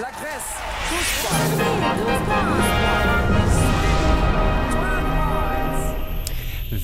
La 0.00 0.08
Grèce. 0.10 0.56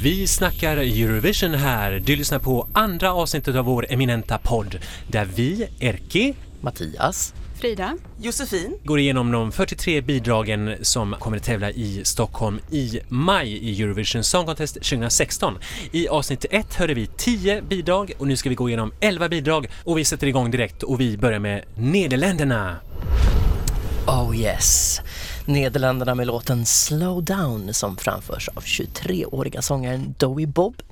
Vi 0.02 0.26
snackar 0.26 0.76
Eurovision 0.76 1.54
här. 1.54 2.02
Du 2.06 2.16
lyssnar 2.16 2.38
på 2.38 2.66
andra 2.72 3.12
avsnittet 3.12 3.56
av 3.56 3.64
vår 3.64 3.86
eminenta 3.92 4.38
podd 4.38 4.78
där 5.06 5.24
vi, 5.24 5.68
Erki, 5.80 6.34
Mattias. 6.60 7.34
Frida. 7.62 7.96
Josefin. 8.20 8.78
går 8.84 8.98
igenom 8.98 9.32
de 9.32 9.52
43 9.52 10.00
bidragen 10.00 10.76
som 10.82 11.14
kommer 11.18 11.36
att 11.36 11.42
tävla 11.42 11.70
i 11.70 12.04
Stockholm 12.04 12.60
i 12.70 13.00
maj 13.08 13.48
i 13.48 13.82
Eurovision 13.82 14.24
Song 14.24 14.46
Contest 14.46 14.74
2016. 14.74 15.58
I 15.92 16.08
avsnitt 16.08 16.44
1 16.50 16.74
hörde 16.74 16.94
vi 16.94 17.06
10 17.06 17.62
bidrag 17.62 18.12
och 18.18 18.26
nu 18.26 18.36
ska 18.36 18.48
vi 18.48 18.54
gå 18.54 18.68
igenom 18.68 18.92
11 19.00 19.28
bidrag 19.28 19.66
och 19.84 19.98
vi 19.98 20.04
sätter 20.04 20.26
igång 20.26 20.50
direkt 20.50 20.82
och 20.82 21.00
vi 21.00 21.18
börjar 21.18 21.38
med 21.38 21.64
Nederländerna. 21.74 22.76
Oh 24.06 24.36
yes. 24.36 25.00
Nederländerna 25.46 26.14
med 26.14 26.26
låten 26.26 26.66
Slow 26.66 27.24
Down 27.24 27.74
som 27.74 27.96
framförs 27.96 28.48
av 28.54 28.62
23-åriga 28.62 29.62
sångaren 29.62 30.14
Dowie 30.18 30.46
Bob. 30.46 30.82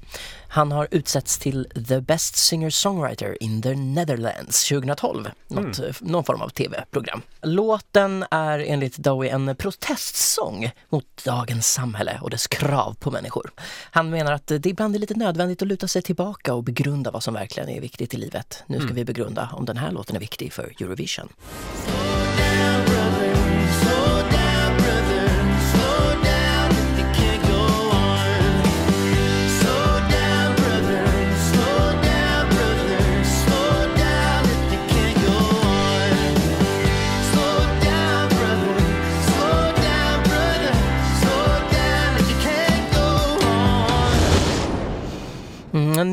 Han 0.53 0.73
har 0.73 0.89
utsetts 0.91 1.39
till 1.39 1.69
The 1.89 2.01
Best 2.01 2.35
Singer-Songwriter 2.37 3.37
in 3.41 3.63
the 3.63 3.75
Netherlands 3.75 4.69
2012. 4.69 5.29
Något, 5.49 5.79
Mm. 5.79 5.93
Någon 6.01 6.25
form 6.25 6.43
av 6.43 6.49
tv-program. 6.49 7.23
Låten 7.43 8.25
är 8.31 8.59
enligt 8.59 8.97
Dowie 8.99 9.31
en 9.33 9.57
protestsång 9.57 10.71
mot 10.89 11.25
dagens 11.25 11.73
samhälle 11.73 12.19
och 12.23 12.31
dess 12.31 12.47
krav 12.47 12.97
på 13.01 13.11
människor. 13.11 13.51
Han 13.91 14.11
menar 14.11 14.33
att 14.33 14.47
det 14.47 14.67
ibland 14.67 14.95
är 14.95 14.99
lite 14.99 15.15
nödvändigt 15.15 15.63
att 15.63 15.69
luta 15.69 15.89
sig 15.89 16.03
tillbaka 16.03 16.55
och 16.55 16.63
begrunda 16.65 17.11
vad 17.11 17.23
som 17.23 17.35
verkligen 17.35 17.69
är 17.69 17.81
viktigt 17.81 18.15
i 18.15 18.17
livet. 18.17 18.63
Nu 18.67 18.77
ska 18.77 18.85
Mm. 18.85 18.95
vi 18.97 19.05
begrunda 19.05 19.51
om 19.53 19.65
den 19.65 19.77
här 19.77 19.91
låten 19.91 20.17
är 20.17 20.21
viktig 20.21 20.53
för 20.53 20.63
Eurovision. 20.81 21.29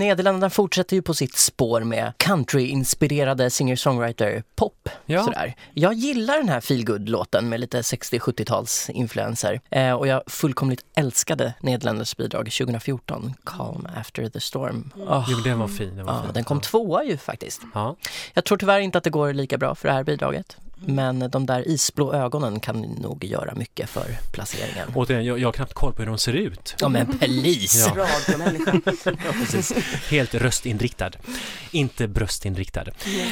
Nederländerna 0.07 0.49
fortsätter 0.49 0.95
ju 0.95 1.01
på 1.01 1.13
sitt 1.13 1.35
spår 1.37 1.81
med 1.81 2.13
country-inspirerade 2.17 3.49
singer-songwriter-pop. 3.49 4.89
Ja. 5.05 5.23
Sådär. 5.23 5.55
Jag 5.73 5.93
gillar 5.93 6.37
den 6.37 6.49
här 6.49 6.61
feelgood-låten 6.61 7.49
med 7.49 7.59
lite 7.59 7.81
60-70-tals 7.81 8.89
influenser 8.89 9.61
eh, 9.69 9.91
och 9.91 10.07
jag 10.07 10.23
fullkomligt 10.27 10.85
älskade 10.95 11.53
Nederländernas 11.61 12.17
bidrag 12.17 12.51
2014, 12.51 13.33
Calm 13.43 13.87
After 13.97 14.29
the 14.29 14.39
Storm. 14.39 14.91
Åh, 15.07 15.25
Jo, 15.29 15.37
den 15.37 15.59
var 15.59 15.67
fin. 15.67 15.95
Den, 15.95 16.05
var 16.05 16.13
ja, 16.13 16.21
fin. 16.23 16.31
den 16.33 16.43
kom 16.43 16.61
tvåa 16.61 17.03
ju 17.03 17.17
faktiskt. 17.17 17.61
Ja. 17.73 17.95
Jag 18.33 18.43
tror 18.45 18.57
tyvärr 18.57 18.79
inte 18.79 18.97
att 18.97 19.03
det 19.03 19.09
går 19.09 19.33
lika 19.33 19.57
bra 19.57 19.75
för 19.75 19.87
det 19.87 19.93
här 19.93 20.03
bidraget. 20.03 20.57
Men 20.79 21.19
de 21.31 21.45
där 21.45 21.67
isblå 21.67 22.13
ögonen 22.13 22.59
kan 22.59 22.81
nog 22.81 23.23
göra 23.23 23.55
mycket 23.55 23.89
för 23.89 24.05
placeringen. 24.33 24.87
Återigen, 24.95 25.25
jag, 25.25 25.39
jag 25.39 25.47
har 25.47 25.53
knappt 25.53 25.73
koll 25.73 25.93
på 25.93 26.01
hur 26.01 26.07
de 26.09 26.17
ser 26.17 26.33
ut. 26.33 26.75
Ja 26.79 26.89
men 26.89 27.17
please! 27.17 27.93
Ja. 27.95 28.07
Ja, 29.05 29.31
precis. 29.31 29.73
Helt 30.09 30.35
röstinriktad, 30.35 31.11
inte 31.71 32.07
bröstinriktad. 32.07 32.85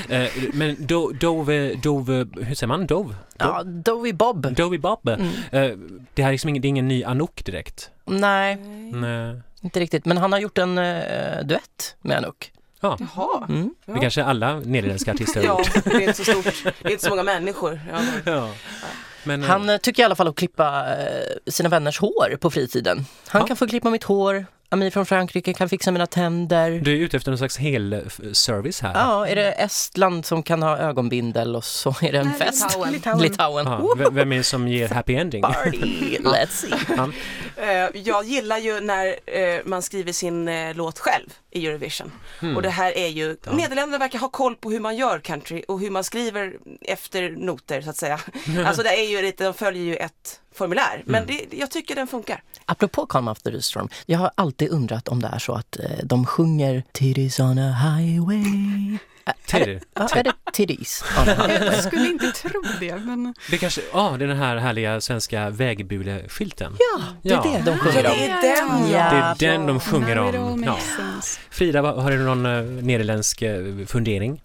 Eh, 0.10 0.28
men 0.54 0.76
Do, 0.80 1.12
Dove, 1.12 1.74
Dove, 1.74 2.28
hur 2.36 2.56
säger 2.56 2.68
man? 2.68 2.88
Dove? 2.88 3.16
Ja, 3.38 3.64
Dowie 3.64 4.14
Bob. 4.14 4.56
Dowie 4.56 4.80
Bob. 4.80 5.08
Mm. 5.10 5.28
Eh, 5.52 5.78
det 6.14 6.22
här 6.24 6.30
är 6.30 6.32
liksom 6.32 6.50
ingen, 6.50 6.62
det 6.62 6.68
är 6.68 6.70
ingen 6.70 6.88
ny 6.88 7.04
Anouk 7.04 7.46
direkt. 7.46 7.90
Nej, 8.06 8.56
Nej. 8.92 9.42
inte 9.62 9.80
riktigt. 9.80 10.06
Men 10.06 10.18
han 10.18 10.32
har 10.32 10.40
gjort 10.40 10.58
en 10.58 10.78
eh, 10.78 11.44
duett 11.46 11.96
med 12.02 12.18
Anouk. 12.18 12.52
Ja, 12.82 12.98
Jaha. 13.00 13.46
Mm. 13.50 13.70
det 13.86 14.00
kanske 14.00 14.24
alla 14.24 14.60
nederländska 14.60 15.12
artister 15.14 15.40
har 15.40 15.48
Ja, 15.48 15.58
gjort. 15.60 15.84
det 15.84 15.92
är 15.94 16.00
inte 16.02 16.14
så 16.14 16.24
stort. 16.24 16.64
Det 16.64 16.88
är 16.88 16.92
inte 16.92 17.04
så 17.04 17.10
många 17.10 17.24
människor. 17.24 17.80
Ja, 17.92 18.00
Ja. 18.32 18.50
Men, 19.24 19.44
eh, 19.44 19.50
Han 19.50 19.70
eh, 19.70 19.78
tycker 19.78 20.04
i 20.04 20.06
alla 20.06 20.16
fall 20.16 20.28
att 20.28 20.36
klippa 20.36 20.86
eh, 20.96 21.52
sina 21.52 21.70
vänners 21.70 22.00
hår 22.00 22.38
på 22.42 22.52
fritiden. 22.52 23.06
Han 23.28 23.42
Ja. 23.42 23.48
kan 23.48 23.58
få 23.58 23.68
klippa 23.68 23.90
mitt 23.90 24.04
hår, 24.04 24.46
Amir 24.70 24.90
från 24.90 25.06
Frankrike 25.06 25.54
kan 25.54 25.70
fixa 25.70 25.92
mina 25.92 26.06
tänder. 26.08 26.72
du 26.72 26.92
är 26.94 26.98
ute 26.98 27.18
efter 27.18 27.32
någon 27.32 27.38
slags 27.38 27.58
hel-service 27.58 28.82
här. 28.82 28.94
Ja, 28.96 29.28
är 29.28 29.36
det 29.36 29.52
Estland 29.52 30.26
som 30.26 30.44
kan 30.44 30.64
ha 30.64 30.78
ögonbindel 30.78 31.56
och 31.56 31.64
så 31.64 31.96
är 32.02 32.12
det 32.12 32.18
en 32.20 32.28
Nej, 32.28 32.38
fest? 32.40 32.64
Litauen. 32.70 32.94
Litauen. 32.94 33.20
Litauen. 33.22 33.66
Ja, 34.00 34.10
vem 34.12 34.32
är 34.32 34.38
det 34.38 34.44
som 34.44 34.68
ger 34.68 34.90
happy 34.90 35.16
ending? 35.16 35.42
Party, 35.42 36.18
let's 36.20 36.46
see. 36.48 36.74
Ja. 36.98 37.10
Eh, 37.64 37.90
Jag 37.94 38.26
gillar 38.26 38.58
ju 38.58 38.80
när 38.80 39.08
eh, 39.26 39.62
man 39.66 39.82
skriver 39.82 40.12
sin 40.12 40.48
eh, 40.48 40.76
låt 40.76 41.00
själv 41.00 41.30
i 41.52 41.68
Eurovision. 41.68 42.12
Hmm. 42.40 42.56
Och 42.56 42.62
det 42.62 42.70
här 42.70 42.98
är 42.98 43.08
ju, 43.08 43.28
Nederländerna 43.52 43.98
verkar 43.98 44.20
ha 44.20 44.30
koll 44.30 44.56
på 44.56 44.72
hur 44.72 44.80
man 44.80 44.96
gör 44.96 45.20
country 45.20 45.64
och 45.68 45.80
hur 45.80 45.90
man 45.90 46.04
skriver 46.04 46.54
efter 46.82 47.30
noter 47.30 47.82
så 47.82 47.90
att 47.90 47.98
säga. 47.98 48.20
Alltså 48.66 48.84
det 48.84 48.90
är 48.90 49.10
ju 49.10 49.22
lite, 49.22 49.44
de 49.44 49.54
följer 49.54 49.84
ju 49.84 49.96
ett 49.96 50.40
formulär. 50.56 51.04
Men 51.06 51.24
Mm. 51.24 51.36
det, 51.50 51.58
jag 51.58 51.72
tycker 51.72 51.96
den 51.96 52.08
funkar. 52.08 52.42
Apropå 52.66 53.06
Calm 53.06 53.28
After 53.28 53.52
the 53.52 53.62
Storm, 53.62 53.90
jag 54.06 54.20
har 54.20 54.32
alltid 54.36 54.70
undrat 54.70 55.08
om 55.08 55.22
det 55.22 55.30
är 55.34 55.40
så 55.40 55.54
att 55.54 55.80
eh, 55.80 55.86
de 56.04 56.26
sjunger 56.26 56.84
Titties 56.92 57.40
on 57.40 57.60
a 57.60 57.72
highway. 57.72 58.98
Ä- 59.28 59.34
Är 59.54 59.60
det, 59.60 59.66
Titty. 59.66 59.80
ja, 59.94 60.08
är 60.16 60.24
det 60.24 60.34
titties? 60.54 61.04
Jag 61.26 61.84
skulle 61.84 62.08
inte 62.08 62.32
tro 62.32 62.64
det, 62.80 62.96
men 62.96 63.34
Det 63.52 63.58
kanske, 63.58 63.82
ja, 63.94 64.16
det 64.20 64.26
är 64.26 64.28
den 64.28 64.38
här 64.38 64.58
härliga 64.58 65.02
svenska 65.02 65.50
vägbuleskylten. 65.50 66.76
Ja, 66.80 67.04
det 67.22 67.30
är 67.30 67.34
Ja. 67.34 67.42
det 67.44 67.62
de 67.66 67.72
Ja, 67.72 67.78
sjunger 67.78 68.04
det 68.04 68.10
om. 68.10 68.16
är 68.20 68.28
den 68.42 68.92
Ja. 68.92 69.36
Det 69.40 69.46
är 69.46 69.52
den 69.52 69.66
de 69.68 69.80
sjunger 69.80 70.18
om. 70.18 70.64
Ja. 70.64 70.78
Frida, 71.50 71.82
har 71.82 72.12
du 72.12 72.18
någon 72.18 72.46
eh, 72.46 72.62
nederländsk 72.84 73.42
eh, 73.42 73.64
fundering? 73.88 74.42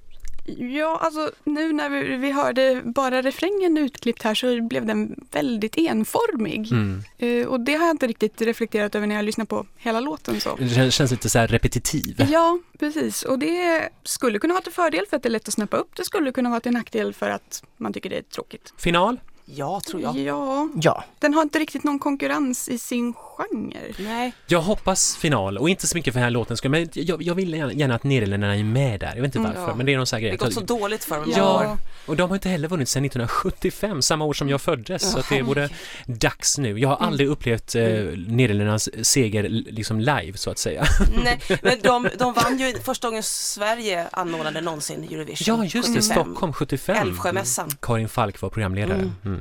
Ja, 0.59 0.99
alltså 1.03 1.31
nu 1.45 1.73
när 1.73 1.89
vi, 1.89 2.17
vi 2.17 2.31
hörde 2.31 2.83
bara 2.85 3.23
refrängen 3.23 3.79
utklippt 3.79 4.23
här 4.23 4.35
så 4.35 4.63
blev 4.63 4.87
den 4.87 5.25
väldigt 5.33 5.79
enformig. 5.79 6.73
Mm. 6.73 7.03
Eh, 7.19 7.47
och 7.47 7.61
det 7.61 7.75
har 7.75 7.87
jag 7.87 7.95
inte 7.95 8.07
riktigt 8.07 8.41
reflekterat 8.43 8.95
över 8.95 9.07
när 9.07 9.15
jag 9.15 9.25
lyssnar 9.25 9.45
på 9.45 9.67
hela 9.77 10.01
låten 10.01 10.41
så. 10.41 10.57
Det 10.57 10.65
kän- 10.65 10.91
känns 10.91 11.11
lite 11.11 11.31
så 11.31 11.39
här 11.39 11.47
repetitiv. 11.49 12.27
Ja, 12.31 12.59
precis. 12.79 13.23
Och 13.23 13.39
det 13.39 13.89
skulle 14.03 14.39
kunna 14.39 14.55
vara 14.55 14.63
till 14.63 14.73
fördel 14.73 15.05
för 15.11 15.17
att 15.17 15.23
det 15.23 15.29
är 15.29 15.31
lätt 15.31 15.49
att 15.49 15.55
snappa 15.55 15.77
upp. 15.77 15.97
Det 15.97 16.05
skulle 16.05 16.33
kunna 16.33 16.51
vara 16.51 16.61
till 16.61 16.73
nackdel 16.73 17.15
för 17.15 17.31
att 17.31 17.63
man 17.77 17.93
tycker 17.93 18.11
det 18.11 18.17
är 18.19 18.23
tråkigt. 18.23 18.75
Final? 18.77 19.21
Ja, 19.55 19.81
tror 19.91 20.03
jag. 20.03 20.19
Ja, 20.19 20.69
Ja, 20.83 21.05
den 21.19 21.35
har 21.35 21.43
inte 21.43 21.59
riktigt 21.59 21.85
någon 21.85 21.99
konkurrens 21.99 22.69
i 22.69 22.79
sin 22.79 23.13
genre. 23.15 23.81
Nej, 23.99 24.33
Jag 24.47 24.61
hoppas 24.61 25.17
final 25.17 25.59
och 25.59 25.71
inte 25.71 25.87
så 25.87 25.97
mycket 25.97 26.13
för 26.15 26.21
den 26.21 26.25
här 26.25 26.31
låten 26.31 26.57
skull, 26.57 26.71
men 26.71 26.89
jag, 26.93 27.23
jag 27.23 27.35
vill 27.35 27.55
gärna, 27.55 27.95
att 27.95 28.05
Nederländerna 28.05 28.57
är 28.57 28.65
med 28.65 29.01
där. 29.01 29.13
Jag 29.15 29.23
vet 29.23 29.25
inte 29.25 29.39
Mm, 29.39 29.51
varför, 29.51 29.69
ja. 29.73 29.75
men 29.77 29.87
det 29.87 29.93
är 29.93 29.97
någon 29.97 30.07
sån 30.07 30.17
här 30.17 30.23
det 30.23 30.29
grej. 30.29 30.39
har 30.41 30.47
gått 30.47 30.55
så 30.55 30.61
dåligt 30.79 31.05
för 31.05 31.17
dem. 31.17 31.33
Ja. 31.37 31.77
Och 32.07 32.17
de 32.17 32.31
har 32.31 32.37
inte 32.37 32.49
heller 32.49 32.69
vunnit 32.69 32.89
sedan 32.89 33.05
1975, 33.05 34.03
samma 34.03 34.25
år 34.25 34.33
som 34.33 34.49
jag 34.49 34.61
föddes, 34.61 35.13
så 35.13 35.19
att 35.19 35.29
det 35.29 35.43
vore 35.43 35.69
dags 36.07 36.59
nu. 36.59 36.79
Jag 36.79 36.89
har 36.89 36.97
aldrig 37.07 37.29
upplevt 37.29 37.75
eh, 37.75 37.83
Nederländernas 38.27 38.89
seger 39.03 39.49
liksom 39.49 40.01
live, 40.01 40.33
så 40.35 40.51
att 40.51 40.59
säga. 40.59 40.85
Nej, 41.25 41.41
men 41.63 41.77
de, 41.83 42.09
de 42.19 42.33
vann 42.33 42.59
ju 42.59 42.75
första 42.79 43.09
gången 43.09 43.23
Sverige 43.23 44.07
anordnade 44.13 44.61
någonsin 44.61 45.05
Eurovision. 45.05 45.57
Ja, 45.59 45.65
just 45.65 45.75
det, 45.75 46.01
75. 46.01 46.03
Stockholm 46.03 46.53
75. 46.53 46.97
Älvsjömässan. 46.97 47.71
Karin 47.81 48.09
Falk 48.09 48.41
var 48.41 48.49
programledare. 48.51 49.11
Mm. 49.25 49.40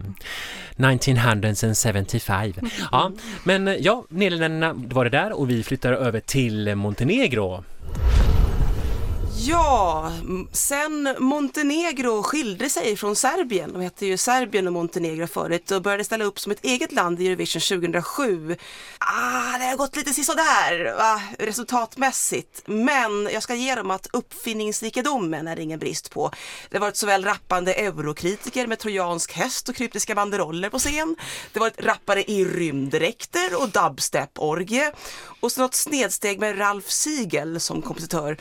1975. 0.78 2.54
Ja, 2.92 3.12
men 3.44 3.68
eh, 3.68 3.74
ja, 3.74 4.06
Nederländerna 4.10 4.74
var 4.74 5.04
det 5.04 5.10
där 5.10 5.40
och 5.40 5.50
vi 5.50 5.64
flyttar 5.64 5.94
över 5.94 6.20
till 6.20 6.76
Montenegro. 6.76 7.64
Ja, 9.42 10.12
sen 10.52 11.16
Montenegro 11.20 12.24
skilde 12.24 12.70
sig 12.70 12.96
från 12.96 13.16
Serbien, 13.16 13.74
de 13.74 13.82
hette 13.82 14.06
ju 14.06 14.18
Serbien 14.18 14.68
och 14.68 14.74
Montenegro 14.74 15.28
förut 15.28 15.72
och 15.72 15.82
började 15.82 16.04
ställa 16.04 16.26
upp 16.26 16.40
som 16.40 16.52
ett 16.52 16.66
eget 16.66 16.92
land 16.92 17.22
i 17.22 17.28
Eurovision 17.28 17.62
2007. 17.82 18.56
Ah, 18.98 19.58
det 19.58 19.66
har 19.66 19.78
gått 19.78 19.96
lite 19.96 20.14
sisådär 20.14 20.96
va, 20.98 21.22
resultatmässigt, 21.40 22.62
men 22.66 23.30
jag 23.34 23.44
ska 23.44 23.56
ge 23.56 23.76
dem 23.76 23.92
att 23.92 24.08
uppfinningsrikedomen 24.14 25.48
är 25.48 25.56
det 25.56 25.62
ingen 25.62 25.80
brist 25.80 26.12
på. 26.12 26.32
Det 26.70 26.78
har 26.78 26.82
varit 26.82 26.98
såväl 26.98 27.26
rappande 27.26 27.74
eurokritiker 27.74 28.68
med 28.68 28.80
trojansk 28.80 29.34
häst 29.34 29.70
och 29.70 29.76
kryptiska 29.76 30.16
banderoller 30.16 30.70
på 30.70 30.80
scen. 30.80 31.16
Det 31.54 31.60
har 31.60 31.66
varit 31.66 31.86
rappare 31.86 32.24
i 32.24 32.46
rymddräkter 32.46 33.62
och 33.62 33.70
dubstep-orgie 33.70 34.92
och 35.40 35.52
så 35.52 35.62
något 35.62 35.76
snedsteg 35.76 36.40
med 36.40 36.60
Ralf 36.60 36.90
Siegel 36.90 37.60
som 37.60 37.82
kompositör. 37.82 38.38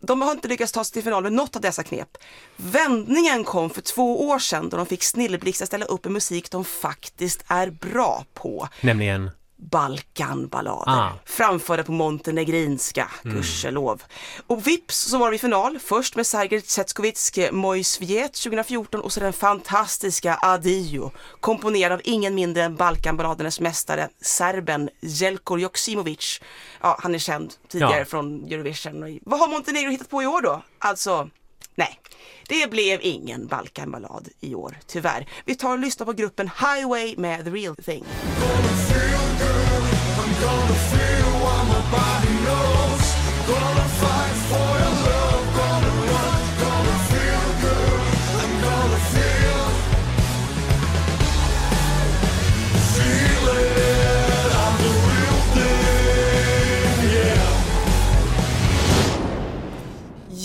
De 0.00 0.22
har 0.22 0.28
inte 0.40 0.48
lyckats 0.48 0.72
ta 0.72 0.84
sig 0.84 0.92
till 0.92 1.02
final 1.02 1.22
med 1.22 1.32
något 1.32 1.56
av 1.56 1.62
dessa 1.62 1.82
knep. 1.82 2.08
Vändningen 2.56 3.44
kom 3.44 3.70
för 3.70 3.80
två 3.80 4.28
år 4.28 4.38
sedan 4.38 4.68
då 4.68 4.76
de 4.76 4.86
fick 4.86 5.02
Snilleblixt 5.02 5.62
att 5.62 5.68
ställa 5.68 5.84
upp 5.84 6.06
en 6.06 6.12
musik 6.12 6.50
de 6.50 6.64
faktiskt 6.64 7.44
är 7.46 7.70
bra 7.70 8.24
på. 8.34 8.68
Nämligen, 8.80 9.30
Balkanballader. 9.60 10.90
Ah. 10.92 11.12
Framförda 11.24 11.82
på 11.84 11.92
montenegrinska, 11.92 13.10
gudskelov. 13.22 14.02
Och 14.46 14.66
vips 14.66 14.96
så 14.98 15.18
var 15.18 15.30
vi 15.30 15.36
i 15.36 15.38
final, 15.38 15.78
först 15.78 16.16
med 16.16 16.26
Sergej 16.26 16.60
Tsetskovic 16.60 17.38
Moj 17.52 17.84
Sviet 17.84 18.32
2014 18.34 19.00
och 19.00 19.12
så 19.12 19.20
den 19.20 19.32
fantastiska 19.32 20.34
Adio, 20.42 21.12
komponerad 21.40 21.92
av 21.92 22.00
ingen 22.04 22.34
mindre 22.34 22.62
än 22.62 22.76
Balkanballadernas 22.76 23.60
mästare, 23.60 24.08
serben 24.20 24.90
Jelko 25.00 25.58
Joksimovic. 25.58 26.40
Ja, 26.80 26.98
han 27.02 27.14
är 27.14 27.18
känd 27.18 27.54
tidigare 27.68 27.98
Ja. 27.98 28.04
från 28.04 28.44
Eurovision. 28.44 29.18
Vad 29.22 29.40
har 29.40 29.48
Montenegro 29.48 29.90
hittat 29.90 30.10
på 30.10 30.22
i 30.22 30.26
år 30.26 30.40
då? 30.42 30.62
Alltså, 30.78 31.28
nej. 31.74 32.00
Det 32.48 32.70
blev 32.70 33.00
ingen 33.02 33.46
Balkanballad 33.46 34.28
i 34.40 34.54
år, 34.54 34.78
tyvärr. 34.86 35.28
Vi 35.44 35.54
tar 35.54 35.72
och 35.72 35.78
lyssnar 35.78 36.06
på 36.06 36.12
gruppen 36.12 36.48
Highway 36.60 37.14
med 37.16 37.44
The 37.44 37.50
Real 37.50 37.76
Thing. 37.76 38.04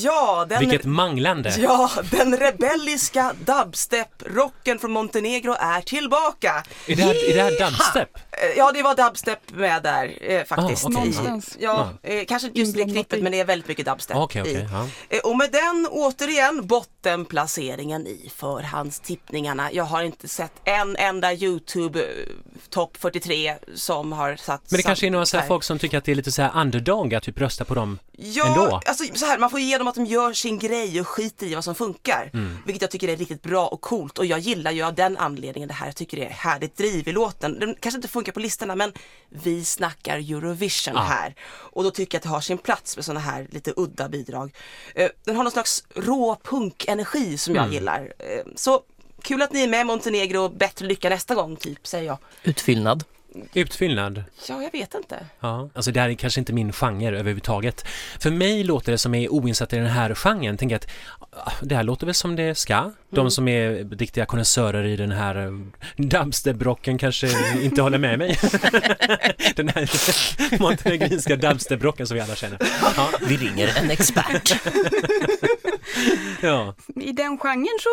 Ja, 0.05 0.45
den... 0.49 0.59
Vilket 0.59 0.85
manglande! 0.85 1.53
Ja, 1.59 1.89
den 2.11 2.37
rebelliska 2.37 3.33
dubstep-rocken 3.45 4.79
från 4.79 4.91
Montenegro 4.91 5.55
är 5.59 5.81
tillbaka. 5.81 6.63
Är 6.87 6.95
det 6.95 7.03
här, 7.03 7.29
är 7.29 7.33
det 7.35 7.41
här 7.41 7.69
dubstep? 7.69 8.09
Eh, 8.37 8.57
Ja, 8.57 8.71
det 8.71 8.83
var 8.83 8.95
dubstep 8.95 9.39
med 9.51 9.83
där 9.83 10.17
eh, 10.21 10.43
faktiskt. 10.43 10.85
Ah, 10.85 10.89
okej. 10.89 11.09
I-. 11.09 11.41
Ja, 11.63 11.89
eh, 12.03 12.25
kanske 12.25 12.47
inte 12.47 12.59
just 12.59 12.73
det 12.75 12.83
klippet 12.83 13.23
men 13.23 13.31
det 13.31 13.39
är 13.39 13.45
väldigt 13.45 13.67
mycket 13.67 13.85
dubstep 13.85 14.17
Okej, 14.17 14.41
okej, 14.41 14.67
i. 15.09 15.15
Eh, 15.15 15.19
Och 15.23 15.37
med 15.37 15.51
den 15.51 15.87
återigen 15.91 16.67
bottenplaceringen 16.67 18.07
i 18.07 18.31
förhandstippningarna. 18.35 19.71
Jag 19.73 19.83
har 19.83 20.03
inte 20.03 20.27
sett 20.27 20.51
en 20.63 20.95
enda 20.95 21.33
YouTube 21.33 21.99
eh, 21.99 22.07
topp 22.69 22.97
43 22.99 23.55
som 23.75 24.11
har 24.11 24.35
satt 24.35 24.71
Men 24.71 24.77
det 24.77 24.83
kanske 24.83 25.07
är 25.07 25.11
några 25.11 25.25
så 25.25 25.41
folk 25.41 25.63
som 25.63 25.79
tycker 25.79 25.97
att 25.97 26.05
det 26.05 26.11
är 26.11 26.15
lite 26.15 26.31
så 26.31 26.41
här 26.41 26.61
underdog 26.61 27.13
att 27.15 27.23
typ 27.23 27.41
rösta 27.41 27.65
på 27.65 27.75
dem 27.75 27.99
Ja, 28.17 28.47
ändå. 28.47 28.81
alltså 28.85 29.03
så 29.13 29.25
här, 29.25 29.37
man 29.37 29.49
får 29.49 29.59
ge 29.59 29.77
dem 29.77 29.87
att 29.87 29.95
de 29.95 30.05
gör 30.05 30.33
sin 30.33 30.59
grej 30.59 31.01
och 31.01 31.07
skiter 31.07 31.45
i 31.47 31.55
vad 31.55 31.63
som 31.63 31.75
funkar. 31.75 32.29
Mm. 32.33 32.57
Vilket 32.65 32.81
jag 32.81 32.91
tycker 32.91 33.07
är 33.07 33.17
riktigt 33.17 33.43
bra 33.43 33.67
och 33.67 33.81
coolt 33.81 34.17
och 34.17 34.25
jag 34.25 34.39
gillar 34.39 34.71
ju 34.71 34.83
av 34.83 34.93
den 34.95 35.17
anledningen 35.17 35.67
det 35.67 35.73
här. 35.73 35.85
Jag 35.85 35.95
tycker 35.95 36.17
det 36.17 36.25
är 36.25 36.29
härligt 36.29 36.77
driv 36.77 37.07
i 37.07 37.11
låten. 37.11 37.59
Den 37.59 37.75
kanske 37.79 37.97
inte 37.97 38.07
funkar 38.07 38.24
på 38.31 38.39
listorna 38.39 38.75
men 38.75 38.93
vi 39.29 39.65
snackar 39.65 40.17
Eurovision 40.17 40.93
Ja. 40.95 41.01
här. 41.01 41.35
Och 41.47 41.83
då 41.83 41.91
tycker 41.91 42.15
jag 42.15 42.19
att 42.19 42.23
det 42.23 42.29
har 42.29 42.41
sin 42.41 42.57
plats 42.57 42.95
med 42.95 43.05
sådana 43.05 43.19
här 43.19 43.47
lite 43.51 43.73
udda 43.77 44.09
bidrag. 44.09 44.55
Eh, 44.95 45.09
Den 45.23 45.35
har 45.35 45.43
någon 45.43 45.51
slags 45.51 45.83
rå 45.95 46.37
punkenergi 46.43 47.37
som 47.37 47.51
Mm. 47.55 47.63
jag 47.65 47.73
gillar. 47.73 48.13
Eh, 48.19 48.45
Så 48.55 48.83
kul 49.21 49.41
att 49.41 49.53
ni 49.53 49.63
är 49.63 49.67
med 49.67 49.85
Montenegro, 49.85 50.49
bättre 50.49 50.85
lycka 50.85 51.09
nästa 51.09 51.35
gång 51.35 51.55
typ 51.55 51.87
säger 51.87 52.05
jag. 52.05 52.17
Utfyllnad. 52.43 53.03
Utfyllnad. 53.53 54.23
Ja, 54.49 54.63
jag 54.63 54.71
vet 54.71 54.93
inte. 54.93 55.25
Ja, 55.39 55.69
alltså 55.73 55.91
det 55.91 55.99
här 55.99 56.09
är 56.09 56.13
kanske 56.13 56.39
inte 56.39 56.53
min 56.53 56.73
genre 56.73 57.19
överhuvudtaget. 57.19 57.85
För 58.19 58.31
mig 58.31 58.63
låter 58.63 58.91
det 58.91 58.97
som 58.97 59.15
är 59.15 59.29
oinsatt 59.33 59.73
i 59.73 59.75
den 59.75 59.85
här 59.85 60.15
genren, 60.15 60.57
tänker 60.57 60.75
att 60.75 60.87
ah, 61.31 61.51
det 61.61 61.75
här 61.75 61.83
låter 61.83 62.05
väl 62.05 62.15
som 62.15 62.35
det 62.35 62.55
ska. 62.55 62.91
De 63.09 63.19
Mm. 63.19 63.31
som 63.31 63.47
är 63.47 63.97
riktiga 63.97 64.25
konnässörer 64.25 64.83
i 64.83 64.95
den 64.95 65.11
här 65.11 65.35
eh, 65.45 65.51
dubstep-rocken 65.97 66.97
kanske 66.97 67.29
inte 67.61 67.81
håller 67.81 67.97
med 67.97 68.19
mig. 68.19 68.37
den 69.55 69.69
här 69.69 70.59
montenegrinska 70.61 71.35
dubstep-rocken 71.35 72.05
som 72.07 72.15
vi 72.15 72.21
alla 72.21 72.35
känner. 72.35 72.57
Ja, 72.97 73.09
Vi 73.27 73.37
ringer 73.37 73.73
en 73.77 73.91
expert. 73.91 74.55
ja. 76.41 76.75
I 76.95 77.11
den 77.11 77.37
genren 77.37 77.67
så 77.79 77.89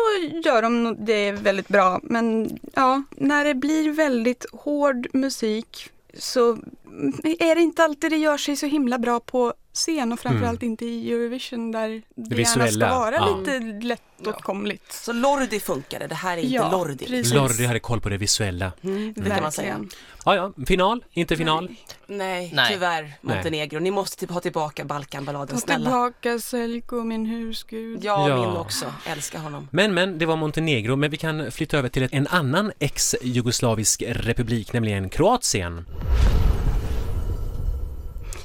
gör 0.49 0.61
de 0.61 0.95
det 1.05 1.31
väldigt 1.31 1.67
bra. 1.67 1.99
Men 2.03 2.57
ja, 2.73 3.03
när 3.11 3.45
det 3.45 3.53
blir 3.55 3.91
väldigt 3.91 4.45
hård 4.53 5.07
musik 5.13 5.32
musik 5.33 5.91
så 6.19 6.57
är 7.39 7.55
det 7.55 7.61
inte 7.61 7.83
alltid 7.83 8.11
det 8.11 8.17
gör 8.17 8.37
sig 8.37 8.55
så 8.55 8.65
himla 8.65 8.97
bra 8.99 9.19
på 9.19 9.53
scen 9.73 10.11
och 10.11 10.19
framförallt 10.19 10.63
inte 10.63 10.85
i 10.85 11.11
Eurovision 11.11 11.71
där 11.71 11.89
det, 11.89 11.95
gärna 11.95 12.35
visuella, 12.35 12.87
ska 12.89 12.99
vara 12.99 13.15
ja. 13.15 13.37
lite 13.37 13.59
lättåtkomligt. 13.59 14.93
Så 14.93 15.13
Lordi 15.13 15.59
funkade, 15.59 16.07
det 16.07 16.15
här 16.15 16.37
är 16.37 16.41
inte 16.41 16.55
Ja, 16.55 16.71
Lordi. 16.71 17.05
precis. 17.05 17.33
Lordi 17.33 17.65
hade 17.65 17.79
koll 17.79 18.01
på 18.01 18.09
det 18.09 18.17
visuella. 18.17 18.71
Mm, 18.83 19.13
det 19.13 19.29
kan 19.29 19.41
man 19.43 19.51
säga. 19.51 19.79
Ja, 20.25 20.35
ja, 20.35 20.53
final, 20.67 21.05
inte 21.11 21.37
final. 21.37 21.69
Nej, 22.07 22.51
Nej. 22.55 22.73
tyvärr 22.73 23.13
Montenegro. 23.21 23.79
Ni 23.79 23.91
måste 23.91 24.17
typ 24.19 24.29
ha 24.29 24.39
tillbaka 24.39 24.85
Balkanballaden, 24.85 25.55
Ta 25.55 25.61
snälla. 25.61 25.85
tillbaka 25.85 26.39
Selko, 26.39 27.03
min 27.03 27.25
husgud. 27.25 28.03
Ja, 28.03 28.29
Ja. 28.29 28.35
min 28.35 28.57
också. 28.57 28.85
Älskar 29.05 29.39
honom. 29.39 29.67
Men, 29.71 29.93
men, 29.93 30.17
det 30.17 30.25
var 30.25 30.35
Montenegro, 30.35 30.95
men 30.95 31.11
vi 31.11 31.17
kan 31.17 31.51
flytta 31.51 31.77
över 31.77 31.89
till 31.89 32.07
en 32.11 32.27
annan 32.27 32.71
ex-jugoslavisk 32.79 34.03
republik, 34.07 34.73
nämligen 34.73 35.09
Kroatien. 35.09 35.85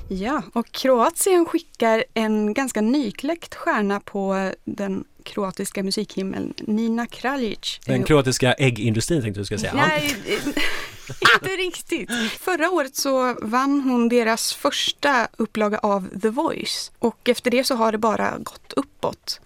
Ja, 0.08 0.42
och 0.52 0.72
Kroatien 0.72 1.46
skickar 1.46 2.04
en 2.14 2.54
ganska 2.54 2.80
nykläckt 2.80 3.54
stjärna 3.54 4.00
på 4.00 4.52
den 4.64 5.04
kroatiska 5.22 5.82
musikhimlen, 5.82 6.54
Nina 6.60 7.06
Kraljic. 7.06 7.80
Den 7.86 8.04
kroatiska 8.04 8.52
äggindustrin 8.52 9.22
tänkte 9.22 9.40
du 9.40 9.44
skulle 9.44 9.60
säga. 9.60 9.74
Nej, 9.74 10.16
inte 11.34 11.56
riktigt. 11.56 12.10
Förra 12.40 12.70
året 12.70 12.96
så 12.96 13.36
vann 13.42 13.80
hon 13.80 14.08
deras 14.08 14.54
första 14.54 15.28
upplaga 15.36 15.78
av 15.78 16.20
The 16.22 16.28
Voice 16.28 16.92
och 16.98 17.28
efter 17.28 17.50
det 17.50 17.64
så 17.64 17.74
har 17.74 17.92
det 17.92 17.98
bara 17.98 18.38
gått 18.38 18.72
uppåt. 18.72 19.40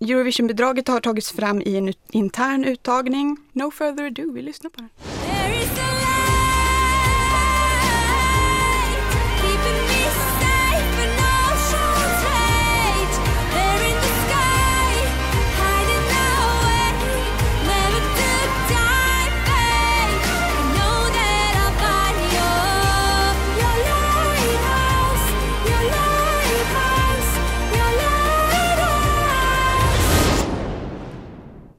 Eurovisionbidraget 0.00 0.88
har 0.88 1.00
tagits 1.00 1.32
fram 1.32 1.62
i 1.62 1.76
en 1.76 1.94
intern 2.10 2.64
uttagning. 2.64 3.36
No 3.52 3.70
further 3.70 4.04
ado, 4.06 4.32
vi 4.32 4.42
lyssnar 4.42 4.70
på 4.70 4.80
den. 4.80 4.88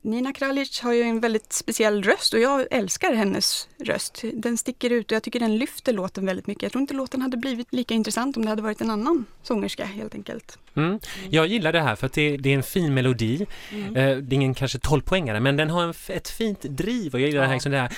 Nina 0.05 0.33
Kraljic 0.33 0.81
har 0.81 0.93
ju 0.93 1.01
en 1.01 1.19
väldigt 1.19 1.53
speciell 1.53 2.03
röst 2.03 2.33
och 2.33 2.39
jag 2.39 2.67
älskar 2.71 3.13
hennes 3.13 3.67
röst. 3.83 4.23
Den 4.33 4.57
sticker 4.57 4.89
ut 4.89 5.11
och 5.11 5.15
jag 5.15 5.23
tycker 5.23 5.39
den 5.39 5.57
lyfter 5.57 5.93
låten 5.93 6.25
väldigt 6.25 6.47
mycket. 6.47 6.63
Jag 6.63 6.71
tror 6.71 6.81
inte 6.81 6.93
låten 6.93 7.21
hade 7.21 7.37
blivit 7.37 7.73
lika 7.73 7.93
intressant 7.93 8.37
om 8.37 8.43
det 8.43 8.49
hade 8.49 8.61
varit 8.61 8.81
en 8.81 8.89
annan 8.89 9.25
sångerska 9.43 9.85
helt 9.85 10.15
enkelt. 10.15 10.57
Mm. 10.75 10.99
Jag 11.29 11.47
gillar 11.47 11.73
det 11.73 11.81
här 11.81 11.95
för 11.95 12.05
att 12.05 12.13
det, 12.13 12.37
det 12.37 12.49
är 12.49 12.55
en 12.55 12.63
fin 12.63 12.93
melodi. 12.93 13.45
Mm. 13.71 13.95
Eh, 13.95 14.17
det 14.17 14.33
är 14.33 14.35
ingen 14.35 14.53
kanske 14.53 14.77
12-poängare 14.77 15.39
men 15.39 15.57
den 15.57 15.69
har 15.69 15.83
en, 15.83 15.93
ett 16.07 16.29
fint 16.29 16.61
driv 16.61 17.13
och 17.13 17.19
jag 17.19 17.27
gillar 17.29 17.41
det 17.41 17.47
här, 17.47 17.53
liksom 17.53 17.71
det 17.71 17.77
här 17.77 17.91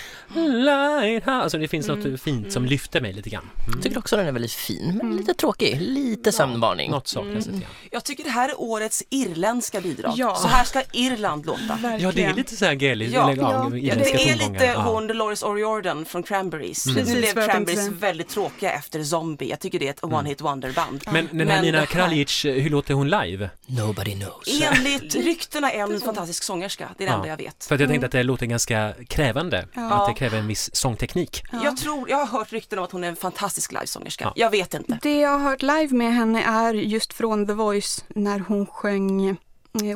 lighthouse. 0.63 1.31
Alltså 1.31 1.57
det 1.57 1.67
finns 1.67 1.89
Mm. 1.89 2.11
något 2.11 2.21
fint 2.21 2.51
som 2.51 2.65
lyfter 2.65 3.01
mig 3.01 3.13
lite 3.13 3.29
grann. 3.29 3.49
Mm. 3.67 3.81
Tycker 3.81 3.97
också 3.97 4.17
den 4.17 4.27
är 4.27 4.31
väldigt 4.31 4.51
fin, 4.51 4.99
men 5.03 5.17
lite 5.17 5.33
tråkig. 5.33 5.81
Lite 5.81 6.31
sömnvarning. 6.31 6.91
Något 6.91 7.07
saknas 7.07 7.45
lite 7.45 7.59
grann. 7.59 7.71
Jag 7.91 8.03
tycker 8.03 8.23
det 8.23 8.29
här 8.29 8.49
är 8.49 8.61
årets 8.61 9.03
irländska 9.09 9.81
bidrag. 9.81 10.13
Ja. 10.15 10.35
Så 10.35 10.47
här 10.47 10.63
ska 10.63 10.83
Irland 10.93 11.45
låta. 11.45 11.96
Verkligen. 12.03 12.27
Ja, 12.29 12.33
det 12.33 12.33
är 12.33 12.43
lite 12.43 12.55
så 12.55 12.65
här 12.65 12.73
galigt. 12.73 13.13
Ja, 13.13 13.33
ja. 13.37 13.71
ja, 13.75 13.95
det 13.95 14.29
är 14.29 14.35
lite 14.35 14.73
hon 14.77 15.07
Dolores 15.07 15.43
O'Riordan 15.43 16.05
från 16.05 16.23
Cranberries. 16.23 16.85
Nu 16.85 16.93
Precis 16.93 17.15
blev 17.33 17.47
Cranberries 17.47 17.87
väldigt 17.87 18.29
tråkiga 18.29 18.71
efter 18.71 19.03
Zombie. 19.03 19.49
Jag 19.49 19.59
tycker 19.59 19.79
det 19.79 19.87
är 19.87 19.89
ett 19.89 20.01
one-hit 20.01 20.41
wonder-band. 20.41 21.03
Men 21.11 21.27
den 21.31 21.47
här 21.47 21.55
Men 21.55 21.65
Nina 21.65 21.85
Kraljic, 21.85 22.45
hur 22.45 22.69
låter 22.69 22.93
hon 22.93 23.09
live? 23.09 23.49
Nobody 23.65 24.11
knows. 24.11 24.61
Enligt 24.61 25.15
ryktena 25.25 25.71
är 25.71 25.93
en 25.93 26.01
fantastisk 26.01 26.43
sångerska. 26.43 26.89
Det 26.97 27.03
är 27.03 27.07
det 27.07 27.13
enda 27.13 27.27
jag 27.27 27.37
vet. 27.37 27.65
För 27.65 27.75
att 27.75 27.81
jag 27.81 27.89
tänkte 27.89 28.05
att 28.05 28.11
det 28.11 28.23
låter 28.23 28.45
ganska 28.45 28.93
krävande. 29.07 29.67
Ja. 29.73 29.93
Att 29.93 30.07
det 30.07 30.19
kräver 30.19 30.37
en 30.37 30.47
viss 30.47 30.75
sångteknik. 30.75 31.43
Ja. 31.51 31.59
Jag 31.63 31.77
tror, 31.77 32.09
jag 32.09 32.17
har 32.17 32.39
hört 32.39 32.53
rykten 32.53 32.79
om 32.79 32.85
att 32.85 32.91
hon 32.91 33.03
är 33.03 33.07
en 33.07 33.15
fantastisk 33.15 33.71
livesångerska. 33.71 34.25
Ja. 34.25 34.33
Jag 34.35 34.49
vet 34.49 34.73
inte. 34.73 34.99
Det 35.01 35.19
jag 35.19 35.29
har 35.29 35.49
hört 35.49 35.61
live 35.61 35.95
med 35.95 36.13
henne 36.13 36.43
är 36.43 36.73
just 36.73 37.13
från 37.13 37.47
The 37.47 37.53
Voice 37.53 38.05
när 38.07 38.39
hon 38.39 38.65
sjöng 38.65 39.29
eh, 39.29 39.35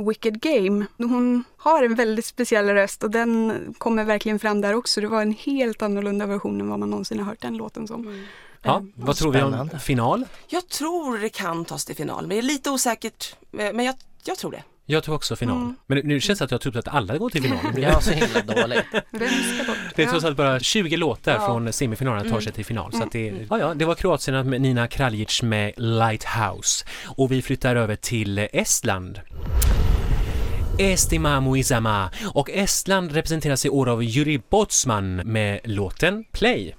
Wicked 0.07 0.41
Game. 0.41 0.85
Hon 0.97 1.43
har 1.57 1.83
en 1.83 1.95
väldigt 1.95 2.25
speciell 2.25 2.69
röst 2.69 3.03
och 3.03 3.11
den 3.11 3.53
kommer 3.77 4.03
verkligen 4.03 4.39
fram 4.39 4.61
där 4.61 4.73
också. 4.73 5.01
Det 5.01 5.07
var 5.07 5.21
en 5.21 5.33
helt 5.33 5.81
annorlunda 5.81 6.25
version 6.25 6.61
än 6.61 6.69
vad 6.69 6.79
man 6.79 6.89
någonsin 6.89 7.19
har 7.19 7.25
hört 7.25 7.41
den 7.41 7.57
låten 7.57 7.87
som. 7.87 8.25
Ja, 8.63 8.83
vad 8.95 9.15
tror 9.15 9.31
vi 9.33 9.41
om 9.41 9.69
final? 9.79 10.25
Jag 10.47 10.67
tror 10.69 11.17
det 11.17 11.29
kan 11.29 11.65
tas 11.65 11.85
till 11.85 11.95
final, 11.95 12.21
men 12.21 12.29
det 12.29 12.37
är 12.37 12.41
lite 12.41 12.69
osäkert. 12.69 13.35
Eh, 13.59 13.73
Men 13.73 13.85
jag, 13.85 13.95
jag 14.23 14.37
tror 14.37 14.51
det. 14.51 14.63
Jag 14.85 15.03
tror 15.03 15.15
också 15.15 15.35
final. 15.35 15.73
Men 15.87 15.97
nu 15.97 16.19
känns 16.21 16.39
det 16.39 16.45
att 16.45 16.51
jag 16.51 16.61
tror 16.61 16.77
att 16.77 16.87
alla 16.87 17.17
går 17.17 17.29
till 17.29 17.43
final. 17.43 17.59
Det 17.75 17.81
Ja, 17.81 18.01
så 18.01 18.11
himla 18.11 18.41
dåligt. 18.41 18.85
Ska 18.89 19.63
bort? 19.67 19.99
är 19.99 20.05
trots 20.05 20.25
allt 20.25 20.37
bara 20.37 20.59
20 20.59 20.97
låtar 20.97 21.31
Ja. 21.33 21.45
från 21.45 21.73
semifinalen 21.73 22.29
tar 22.31 22.39
sig 22.39 22.53
till 22.53 22.65
final. 22.65 22.93
Så 22.93 23.03
att 23.03 23.11
det, 23.11 23.45
ja, 23.49 23.59
ja, 23.59 23.73
det 23.73 23.85
var 23.85 23.95
Kroatien 23.95 24.49
med 24.49 24.61
Nina 24.61 24.87
Kraljic 24.87 25.41
med 25.41 25.73
Lighthouse. 25.77 26.85
Och 27.05 27.31
vi 27.31 27.41
flyttar 27.41 27.75
över 27.75 27.95
till 27.95 28.37
Estland. 28.53 29.19
Estimamo 30.77 31.57
Isama 31.57 32.09
och 32.33 32.49
Estland 32.49 33.11
representeras 33.11 33.65
i 33.65 33.69
år 33.69 33.89
av 33.89 34.03
Juri 34.03 34.41
Botsman 34.49 35.15
med 35.15 35.59
låten 35.63 36.23
Play. 36.31 36.75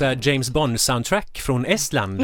Mm, 0.00 0.20
så 0.20 0.28
James 0.30 0.50
Bond-soundtrack 0.50 1.38
från 1.38 1.66
Estland, 1.66 2.20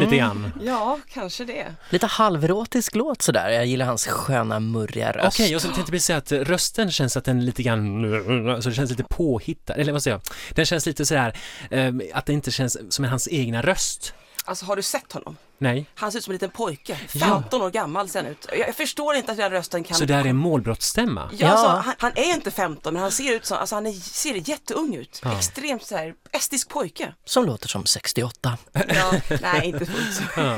lite 0.00 0.16
grann. 0.16 0.52
Ja, 0.62 0.98
kanske 1.12 1.44
det. 1.44 1.74
Lite 1.90 2.06
halverotisk 2.06 2.94
låt 2.94 3.22
sådär. 3.22 3.50
Jag 3.50 3.66
gillar 3.66 3.86
hans 3.86 4.06
sköna 4.06 4.60
murriga 4.60 5.12
röst. 5.12 5.26
Okej, 5.40 5.52
jag 5.52 5.62
tänkte 5.62 5.82
precis 5.82 6.04
säga 6.06 6.18
att 6.18 6.32
rösten 6.32 6.90
känns 6.90 7.16
att 7.16 7.24
den 7.24 7.44
lite 7.44 7.62
grann, 7.62 8.62
så 8.62 8.68
det 8.68 8.74
känns 8.74 8.90
lite 8.90 9.04
påhittad, 9.04 9.74
eller 9.74 9.92
vad 9.92 10.02
säger 10.02 10.14
jag? 10.14 10.22
Den 10.56 10.66
känns 10.66 10.86
lite 10.86 11.06
sådär, 11.06 11.36
eh, 11.70 11.92
att 12.14 12.26
det 12.26 12.32
inte 12.32 12.50
känns 12.50 12.94
som 12.94 13.04
hans 13.04 13.28
egna 13.28 13.62
röst. 13.62 14.14
Alltså 14.44 14.64
har 14.66 14.76
du 14.76 14.82
sett 14.82 15.12
honom? 15.12 15.36
Nej, 15.62 15.86
Han 15.94 16.12
ser 16.12 16.18
ut 16.18 16.24
som 16.24 16.30
en 16.30 16.34
liten 16.34 16.50
pojke. 16.50 16.98
Ja. 17.12 17.26
15 17.26 17.62
år 17.62 17.70
gammal 17.70 18.08
ser 18.08 18.22
han 18.22 18.32
ut. 18.32 18.46
Jag, 18.48 18.58
jag 18.68 18.74
förstår 18.76 19.14
inte 19.14 19.32
att 19.32 19.38
den 19.38 19.50
rösten 19.50 19.84
kan... 19.84 19.96
så 19.96 20.04
det 20.04 20.14
här 20.14 20.26
är 20.26 20.32
målbrottsstämma? 20.32 21.30
Ja, 21.32 21.46
Ja. 21.46 21.48
Alltså, 21.52 21.68
han, 21.68 21.94
han 21.98 22.12
är 22.14 22.34
inte 22.34 22.50
15 22.50 22.94
men 22.94 23.02
han 23.02 23.12
ser 23.12 23.32
ut 23.32 23.46
som, 23.46 23.56
alltså 23.58 23.74
han 23.74 23.86
är, 23.86 23.92
ser 23.92 24.48
jätteung 24.48 24.94
ut. 24.94 25.20
Ja. 25.24 25.36
Extremt 25.36 25.82
så 25.86 25.96
här, 25.96 26.14
estisk 26.32 26.68
pojke. 26.68 27.14
Som 27.24 27.44
låter 27.44 27.68
som 27.68 27.86
68. 27.86 28.58
Ja, 28.72 29.12
nej 29.42 29.68
inte 29.68 29.86
fullt 29.86 30.14
så. 30.14 30.22
Ja. 30.36 30.56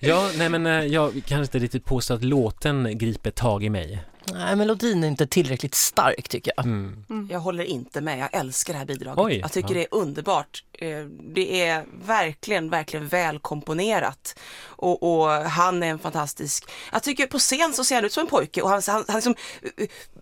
Ja, 0.00 0.30
nej 0.36 0.48
men 0.48 0.66
eh, 0.66 0.72
jag 0.84 1.22
kan 1.26 1.40
inte 1.42 1.58
riktigt 1.58 1.84
påstå 1.84 2.14
att 2.14 2.24
låten 2.24 2.98
griper 2.98 3.30
tag 3.30 3.64
i 3.64 3.70
mig. 3.70 4.04
Nej, 4.32 4.56
melodin 4.56 5.04
är 5.04 5.08
inte 5.08 5.26
tillräckligt 5.26 5.74
stark 5.74 6.28
tycker 6.28 6.52
jag. 6.56 6.64
Mm. 6.64 7.28
Jag 7.30 7.40
håller 7.40 7.64
inte 7.64 8.00
med, 8.00 8.18
jag 8.18 8.28
älskar 8.32 8.72
det 8.72 8.78
här 8.78 8.86
bidraget. 8.86 9.18
Oj, 9.18 9.38
jag 9.38 9.52
tycker 9.52 9.68
ja. 9.68 9.74
det 9.74 9.82
är 9.82 9.94
underbart. 9.94 10.64
Eh, 10.72 11.04
Det 11.34 11.62
är 11.66 11.84
verkligen, 12.06 12.70
verkligen 12.70 13.08
välkomponerat. 13.08 14.38
Och, 14.66 15.02
och 15.02 15.28
han 15.30 15.82
är 15.82 15.86
en 15.86 15.98
fantastisk, 15.98 16.70
jag 16.92 17.02
tycker 17.02 17.26
på 17.26 17.38
scen 17.38 17.72
så 17.72 17.84
ser 17.84 17.94
han 17.94 18.04
ut 18.04 18.12
som 18.12 18.20
en 18.20 18.26
pojke 18.26 18.62
och 18.62 18.68
han, 18.68 18.82
han, 18.86 19.04
han 19.08 19.16
liksom 19.16 19.34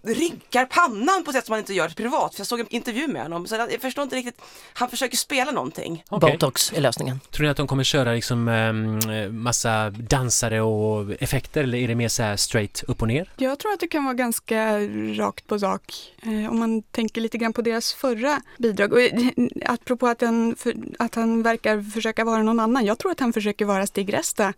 rynkar 0.06 0.64
pannan 0.64 1.24
på 1.24 1.30
ett 1.30 1.36
sätt 1.36 1.46
som 1.46 1.52
man 1.52 1.58
inte 1.58 1.74
gör 1.74 1.88
privat. 1.88 2.34
För 2.34 2.40
jag 2.40 2.46
såg 2.46 2.60
en 2.60 2.66
intervju 2.70 3.08
med 3.08 3.22
honom, 3.22 3.46
så 3.46 3.54
jag 3.54 3.80
förstår 3.80 4.02
inte 4.04 4.16
riktigt, 4.16 4.40
han 4.72 4.88
försöker 4.90 5.16
spela 5.16 5.50
någonting. 5.52 6.04
Okej. 6.08 6.32
Botox 6.32 6.72
är 6.72 6.80
lösningen. 6.80 7.20
Tror 7.30 7.44
ni 7.44 7.50
att 7.50 7.56
de 7.56 7.66
kommer 7.66 7.84
köra 7.84 8.12
liksom 8.12 8.48
eh, 8.48 9.30
massa 9.32 9.90
dansare 9.90 10.60
och 10.60 11.12
effekter 11.22 11.62
eller 11.62 11.78
är 11.78 11.88
det 11.88 11.94
mer 11.94 12.08
så 12.08 12.22
här 12.22 12.36
straight 12.36 12.82
upp 12.88 13.02
och 13.02 13.08
ner? 13.08 13.30
Jag 13.36 13.58
tror 13.58 13.72
att 13.72 13.80
det 13.80 13.88
kan 13.88 14.04
vara 14.04 14.14
ganska 14.14 14.78
rakt 15.18 15.46
på 15.46 15.58
sak 15.58 15.82
eh, 16.22 16.50
om 16.50 16.58
man 16.58 16.82
tänker 16.82 17.20
lite 17.20 17.38
grann 17.38 17.52
på 17.52 17.62
deras 17.62 17.94
förra 17.94 18.40
bidrag. 18.58 18.92
Och, 18.92 19.00
eh, 19.00 19.12
apropå 19.64 20.06
att 20.06 20.20
han, 20.20 20.56
för, 20.58 20.74
att 20.98 21.14
han 21.14 21.42
verkar 21.42 21.90
försöka 21.90 22.24
vara 22.24 22.42
någon 22.42 22.60
annan. 22.60 22.84
Jag 22.86 22.98
tror 22.98 23.10
att 23.12 23.20
han 23.20 23.32
försöker 23.32 23.64
vara 23.64 23.86
Stig 23.86 24.12
Resta 24.14 24.52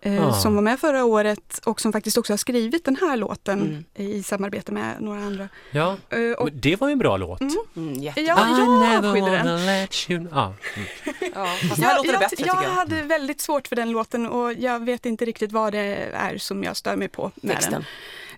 eh, 0.00 0.28
Ah. 0.28 0.32
som 0.32 0.54
var 0.54 0.62
med 0.62 0.80
förra 0.80 1.04
året 1.04 1.60
och 1.64 1.80
som 1.80 1.92
faktiskt 1.92 2.18
också 2.18 2.32
har 2.32 2.38
skrivit 2.38 2.84
den 2.84 2.96
här 2.96 3.16
låten 3.16 3.62
Mm. 3.62 3.84
i 4.10 4.22
samarbete 4.22 4.72
med 4.72 4.81
några 5.00 5.20
andra. 5.20 5.48
Ja, 5.70 5.96
Eh, 6.10 6.18
och, 6.38 6.52
det 6.52 6.76
var 6.80 6.88
ju 6.88 6.92
en 6.92 6.98
bra 6.98 7.16
låt. 7.16 7.40
Mm, 7.76 7.94
jätte... 7.94 8.20
ja, 8.20 8.48
I 8.48 8.58
jag 8.58 8.68
never 8.80 9.08
avskydde 9.08 9.30
den. 9.30 9.66
let 9.66 10.10
you... 10.10 10.26
Ja. 10.32 10.54
Mm. 10.76 10.88
ja, 11.34 11.46
fast 11.68 11.82
här 11.82 11.96
låter 11.96 12.08
det 12.08 12.12
jag, 12.12 12.20
bättre 12.20 12.36
jag 12.44 12.54
tycker 12.56 12.68
jag. 12.68 12.74
hade 12.74 13.02
väldigt 13.02 13.40
svårt 13.40 13.68
för 13.68 13.76
den 13.76 13.90
låten 13.90 14.26
och 14.26 14.52
jag 14.52 14.84
vet 14.84 15.06
inte 15.06 15.24
riktigt 15.24 15.52
vad 15.52 15.72
det 15.72 16.08
är 16.12 16.38
som 16.38 16.64
jag 16.64 16.76
stör 16.76 16.96
mig 16.96 17.08
på 17.08 17.30
med 17.34 17.54
Texten. 17.54 17.72
den. 17.72 17.84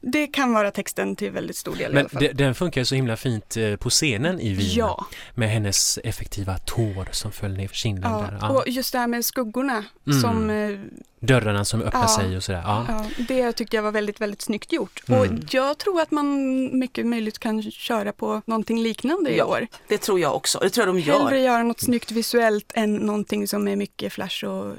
Det 0.06 0.26
kan 0.26 0.52
vara 0.52 0.70
texten 0.70 1.16
till 1.16 1.30
väldigt 1.30 1.56
stor 1.56 1.76
del 1.76 1.90
i 1.90 1.94
Men 1.94 1.98
alla 1.98 2.08
fall. 2.08 2.22
de- 2.22 2.32
den 2.32 2.54
funkar 2.54 2.80
ju 2.80 2.84
så 2.84 2.94
himla 2.94 3.16
fint 3.16 3.56
eh, 3.56 3.76
på 3.76 3.90
scenen 3.90 4.40
i 4.40 4.54
Wien 4.54 4.70
Ja. 4.76 5.06
med 5.34 5.50
hennes 5.50 5.98
effektiva 6.04 6.58
tår 6.58 7.08
som 7.12 7.32
föll 7.32 7.52
ner 7.56 7.68
för 7.68 7.76
kinden 7.76 8.10
Ja, 8.12 8.18
där. 8.30 8.38
Ja. 8.40 8.48
och 8.50 8.68
just 8.68 8.92
det 8.92 8.98
här 8.98 9.06
med 9.06 9.24
skuggorna 9.24 9.84
Mm. 10.06 10.20
som 10.20 10.50
eh, 10.50 10.78
Dörrarna 11.20 11.64
som 11.64 11.82
öppnar 11.82 12.00
Ja. 12.02 12.08
sig 12.08 12.36
och 12.36 12.44
sådär. 12.44 12.62
Ja. 12.64 12.84
ja, 12.88 13.24
det 13.28 13.52
tyckte 13.52 13.76
jag 13.76 13.82
var 13.82 13.90
väldigt, 13.92 14.20
väldigt 14.20 14.42
snyggt 14.42 14.72
gjort. 14.72 15.02
Mm. 15.08 15.20
Och 15.20 15.26
jag 15.54 15.78
tror 15.78 16.00
att 16.00 16.10
man 16.10 16.78
mycket 16.78 17.06
möjligt 17.06 17.38
kan 17.38 17.62
köra 17.62 18.12
på 18.12 18.42
någonting 18.46 18.82
liknande 18.82 19.30
i 19.30 19.38
Ja, 19.38 19.44
år. 19.44 19.66
Det 19.88 19.98
tror 19.98 20.20
jag 20.20 20.34
också, 20.36 20.58
det 20.58 20.70
tror 20.70 20.86
jag 20.86 20.94
de 20.96 21.00
gör. 21.00 21.18
Hellre 21.18 21.40
göra 21.40 21.62
något 21.62 21.80
snyggt 21.80 22.10
visuellt 22.10 22.72
än 22.74 22.94
någonting 22.96 23.48
som 23.48 23.68
är 23.68 23.76
mycket 23.76 24.12
flash 24.12 24.44
och 24.44 24.74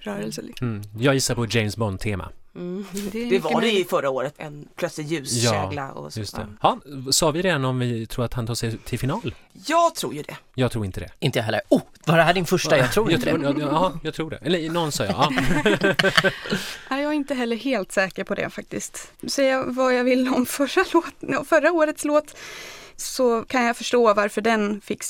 rörelse. 0.00 0.42
Liksom. 0.42 0.68
Mm. 0.68 0.82
Jag 0.98 1.14
gissar 1.14 1.34
på 1.34 1.46
James 1.46 1.76
Bond-tema. 1.76 2.28
Mm. 2.56 2.84
Det, 3.12 3.24
Det 3.24 3.38
var 3.38 3.60
det 3.60 3.70
i 3.72 3.84
förra 3.84 4.10
året, 4.10 4.34
en 4.36 4.68
plötslig 4.76 5.06
ljuskägla. 5.06 5.92
och 5.92 6.12
så. 6.12 6.20
Just 6.20 6.36
det. 6.36 6.46
Ja. 6.62 6.78
Ja, 7.06 7.12
sa 7.12 7.30
vi 7.30 7.42
redan 7.42 7.64
om 7.64 7.78
vi 7.78 8.06
tror 8.06 8.24
att 8.24 8.34
han 8.34 8.46
tar 8.46 8.54
sig 8.54 8.78
till 8.78 8.98
final? 8.98 9.34
Jag 9.66 9.94
tror 9.94 10.14
ju 10.14 10.22
det. 10.22 10.36
Jag 10.54 10.72
tror 10.72 10.84
inte 10.84 11.00
det. 11.00 11.10
Inte 11.18 11.38
jag 11.38 11.44
heller. 11.44 11.60
Oh, 11.68 11.80
var 12.04 12.16
det 12.16 12.22
här 12.22 12.34
din 12.34 12.46
första? 12.46 12.78
Jag 12.78 12.92
tror 12.92 13.12
inte 13.12 13.28
jag 13.30 13.40
det. 13.40 13.44
tror, 13.44 13.60
ja, 13.60 13.68
ja, 13.72 13.92
jag 14.02 14.14
tror 14.14 14.30
det. 14.30 14.36
Eller 14.42 14.70
någon 14.70 14.92
sa 14.92 15.04
jag. 15.04 15.14
Ja. 15.14 15.30
Nej, 16.90 17.02
jag 17.02 17.10
är 17.10 17.12
inte 17.12 17.34
heller 17.34 17.56
helt 17.56 17.92
säker 17.92 18.24
på 18.24 18.34
det 18.34 18.50
faktiskt. 18.50 19.12
Säga 19.28 19.64
vad 19.66 19.94
jag 19.94 20.04
vill 20.04 20.28
om 20.28 20.46
förra, 20.46 20.84
låt, 20.92 21.48
förra 21.48 21.72
årets 21.72 22.04
låt 22.04 22.36
så 22.96 23.42
kan 23.42 23.64
jag 23.64 23.76
förstå 23.76 24.14
varför 24.14 24.40
den 24.40 24.80
fick 24.80 25.02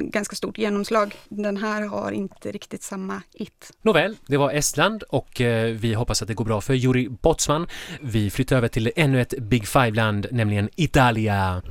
ganska 0.00 0.36
stort 0.36 0.58
genomslag. 0.58 1.14
Den 1.28 1.56
här 1.56 1.82
har 1.86 2.12
inte 2.12 2.52
riktigt 2.52 2.82
samma 2.82 3.22
it. 3.32 3.72
Nåväl, 3.82 4.16
det 4.26 4.36
var 4.36 4.50
Estland 4.52 5.02
och 5.02 5.40
eh, 5.40 5.74
vi 5.74 5.94
hoppas 5.94 6.22
att 6.22 6.28
det 6.28 6.34
går 6.34 6.44
bra 6.44 6.60
för 6.60 6.74
Juri 6.74 7.08
Botsman. 7.08 7.66
Vi 8.00 8.30
flyttar 8.30 8.56
över 8.56 8.68
till 8.68 8.92
ännu 8.96 9.20
ett 9.20 9.34
Big 9.38 9.68
Five-land, 9.68 10.26
nämligen 10.30 10.68
Italia. 10.76 11.62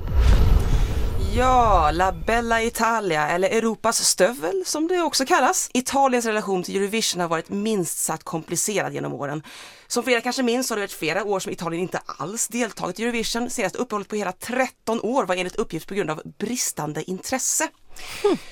Ja, 1.38 1.92
La 1.92 2.12
Bella 2.12 2.63
Italia, 2.63 3.30
eller 3.30 3.50
Europas 3.50 4.06
stövel 4.06 4.63
som 4.65 4.88
det 4.88 5.01
också 5.01 5.25
kallas. 5.25 5.70
Italiens 5.74 6.25
relation 6.25 6.63
till 6.63 6.75
Eurovision 6.75 7.22
har 7.22 7.27
varit 7.27 7.50
minst 7.50 7.98
sagt 7.98 8.24
komplicerad 8.24 8.94
genom 8.94 9.13
åren. 9.13 9.44
Som 9.88 10.04
flera 10.04 10.22
kanske 10.22 10.44
minns 10.44 10.70
har 10.70 10.77
det 10.77 10.82
varit 10.82 10.92
flera 10.92 11.24
år 11.24 11.39
som 11.39 11.51
Italien 11.51 11.82
inte 11.82 12.00
alls 12.06 12.48
deltagit 12.48 13.00
i 13.00 13.04
Eurovision. 13.04 13.50
Senaste 13.50 13.77
uppehållet 13.77 14.08
på 14.08 14.15
hela 14.15 14.32
13 14.32 15.01
år 15.01 15.25
var 15.25 15.36
enligt 15.36 15.56
uppgift 15.56 15.88
på 15.88 15.94
grund 15.94 16.10
av 16.10 16.22
bristande 16.39 17.10
intresse. 17.10 17.68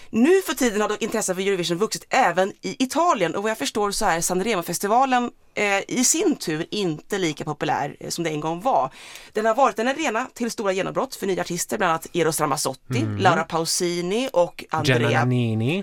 Nu 0.10 0.42
för 0.42 0.54
tiden 0.54 0.82
har 0.82 0.90
dock 0.90 1.02
intresset 1.02 1.36
för 1.36 1.48
Eurovision 1.48 1.78
vuxit 1.78 2.06
även 2.10 2.54
i 2.62 2.84
Italien 2.84 3.36
och 3.36 3.44
vad 3.44 3.52
jag 3.52 3.58
förstår 3.58 3.92
så 3.92 4.06
är 4.06 4.22
Sanremo-festivalen 4.22 5.32
eh, 5.56 5.80
i 5.88 6.04
sin 6.04 6.36
tur 6.36 6.66
inte 6.72 7.18
lika 7.18 7.44
populär 7.44 7.96
eh, 8.00 8.10
som 8.10 8.24
det 8.24 8.30
en 8.30 8.40
gång 8.40 8.62
var. 8.62 8.90
Den 9.34 9.46
har 9.46 9.56
varit 9.56 9.80
en 9.80 9.88
arena 9.88 10.28
till 10.34 10.52
stora 10.52 10.72
genombrott 10.72 11.16
för 11.16 11.28
nya 11.28 11.42
artister, 11.42 11.78
bland 11.78 11.90
annat 11.90 12.08
Eros 12.14 12.40
Ramazzotti, 12.40 13.00
Laura 13.20 13.44
Pausini 13.44 14.30
och 14.34 14.64
Andrea. 14.70 15.26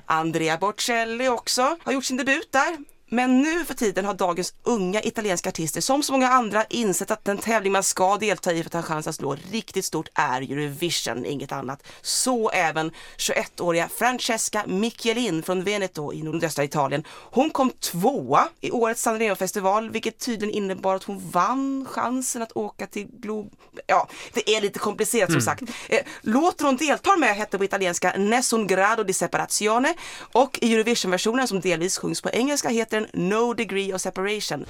Andrea 0.06 0.56
Bocelli 0.58 1.28
också 1.28 1.76
har 1.82 1.92
gjort 1.92 2.04
sin 2.04 2.16
debut 2.16 2.52
där. 2.52 2.76
Men 3.12 3.42
nu 3.42 3.64
för 3.64 3.74
tiden 3.74 4.04
har 4.04 4.14
dagens 4.14 4.54
unga 4.62 5.02
italienska 5.02 5.48
artister 5.48 5.80
som 5.80 6.02
så 6.02 6.12
många 6.12 6.28
andra 6.28 6.64
insett 6.64 7.10
att 7.10 7.24
den 7.24 7.38
tävling 7.38 7.72
man 7.72 7.82
ska 7.82 8.16
delta 8.16 8.52
i 8.52 8.62
för 8.62 8.68
att 8.68 8.74
ha 8.74 8.82
chans 8.82 9.06
att 9.06 9.14
slå 9.14 9.36
riktigt 9.50 9.84
stort 9.84 10.08
är 10.14 10.42
Eurovision, 10.42 11.26
inget 11.26 11.52
annat. 11.52 11.82
Så 12.02 12.50
även 12.50 12.90
21-åriga 13.16 13.88
Francesca 13.88 14.64
Michelin 14.66 15.42
från 15.42 15.64
Veneto 15.64 16.12
i 16.12 16.22
nordöstra 16.22 16.64
Italien. 16.64 17.04
Hon 17.08 17.50
kom 17.50 17.70
tvåa 17.70 18.48
i 18.60 18.70
årets 18.70 19.02
Sanremo-festival 19.02 19.90
vilket 19.90 20.18
tydligen 20.18 20.54
innebar 20.54 20.94
att 20.94 21.04
hon 21.04 21.30
vann 21.30 21.86
chansen 21.90 22.42
att 22.42 22.52
åka 22.52 22.86
till 22.86 23.08
Glob... 23.12 23.52
Ja, 23.86 24.08
det 24.32 24.56
är 24.56 24.60
lite 24.60 24.78
komplicerat 24.78 25.32
som 25.32 25.40
sagt. 25.40 25.62
Eh, 25.88 26.00
låten 26.20 26.66
hon 26.66 26.76
deltar 26.76 27.16
med 27.16 27.36
hette 27.36 27.58
på 27.58 27.64
italienska 27.64 28.12
Nessun 28.16 28.66
grado 28.66 29.02
di 29.02 29.12
separazione 29.12 29.94
och 30.32 30.58
i 30.62 30.74
Eurovision-versionen 30.74 31.48
som 31.48 31.60
delvis 31.60 31.98
sjungs 31.98 32.20
på 32.20 32.30
engelska 32.30 32.68
heter 32.68 32.99
No 33.14 33.54
degree 33.54 33.90
of 33.92 34.00
separation. 34.00 34.66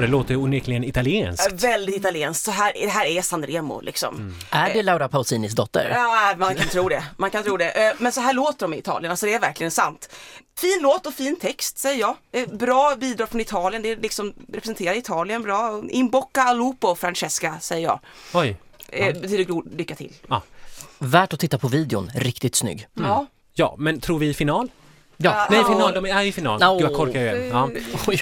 Och 0.00 0.06
det 0.06 0.10
låter 0.12 0.36
onekligen 0.36 0.84
italienskt. 0.84 1.46
Äh, 1.52 1.58
Väldigt 1.58 1.96
italienskt. 1.96 2.44
Så 2.44 2.50
här, 2.50 2.72
det 2.74 2.88
här 2.88 3.06
är 3.06 3.22
Sanremo 3.22 3.80
liksom. 3.80 4.34
Är 4.50 4.74
det 4.74 4.82
Laura 4.82 5.08
Pausinis 5.08 5.52
dotter? 5.54 5.90
Ja, 5.94 6.34
man 6.38 6.54
kan 6.56 6.68
tro 6.68 6.88
det. 6.88 7.04
Man 7.16 7.30
kan 7.30 7.42
tro 7.44 7.56
det. 7.56 7.70
Eh, 7.88 7.94
Men 7.98 8.12
så 8.12 8.20
här 8.20 8.32
låter 8.32 8.60
de 8.66 8.74
i 8.74 8.78
Italien, 8.78 9.10
alltså 9.10 9.26
det 9.26 9.34
är 9.34 9.40
verkligen 9.40 9.70
sant. 9.70 10.08
Fin 10.58 10.78
låt 10.82 11.06
och 11.06 11.14
fin 11.14 11.36
text 11.36 11.78
säger 11.78 12.00
jag. 12.00 12.16
Eh, 12.32 12.48
Bra 12.48 12.96
bidrag 12.96 13.28
från 13.28 13.40
Italien, 13.40 13.82
det 13.82 13.96
liksom 13.96 14.34
representerar 14.52 14.94
Italien 14.96 15.42
bra. 15.42 15.82
In 15.90 16.10
bocca 16.10 16.42
al 16.42 16.58
lupo 16.58 16.94
Francesca 16.94 17.58
säger 17.60 17.86
jag. 17.86 18.00
Oj. 18.34 18.56
Eh, 18.88 19.20
betyder 19.20 19.44
god 19.44 19.74
lycka 19.78 19.94
till. 19.94 20.12
Värt 20.98 21.32
att 21.32 21.40
titta 21.40 21.58
på 21.58 21.68
videon, 21.68 22.10
riktigt 22.14 22.54
snygg. 22.56 22.86
Ja. 22.94 23.26
Ja, 23.52 23.74
men 23.78 24.00
tror 24.00 24.18
vi 24.18 24.34
final? 24.34 24.70
Ja, 25.22 25.46
Nej, 25.50 25.58
Ja. 25.60 25.68
final, 25.68 25.94
de 25.94 26.04
är 26.06 26.22
i 26.22 26.32
final. 26.32 26.60
No. 26.60 26.72
Gud, 26.78 26.82
jag 26.90 26.94
korkar 26.96 27.20
igen. 27.20 27.48
Ja. 27.52 27.68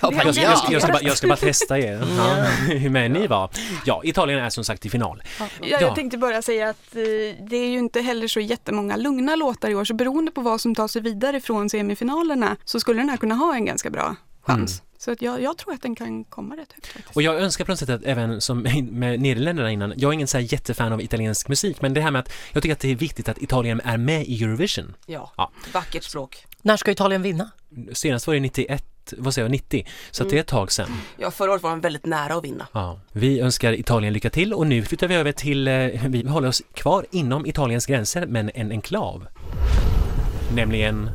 jag 0.02 0.14
bara, 0.14 0.24
Jag 0.24 0.34
ska, 0.34 0.42
jag, 0.44 0.58
ska, 0.58 0.72
jag, 0.72 0.82
ska 0.82 0.92
bara, 0.92 1.02
jag 1.02 1.16
ska 1.16 1.26
bara 1.28 1.36
testa 1.36 1.78
er, 1.78 1.92
ja. 2.18 2.24
hur 2.74 2.90
med 2.90 3.10
ni 3.10 3.26
var. 3.26 3.50
Ja, 3.84 4.00
Italien 4.04 4.38
är 4.38 4.50
som 4.50 4.64
sagt 4.64 4.86
i 4.86 4.90
final. 4.90 5.22
Ja, 5.38 5.46
Ja. 5.60 5.78
jag 5.80 5.94
tänkte 5.94 6.18
bara 6.18 6.42
säga 6.42 6.68
att 6.70 6.96
eh, 6.96 7.44
det 7.48 7.56
är 7.56 7.68
ju 7.68 7.78
inte 7.78 8.00
heller 8.00 8.28
så 8.28 8.40
jättemånga 8.40 8.96
lugna 8.96 9.36
låtar 9.36 9.68
i 9.70 9.74
år 9.74 9.84
så 9.84 9.94
beroende 9.94 10.30
på 10.30 10.40
vad 10.40 10.60
som 10.60 10.74
tar 10.74 10.88
sig 10.88 11.02
vidare 11.02 11.40
från 11.40 11.70
semifinalerna 11.70 12.56
så 12.64 12.80
skulle 12.80 13.00
den 13.00 13.08
här 13.08 13.16
kunna 13.16 13.34
ha 13.34 13.54
en 13.54 13.64
ganska 13.64 13.90
bra 13.90 14.16
chans. 14.48 14.82
Så 14.98 15.10
att 15.12 15.22
jag, 15.22 15.42
jag 15.42 15.58
tror 15.58 15.74
att 15.74 15.82
den 15.82 15.94
kan 15.94 16.24
komma 16.24 16.54
rätt 16.56 16.72
högt 16.72 16.86
faktiskt. 16.86 17.16
Och 17.16 17.22
jag 17.22 17.40
önskar 17.40 17.64
på 17.64 17.72
något 17.72 17.78
sätt 17.78 17.88
att 17.88 18.02
även 18.04 18.40
som 18.40 18.62
med 18.90 19.20
Nederländerna 19.20 19.70
innan, 19.72 19.92
jag 19.96 20.08
är 20.08 20.12
ingen 20.12 20.28
så 20.28 20.38
här 20.38 20.52
jättefan 20.52 20.92
av 20.92 21.00
italiensk 21.02 21.48
musik, 21.48 21.82
men 21.82 21.94
det 21.94 22.00
här 22.00 22.10
med 22.10 22.20
att 22.20 22.30
jag 22.52 22.62
tycker 22.62 22.72
att 22.72 22.80
det 22.80 22.90
är 22.90 22.94
viktigt 22.96 23.28
att 23.28 23.38
Italien 23.42 23.80
är 23.84 23.96
med 23.96 24.26
i 24.26 24.44
Eurovision. 24.44 24.94
Ja, 25.06 25.32
Ja. 25.36 25.50
vackert 25.72 26.04
språk. 26.04 26.44
När 26.62 26.76
ska 26.76 26.90
Italien 26.90 27.22
vinna? 27.22 27.50
Senast 27.92 28.26
var 28.26 28.34
det 28.34 28.40
91, 28.40 28.84
vad 29.18 29.34
säger 29.34 29.44
jag, 29.44 29.50
90, 29.50 29.86
så 30.10 30.22
att 30.22 30.30
det 30.30 30.36
är 30.36 30.40
ett 30.40 30.46
tag 30.46 30.72
sedan. 30.72 31.00
Ja, 31.16 31.30
förra 31.30 31.50
året 31.52 31.62
var 31.62 31.70
de 31.70 31.80
väldigt 31.80 32.06
nära 32.06 32.34
att 32.34 32.44
vinna. 32.44 32.66
Ja. 32.72 33.00
Vi 33.12 33.40
önskar 33.40 33.72
Italien 33.72 34.12
lycka 34.12 34.30
till 34.30 34.54
och 34.54 34.66
nu 34.66 34.82
flyttar 34.82 35.08
vi 35.08 35.14
över 35.14 35.32
till, 35.32 35.68
eh, 35.68 35.74
vi 36.08 36.28
håller 36.28 36.48
oss 36.48 36.62
kvar 36.74 37.06
inom 37.10 37.46
Italiens 37.46 37.86
gränser, 37.86 38.26
men 38.26 38.50
en 38.54 38.70
enklav. 38.70 39.26
Nämligen, 40.54 41.10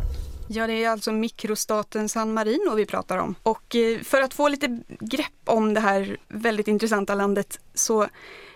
Ja, 0.55 0.67
det 0.67 0.83
är 0.83 0.89
alltså 0.89 1.11
mikrostaten 1.11 2.09
San 2.09 2.33
Marino 2.33 2.75
vi 2.75 2.85
pratar 2.85 3.17
om. 3.17 3.35
Och 3.43 3.75
eh, 3.75 3.99
för 3.99 4.21
att 4.21 4.33
få 4.33 4.47
lite 4.47 4.79
grepp 4.99 5.41
om 5.45 5.73
det 5.73 5.79
här 5.79 6.17
väldigt 6.27 6.67
intressanta 6.67 7.15
landet 7.15 7.59
så 7.73 8.07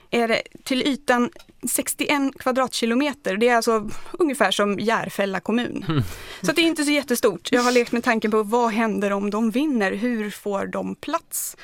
är 0.09 0.27
det 0.27 0.41
till 0.63 0.81
ytan 0.81 1.29
61 1.69 2.31
kvadratkilometer. 2.39 3.37
Det 3.37 3.47
är 3.47 3.55
alltså 3.55 3.89
ungefär 4.11 4.51
som 4.51 4.79
Järfälla 4.79 5.39
kommun. 5.39 6.03
Så 6.41 6.49
att 6.49 6.55
det 6.55 6.61
är 6.61 6.67
inte 6.67 6.83
så 6.83 6.91
jättestort. 6.91 7.51
Jag 7.51 7.61
har 7.61 7.71
lekt 7.71 7.91
med 7.91 8.03
tanken 8.03 8.31
på 8.31 8.43
vad 8.43 8.71
händer 8.71 9.11
om 9.11 9.29
de 9.29 9.51
vinner? 9.51 9.91
Hur 9.91 10.29
får 10.29 10.65
de 10.65 10.95
plats? 10.95 11.57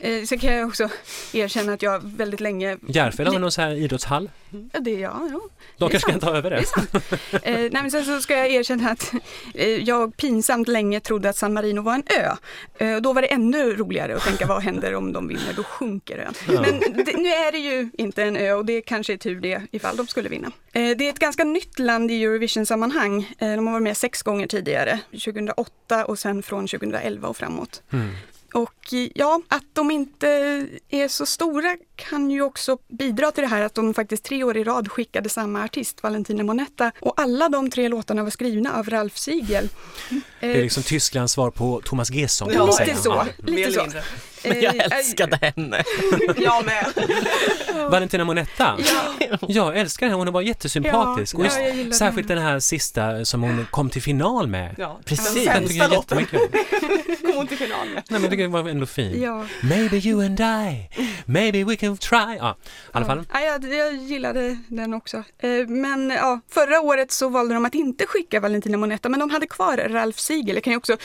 Eh, 0.00 0.24
så 0.24 0.38
kan 0.38 0.54
jag 0.54 0.68
också 0.68 0.88
erkänna 1.32 1.72
att 1.72 1.82
jag 1.82 2.00
väldigt 2.04 2.40
länge... 2.40 2.78
Järfälla 2.88 3.30
har 3.30 3.38
någon 3.38 3.52
så 3.52 3.60
här 3.60 3.74
idrottshall. 3.74 4.30
Ja, 4.72 4.80
det, 4.80 4.90
ja, 4.90 5.28
ja. 5.32 5.40
De 5.78 5.84
Det 5.84 5.90
kanske 5.90 6.10
kan 6.10 6.20
ta 6.20 6.36
över 6.36 6.50
Det 6.50 6.64
det. 7.30 7.38
Eh, 7.42 7.58
nej, 7.58 7.70
men 7.82 7.90
sen 7.90 8.04
så 8.04 8.20
ska 8.20 8.36
jag 8.36 8.50
erkänna 8.50 8.90
att 8.90 9.12
eh, 9.54 9.68
jag 9.68 10.16
pinsamt 10.16 10.68
länge 10.68 11.00
trodde 11.00 11.28
att 11.28 11.36
San 11.36 11.52
Marino 11.52 11.80
var 11.82 11.94
en 11.94 12.02
ö. 12.06 12.32
Eh, 12.78 12.94
och 12.94 13.02
då 13.02 13.12
var 13.12 13.22
det 13.22 13.28
ännu 13.28 13.76
roligare 13.76 14.16
att 14.16 14.24
tänka 14.24 14.46
vad 14.46 14.62
händer 14.62 14.94
om 14.94 15.12
de 15.12 15.28
vinner? 15.28 15.52
Då 15.56 15.62
sjunker 15.62 16.18
ön. 16.18 16.34
Men 16.46 17.04
det, 17.04 17.16
nu 17.16 17.28
är 17.28 17.52
det 17.52 17.58
ju 17.58 17.90
inte 17.98 18.22
en 18.22 18.36
ö 18.36 18.52
och 18.52 18.64
det 18.64 18.82
kanske 18.82 19.12
är 19.12 19.16
tur 19.16 19.40
det 19.40 19.49
ifall 19.70 19.96
de 19.96 20.06
skulle 20.06 20.28
vinna. 20.28 20.52
Eh, 20.72 20.96
det 20.96 21.06
är 21.06 21.10
ett 21.10 21.18
ganska 21.18 21.44
nytt 21.44 21.78
land 21.78 22.10
i 22.10 22.24
Eurovision-sammanhang. 22.24 23.34
Eh, 23.38 23.50
de 23.50 23.66
har 23.66 23.72
varit 23.72 23.82
med 23.82 23.96
sex 23.96 24.22
gånger 24.22 24.46
tidigare. 24.46 25.00
2008 25.10 26.04
och 26.04 26.18
sen 26.18 26.42
från 26.42 26.66
2011 26.66 27.28
och 27.28 27.36
framåt. 27.36 27.82
Mm. 27.92 28.10
Och 28.54 28.92
eh, 28.92 29.08
ja, 29.14 29.42
att 29.48 29.64
de 29.72 29.90
inte 29.90 30.28
är 30.88 31.08
så 31.08 31.26
stora 31.26 31.76
kan 31.96 32.30
ju 32.30 32.42
också 32.42 32.78
bidra 32.88 33.30
till 33.30 33.42
det 33.42 33.48
här 33.48 33.62
att 33.62 33.74
de 33.74 33.94
faktiskt 33.94 34.24
tre 34.24 34.44
år 34.44 34.56
i 34.56 34.64
rad 34.64 34.90
skickade 34.90 35.28
samma 35.28 35.64
artist, 35.64 36.02
Valentina 36.02 36.42
Monetta. 36.42 36.92
Och 37.00 37.20
alla 37.20 37.48
de 37.48 37.70
tre 37.70 37.88
låtarna 37.88 38.22
var 38.22 38.30
skrivna 38.30 38.72
av 38.78 38.90
Ralf 38.90 39.18
Siegel. 39.18 39.68
Det 40.40 40.46
är 40.58 40.62
liksom 40.62 40.82
Tysklands 40.82 41.32
svar 41.32 41.50
på 41.50 41.80
Thomas 41.84 42.10
Gesson 42.10 42.50
Ja, 42.54 42.78
lite 42.80 42.96
så. 42.96 43.26
Lite 43.38 43.72
så. 43.72 43.86
Men 44.44 44.60
jag 44.62 44.76
Eh, 44.76 44.98
älskade 44.98 45.38
henne. 45.56 45.82
Jag 46.36 46.64
med. 46.64 46.86
Valentina 47.90 48.24
Monetta. 48.24 48.78
Ja, 49.18 49.38
Jag 49.48 49.78
älskar 49.78 50.06
henne, 50.06 50.18
hon 50.18 50.32
var 50.32 50.42
jättesympatisk. 50.42 51.34
Ja, 51.34 51.38
och 51.38 51.44
just, 51.44 51.58
ja, 51.60 51.68
gillar 51.68 51.92
särskilt 51.92 52.28
henne. 52.28 52.40
den 52.40 52.50
här 52.50 52.60
sista 52.60 53.24
som 53.24 53.42
hon 53.42 53.66
kom 53.70 53.90
till 53.90 54.02
final 54.02 54.46
med. 54.46 54.74
Ja. 54.78 55.00
Precis. 55.04 55.44
Den 55.44 55.68
tycker 55.68 55.80
jag 55.80 55.90
sämsta 55.90 56.14
är 56.14 56.18
låten 56.18 56.18
jättemycket. 56.18 57.20
kom 57.22 57.32
hon 57.36 57.46
till 57.46 57.58
final 57.58 57.88
med. 57.94 58.02
Nej 58.08 58.20
men 58.20 58.30
den 58.38 58.52
var 58.52 58.68
ändå 58.68 58.86
fin. 58.86 59.22
ja. 59.22 59.44
Maybe 59.62 59.96
you 59.96 60.24
and 60.26 60.40
I, 60.40 60.88
maybe 61.24 61.64
we 61.64 61.76
can 61.76 61.96
try. 61.96 62.36
Ja, 62.38 62.56
i 62.62 62.68
alla 62.92 63.06
fall. 63.06 63.26
Ja, 63.32 63.40
jag, 63.40 63.74
jag 63.74 63.94
gillade 63.94 64.58
den 64.68 64.94
också. 64.94 65.16
Eh, 65.38 65.50
Men 65.68 66.10
ja, 66.10 66.40
förra 66.50 66.80
året 66.80 67.12
så 67.12 67.28
valde 67.28 67.54
de 67.54 67.64
att 67.64 67.74
inte 67.74 68.06
skicka 68.06 68.40
Valentina 68.40 68.76
Monetta, 68.78 69.08
men 69.08 69.20
de 69.20 69.30
hade 69.30 69.46
kvar 69.46 69.76
Ralf 69.76 70.18
Siegel. 70.18 70.54
Jag 70.56 70.64
kan 70.64 70.70
ju 70.72 70.76
också, 70.76 70.96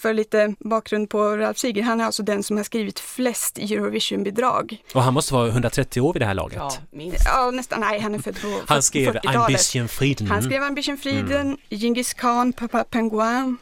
för 0.00 0.14
lite 0.14 0.54
bakgrund 0.58 1.10
på 1.10 1.36
Ralf 1.36 1.58
Siegel, 1.58 1.84
han 1.84 2.00
är 2.00 2.04
alltså 2.04 2.22
den 2.22 2.42
som 2.42 2.56
har 2.56 2.64
skrivit 2.74 3.00
flest 3.00 3.58
Eurovision-bidrag. 3.58 4.82
Och 4.94 5.02
han 5.02 5.14
måste 5.14 5.34
vara 5.34 5.48
130 5.48 6.00
år 6.00 6.12
vid 6.12 6.22
det 6.22 6.26
här 6.26 6.34
laget. 6.34 6.56
Ja, 6.58 6.72
minst. 6.90 7.22
Ja, 7.26 7.50
nästan. 7.50 7.80
Nej, 7.80 8.00
han 8.00 8.14
är 8.14 8.18
född 8.18 8.40
på 8.42 8.60
Han 8.66 8.82
skrev 8.82 9.12
40-talet. 9.12 9.36
Ambition 9.40 9.88
Frieden. 9.88 10.26
Han 10.26 10.42
skrev 10.42 10.62
Ambition 10.62 10.96
Friden, 10.98 11.56
Genghis 11.70 12.14
Khan, 12.14 12.52
Papa 12.52 12.84
Penguin. 12.84 13.56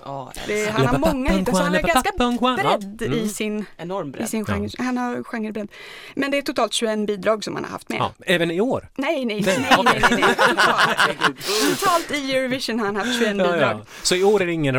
Det, 0.46 0.53
älskar. 0.53 0.72
han 0.72 0.87
har 0.87 0.98
många 1.12 1.31
hittar, 1.33 1.53
så 1.53 1.62
han 1.62 1.75
är 1.75 1.83
ganska. 1.83 2.11
Ja. 2.18 2.57
bredd 2.79 3.03
i 3.03 3.07
Mm. 3.07 3.29
sin, 3.29 3.64
Enorm 3.77 4.09
i 4.09 4.11
bredd. 4.11 4.29
sin 4.29 4.44
genre. 4.44 4.68
Han 4.79 4.96
har 4.96 5.22
genrebredd. 5.25 5.68
Men 6.14 6.31
det 6.31 6.38
är 6.38 6.42
totalt 6.42 6.72
21 6.72 7.07
bidrag 7.07 7.44
som 7.44 7.55
han 7.55 7.64
har 7.64 7.70
haft 7.70 7.88
med. 7.88 7.98
Ja, 7.98 8.12
även 8.27 8.51
i 8.51 8.61
år. 8.61 8.88
Nej, 8.96 9.25
nej, 9.25 9.40
Nej, 9.40 9.59
nej, 9.59 9.77
nej, 9.85 10.03
nej, 10.11 10.20
nej. 10.20 10.35
Totalt. 10.35 11.38
Totalt 11.81 12.11
i 12.11 12.33
Eurovision 12.37 12.79
har 12.79 12.87
han 12.87 12.96
haft 12.96 13.18
21 13.18 13.37
Ja, 13.37 13.44
bidrag. 13.53 13.61
ja. 13.61 13.85
Så 14.03 14.14
i 14.14 14.25
år 14.25 14.42
är 14.42 14.46
det 14.46 14.53
ingen 14.53 14.77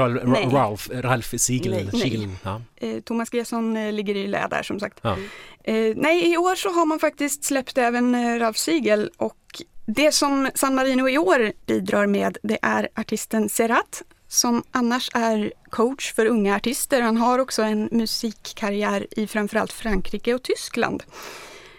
Ralf. 0.51 0.89
Ralf, 0.93 1.33
Siegel. 1.37 1.89
Nej. 1.93 2.29
Ja. 2.43 2.61
Eh, 2.83 3.01
Thomas 3.01 3.33
Gesson 3.33 3.77
eh, 3.77 3.93
ligger 3.93 4.15
i 4.15 4.27
lä 4.27 4.47
där 4.49 4.63
som 4.63 4.79
sagt. 4.79 4.99
Ja. 5.01 5.17
Eh, 5.63 5.93
nej, 5.95 6.33
i 6.33 6.37
år 6.37 6.55
så 6.55 6.69
har 6.69 6.85
man 6.85 6.99
faktiskt 6.99 7.43
släppt 7.43 7.77
även 7.77 8.39
Ralf 8.39 8.57
Siegel 8.57 9.11
och 9.17 9.61
det 9.85 10.11
som 10.11 10.49
San 10.55 10.75
Marino 10.75 11.09
i 11.09 11.17
år 11.17 11.51
bidrar 11.65 12.07
med 12.07 12.37
det 12.43 12.59
är 12.61 12.89
artisten 12.95 13.49
Serrat 13.49 14.01
som 14.27 14.63
annars 14.71 15.09
är 15.13 15.53
coach 15.69 16.13
för 16.13 16.25
unga 16.25 16.55
artister. 16.55 17.01
Han 17.01 17.17
har 17.17 17.39
också 17.39 17.61
en 17.61 17.89
musikkarriär 17.91 19.07
i 19.11 19.27
framförallt 19.27 19.73
Frankrike 19.73 20.33
och 20.33 20.43
Tyskland. 20.43 21.03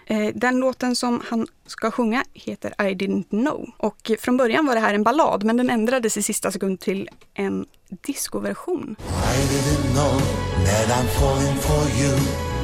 Eh, 0.07 0.29
den 0.35 0.61
låten 0.61 0.97
som 0.97 1.23
han 1.31 1.47
ska 1.67 1.91
sjunga 1.91 2.25
heter 2.35 2.71
I 2.71 2.95
didn't 2.95 3.29
know. 3.29 3.67
Och 3.79 4.11
från 4.21 4.37
början 4.37 4.67
var 4.67 4.75
det 4.75 4.81
här 4.81 4.95
en 4.95 5.03
ballad 5.03 5.45
men 5.45 5.57
den 5.57 5.71
ändrades 5.71 6.17
i 6.17 6.23
sista 6.23 6.51
sekund 6.51 6.81
till 6.81 7.09
en 7.35 7.67
discoversion. 8.07 8.97
I 9.01 9.39
didn't 9.55 9.95
know 9.95 10.21
that 10.67 10.87
I'm 10.99 11.09
falling 11.21 11.57
for 11.69 11.83
you 12.01 12.13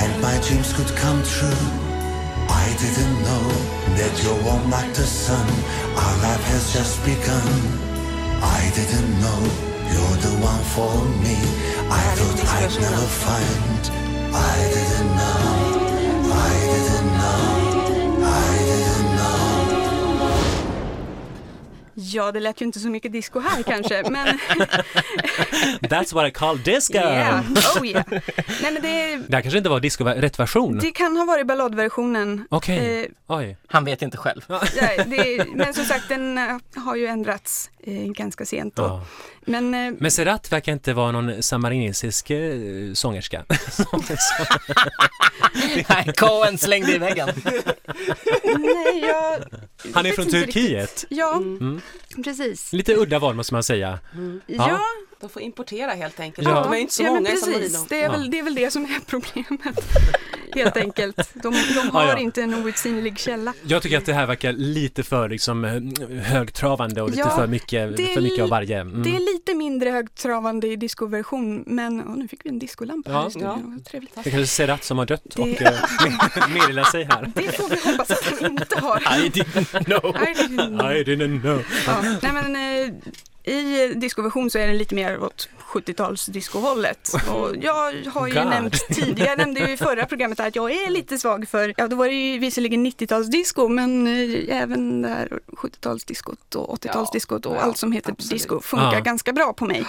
and 0.02 0.12
my 0.22 0.36
dreams 0.48 0.72
could 0.76 0.92
come 0.98 1.22
true. 1.22 1.90
I 2.64 2.66
didn't 2.82 3.16
know 3.26 3.46
that 3.98 4.12
you're 4.22 4.42
warm 4.44 4.64
like 4.70 4.92
the 4.94 5.06
sun. 5.24 5.46
Our 5.96 6.16
life 6.26 6.44
has 6.52 6.72
just 6.74 7.04
begun. 7.04 7.50
I 8.42 8.60
didn't 8.78 9.12
know 9.22 9.40
you're 9.92 10.18
the 10.26 10.34
one 10.50 10.64
for 10.74 10.94
me. 11.24 11.36
I 11.90 12.02
thought 12.16 12.40
I'd 12.56 12.74
never 12.86 13.06
find. 13.26 13.82
I 14.32 14.56
didn't 14.76 15.12
know. 15.20 15.90
I 16.32 16.52
didn't 16.74 16.99
Ja, 21.94 22.32
det 22.32 22.40
lät 22.40 22.60
ju 22.60 22.64
inte 22.66 22.78
så 22.80 22.88
mycket 22.88 23.12
disco 23.12 23.40
här 23.40 23.62
kanske, 23.62 24.10
men 24.10 24.26
That's 25.80 26.14
what 26.14 26.28
I 26.28 26.30
call 26.30 26.62
disco! 26.62 26.94
yeah, 26.98 27.40
oh 27.78 27.86
yeah. 27.86 28.04
Nej, 28.62 28.72
men 28.72 28.74
det, 28.82 29.16
Det 29.28 29.36
här 29.36 29.42
kanske 29.42 29.58
inte 29.58 29.70
var 29.70 29.80
disco, 29.80 30.04
rätt 30.04 30.38
version? 30.38 30.78
det 30.78 30.90
kan 30.90 31.16
ha 31.16 31.24
varit 31.24 31.46
balladversionen. 31.46 32.46
Okej, 32.50 33.00
Eh, 33.04 33.36
oj. 33.36 33.56
Han 33.66 33.84
vet 33.84 34.02
inte 34.02 34.16
själv. 34.16 34.44
ja, 34.48 35.04
det, 35.06 35.46
men 35.54 35.74
som 35.74 35.84
sagt, 35.84 36.08
den 36.08 36.38
eh, 36.38 36.56
har 36.76 36.96
ju 36.96 37.06
ändrats 37.06 37.70
eh, 37.79 37.79
ganska 38.14 38.44
sent 38.44 38.76
då. 38.76 38.82
Ja. 38.82 39.04
Men 39.40 39.74
eh, 39.74 39.92
Men 39.98 40.10
Serrat 40.10 40.52
verkar 40.52 40.72
inte 40.72 40.92
vara 40.92 41.12
någon 41.12 41.42
samarinesisk 41.42 42.30
eh, 42.30 42.92
sångerska. 42.94 43.44
Nej, 45.88 46.12
Cohen 46.16 46.58
slängde 46.58 46.94
i 46.94 46.98
väggen. 46.98 47.28
nej, 48.58 49.00
jag... 49.08 49.38
Han 49.94 50.06
är 50.06 50.12
från 50.12 50.26
Turkiet. 50.26 50.90
riktigt. 50.90 51.04
Ja, 51.08 51.34
Mm. 51.36 51.80
precis. 52.24 52.72
Lite 52.72 52.94
udda 52.94 53.18
val 53.18 53.34
måste 53.34 53.54
man 53.54 53.62
säga. 53.62 53.98
Ja, 54.46 54.80
De 55.20 55.30
får 55.30 55.42
importera 55.42 55.90
helt 55.90 56.20
enkelt. 56.20 56.48
Ja. 56.48 56.62
De 56.64 56.72
är 56.72 56.76
inte 56.76 56.94
så 56.94 57.02
ja, 57.02 57.06
men 57.12 57.14
många 57.22 57.34
i 57.34 57.36
San 57.36 57.52
precis. 57.52 57.72
Marino. 57.72 57.86
Det 57.88 57.96
är, 58.00 58.02
Ja. 58.04 58.10
väl, 58.10 58.30
det 58.30 58.38
är 58.38 58.42
väl 58.42 58.54
det 58.54 58.70
som 58.70 58.84
är 58.84 59.00
problemet. 59.06 59.78
Helt 60.54 60.76
enkelt. 60.76 61.30
De, 61.34 61.54
de 61.74 61.90
har 61.90 62.02
Ja, 62.04 62.08
ja. 62.08 62.18
inte 62.18 62.42
en 62.42 62.54
outsinlig 62.54 63.18
källa. 63.18 63.54
Jag 63.62 63.82
tycker 63.82 63.98
att 63.98 64.06
det 64.06 64.12
här 64.12 64.26
verkar 64.26 64.52
lite 64.52 65.02
för 65.02 65.28
liksom, 65.28 65.64
eh, 65.64 66.20
högtravande 66.22 67.02
och 67.02 67.08
lite 67.10 67.20
Ja, 67.20 67.36
för 67.36 67.46
mycket, 67.46 67.96
för 68.14 68.20
mycket 68.20 68.42
av 68.42 68.48
varje. 68.48 68.80
Mm. 68.80 69.02
Det 69.02 69.10
är 69.16 69.34
lite 69.34 69.54
mindre 69.54 69.90
högtravande 69.90 70.66
i 70.66 70.76
discoversion, 70.76 71.64
men 71.66 72.00
åh, 72.08 72.16
nu 72.16 72.28
fick 72.28 72.44
vi 72.44 72.48
en 72.48 72.58
discolampa 72.58 73.10
här 73.12 73.18
Ja. 73.20 73.28
i 73.28 73.30
studion. 73.30 73.82
Trevligt. 73.90 74.14
Det 74.14 74.22
kanske 74.22 74.40
är 74.40 74.44
Serat 74.44 74.84
som 74.84 74.98
har 74.98 75.06
dött 75.06 75.22
Det- 75.36 75.42
och 75.42 75.62
eh, 75.62 76.48
meddelar 76.54 76.84
sig 76.84 77.04
här. 77.04 77.32
Det 77.34 77.42
får 77.56 77.68
vi 77.68 77.90
hoppas 77.90 78.10
att 78.10 78.40
han 78.40 78.50
inte 78.50 78.80
har. 78.80 78.98
I 79.00 79.28
didn't 79.28 79.84
know. 79.84 80.16
I 80.16 80.34
didn't 80.34 80.68
know. 80.78 80.92
I 80.92 81.04
didn't 81.04 81.40
know. 81.40 81.64
Ja, 81.86 82.02
nej 82.22 82.32
men, 82.32 82.56
eh, 82.56 82.94
I 83.44 83.94
discoversion 83.94 84.50
så 84.50 84.58
är 84.58 84.66
det 84.66 84.72
lite 84.74 84.94
mer 84.94 85.22
åt 85.22 85.48
70-tals 85.72 86.26
discohållet. 86.26 87.10
Och 87.28 87.56
jag 87.62 87.92
har 88.06 88.26
ju 88.28 88.34
God. 88.34 88.46
nämnt 88.46 88.88
tidigare, 88.88 89.28
jag 89.28 89.38
nämnde 89.38 89.60
ju 89.60 89.72
i 89.72 89.76
förra 89.76 90.06
programmet 90.06 90.40
att 90.40 90.56
jag 90.56 90.70
är 90.72 90.90
lite 90.90 91.18
svag 91.18 91.48
för, 91.48 91.74
ja 91.76 91.88
då 91.88 91.96
var 91.96 92.06
det 92.06 92.14
ju 92.14 92.38
visserligen 92.38 92.86
90-talsdisco 92.86 93.68
men 93.68 94.06
eh, 94.06 94.62
även 94.62 95.02
det 95.02 95.08
här 95.08 95.28
70-talsdiskot 95.46 96.56
och 96.56 96.78
80-talsdiskot 96.84 97.46
och 97.46 97.56
Ja, 97.56 97.60
allt 97.60 97.76
som 97.78 97.92
heter 97.92 98.12
absolut. 98.12 98.30
disco 98.30 98.60
funkar 98.60 98.92
Ja. 98.94 99.00
ganska 99.00 99.32
bra 99.32 99.52
på 99.52 99.66
mig. 99.66 99.84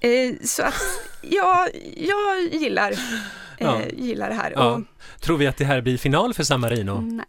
Eh, 0.00 0.34
så 0.44 0.62
att 0.62 0.74
ja, 1.22 1.68
jag 1.96 2.42
gillar, 2.52 2.94
Ja. 3.58 3.80
eh, 3.80 3.88
gillar 3.96 4.28
det 4.28 4.34
här. 4.34 4.58
Och, 4.58 4.80
Tror 5.20 5.36
vi 5.38 5.46
att 5.46 5.56
det 5.56 5.64
här 5.64 5.80
blir 5.80 5.98
final 5.98 6.34
för 6.34 6.42
San 6.44 6.60
Marino? 6.60 7.00
nej. 7.00 7.26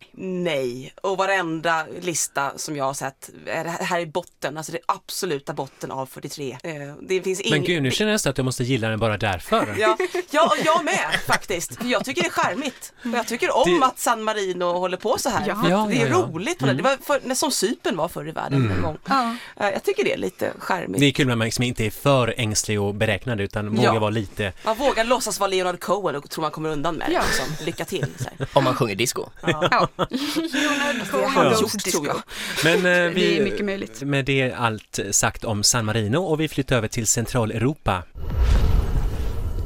Nej, 0.53 0.93
och 1.01 1.17
varenda 1.17 1.85
lista 2.01 2.51
som 2.57 2.75
jag 2.75 2.85
har 2.85 2.93
sett 2.93 3.29
är 3.47 3.65
här 3.65 3.99
i 3.99 4.05
botten, 4.05 4.57
alltså 4.57 4.71
det 4.71 4.79
absoluta 4.85 5.53
botten 5.53 5.91
av 5.91 6.05
43. 6.05 6.57
Eh, 6.63 6.71
Det 7.01 7.21
finns 7.21 7.39
ingen... 7.41 7.59
Men 7.59 7.67
gud, 7.67 7.83
nu 7.83 7.91
känner 7.91 8.11
jag 8.11 8.15
nästan 8.15 8.29
att 8.31 8.37
jag 8.37 8.45
måste 8.45 8.63
gilla 8.63 8.89
den 8.89 8.99
bara 8.99 9.17
därför. 9.17 9.75
Ja, 9.79 9.97
ja, 10.31 10.45
och 10.45 10.65
jag 10.65 10.85
med 10.85 11.19
faktiskt. 11.27 11.77
Jag 11.83 12.05
tycker 12.05 12.21
det 12.21 12.27
är 12.27 12.31
charmigt. 12.31 12.93
Och 13.03 13.09
jag 13.17 13.27
tycker 13.27 13.55
om 13.57 13.79
Det- 13.79 13.85
att 13.85 13.99
San 13.99 14.23
Marino 14.23 14.63
håller 14.65 14.97
på 14.97 15.17
så 15.17 15.29
här. 15.29 15.43
Ja. 15.47 15.55
Det 15.63 15.67
är 15.67 15.71
ja, 15.71 15.91
ja. 16.07 16.27
roligt. 16.33 16.59
på 16.59 16.65
det. 16.65 16.73
Det 16.73 16.83
var 16.83 16.97
för, 17.05 17.21
när 17.23 17.35
som 17.35 17.51
Cypern 17.51 17.97
var 17.97 18.07
förr 18.07 18.27
i 18.27 18.31
världen 18.31 18.71
en 18.75 18.81
gång. 18.81 18.97
Ja. 19.05 19.35
Eh, 19.59 19.69
Jag 19.69 19.83
tycker 19.83 20.03
det 20.03 20.13
är 20.13 20.17
lite 20.17 20.51
charmigt. 20.59 20.99
Det 20.99 21.05
är 21.05 21.11
kul 21.11 21.27
när 21.27 21.35
man 21.35 21.45
liksom 21.45 21.63
inte 21.63 21.85
är 21.85 21.91
för 21.91 22.33
ängslig 22.37 22.81
och 22.81 22.95
beräknande 22.95 23.43
utan 23.43 23.69
vågar 23.75 23.93
Ja. 23.93 23.99
vara 23.99 24.09
lite... 24.09 24.53
Man 24.65 24.77
vågar 24.77 25.03
låtsas 25.03 25.39
vara 25.39 25.47
Leonard 25.47 25.79
Cohen 25.79 26.15
och 26.15 26.29
tror 26.29 26.41
man 26.41 26.51
kommer 26.51 26.69
undan 26.69 26.95
med 26.95 27.07
det. 27.09 27.13
Ja. 27.13 27.21
Liksom. 27.25 27.62
Lycka 27.65 27.85
till. 27.85 28.05
Så 28.17 28.23
här. 28.37 28.47
Om 28.53 28.63
man 28.63 28.75
sjunger 28.75 28.95
disco. 28.95 29.25
Ja. 29.41 29.67
Ja. 29.71 29.87
Leonard 30.09 30.95
Det 30.99 31.11
Cohen 31.11 31.51
gjort 31.61 31.71
disco. 31.83 31.91
tror 31.91 32.07
jag. 32.07 32.21
Men 32.63 32.75
eh, 32.77 32.83
Det 32.83 33.09
vi, 33.09 33.37
är 33.39 33.43
mycket 33.43 33.65
möjligt. 33.65 34.01
med 34.01 34.25
det 34.25 34.51
allt 34.53 34.99
sagt 35.11 35.43
om 35.43 35.63
San 35.63 35.85
Marino 35.85 36.17
och 36.17 36.39
vi 36.41 36.47
flyttar 36.47 36.75
över 36.75 36.87
till 36.87 37.07
Centraleuropa. 37.07 38.03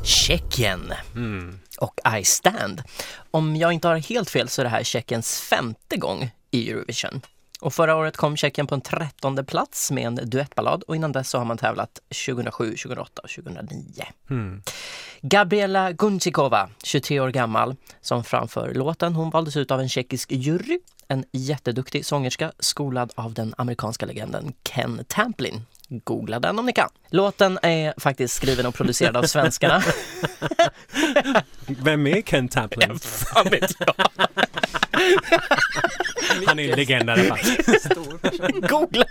Tjeckien 0.04 0.94
och 1.80 2.00
I 2.20 2.24
Stand. 2.26 2.84
Om 3.32 3.56
jag 3.56 3.74
inte 3.74 3.88
har 3.88 3.96
helt 3.98 4.30
fel 4.30 4.50
så 4.50 4.62
är 4.62 4.64
det 4.64 4.70
här 4.70 4.84
Tjeckiens 4.84 5.42
femte 5.42 5.98
gång 5.98 6.32
i 6.52 6.72
Eurovision. 6.72 7.22
Och 7.60 7.74
förra 7.74 7.96
året 7.96 8.18
kom 8.18 8.38
Tjeckien 8.38 8.68
på 8.68 8.76
en 8.76 8.82
trettonde 8.82 9.44
plats 9.44 9.92
med 9.92 10.08
en 10.08 10.16
duettballad 10.16 10.84
och 10.84 10.96
innan 10.96 11.12
dess 11.12 11.30
så 11.30 11.38
har 11.38 11.46
man 11.46 11.58
tävlat 11.58 12.00
2007, 12.26 12.70
2008 12.70 13.22
och 13.22 13.30
2009. 13.30 13.82
Gabriela 15.22 15.92
Gunchikova, 15.92 16.70
23 16.84 17.20
år 17.20 17.30
gammal, 17.30 17.76
som 18.02 18.24
framför 18.24 18.74
låten. 18.74 19.16
Hon 19.16 19.30
valdes 19.30 19.58
ut 19.58 19.72
av 19.72 19.80
en 19.80 19.90
tjeckisk 19.90 20.32
jury, 20.32 20.80
en 21.08 21.26
jätteduktig 21.32 22.06
sångerska 22.06 22.52
skolad 22.60 23.12
av 23.16 23.34
den 23.34 23.54
amerikanska 23.58 24.06
legenden 24.06 24.54
Ken 24.64 25.06
Tamplin. 25.08 25.62
Googla 25.90 26.40
den 26.40 26.60
om 26.60 26.66
ni 26.66 26.74
kan. 26.74 26.90
Låten 27.10 27.60
är 27.62 27.94
faktiskt 27.98 28.36
skriven 28.36 28.66
och 28.66 28.76
producerad 28.76 29.18
av 29.18 29.24
svenskarna. 29.24 29.84
Vem 31.68 32.08
är 32.08 32.22
Ken 32.22 32.48
Tamplin? 32.48 33.00
Fan 33.04 33.48
vet 33.52 33.72
jag. 33.80 33.96
Han 36.46 36.60
är 36.60 36.70
en 36.70 36.76
legend 36.76 37.10
i 37.10 37.12
alla 37.12 37.24
fall. 37.24 37.40
Googla. 38.62 39.06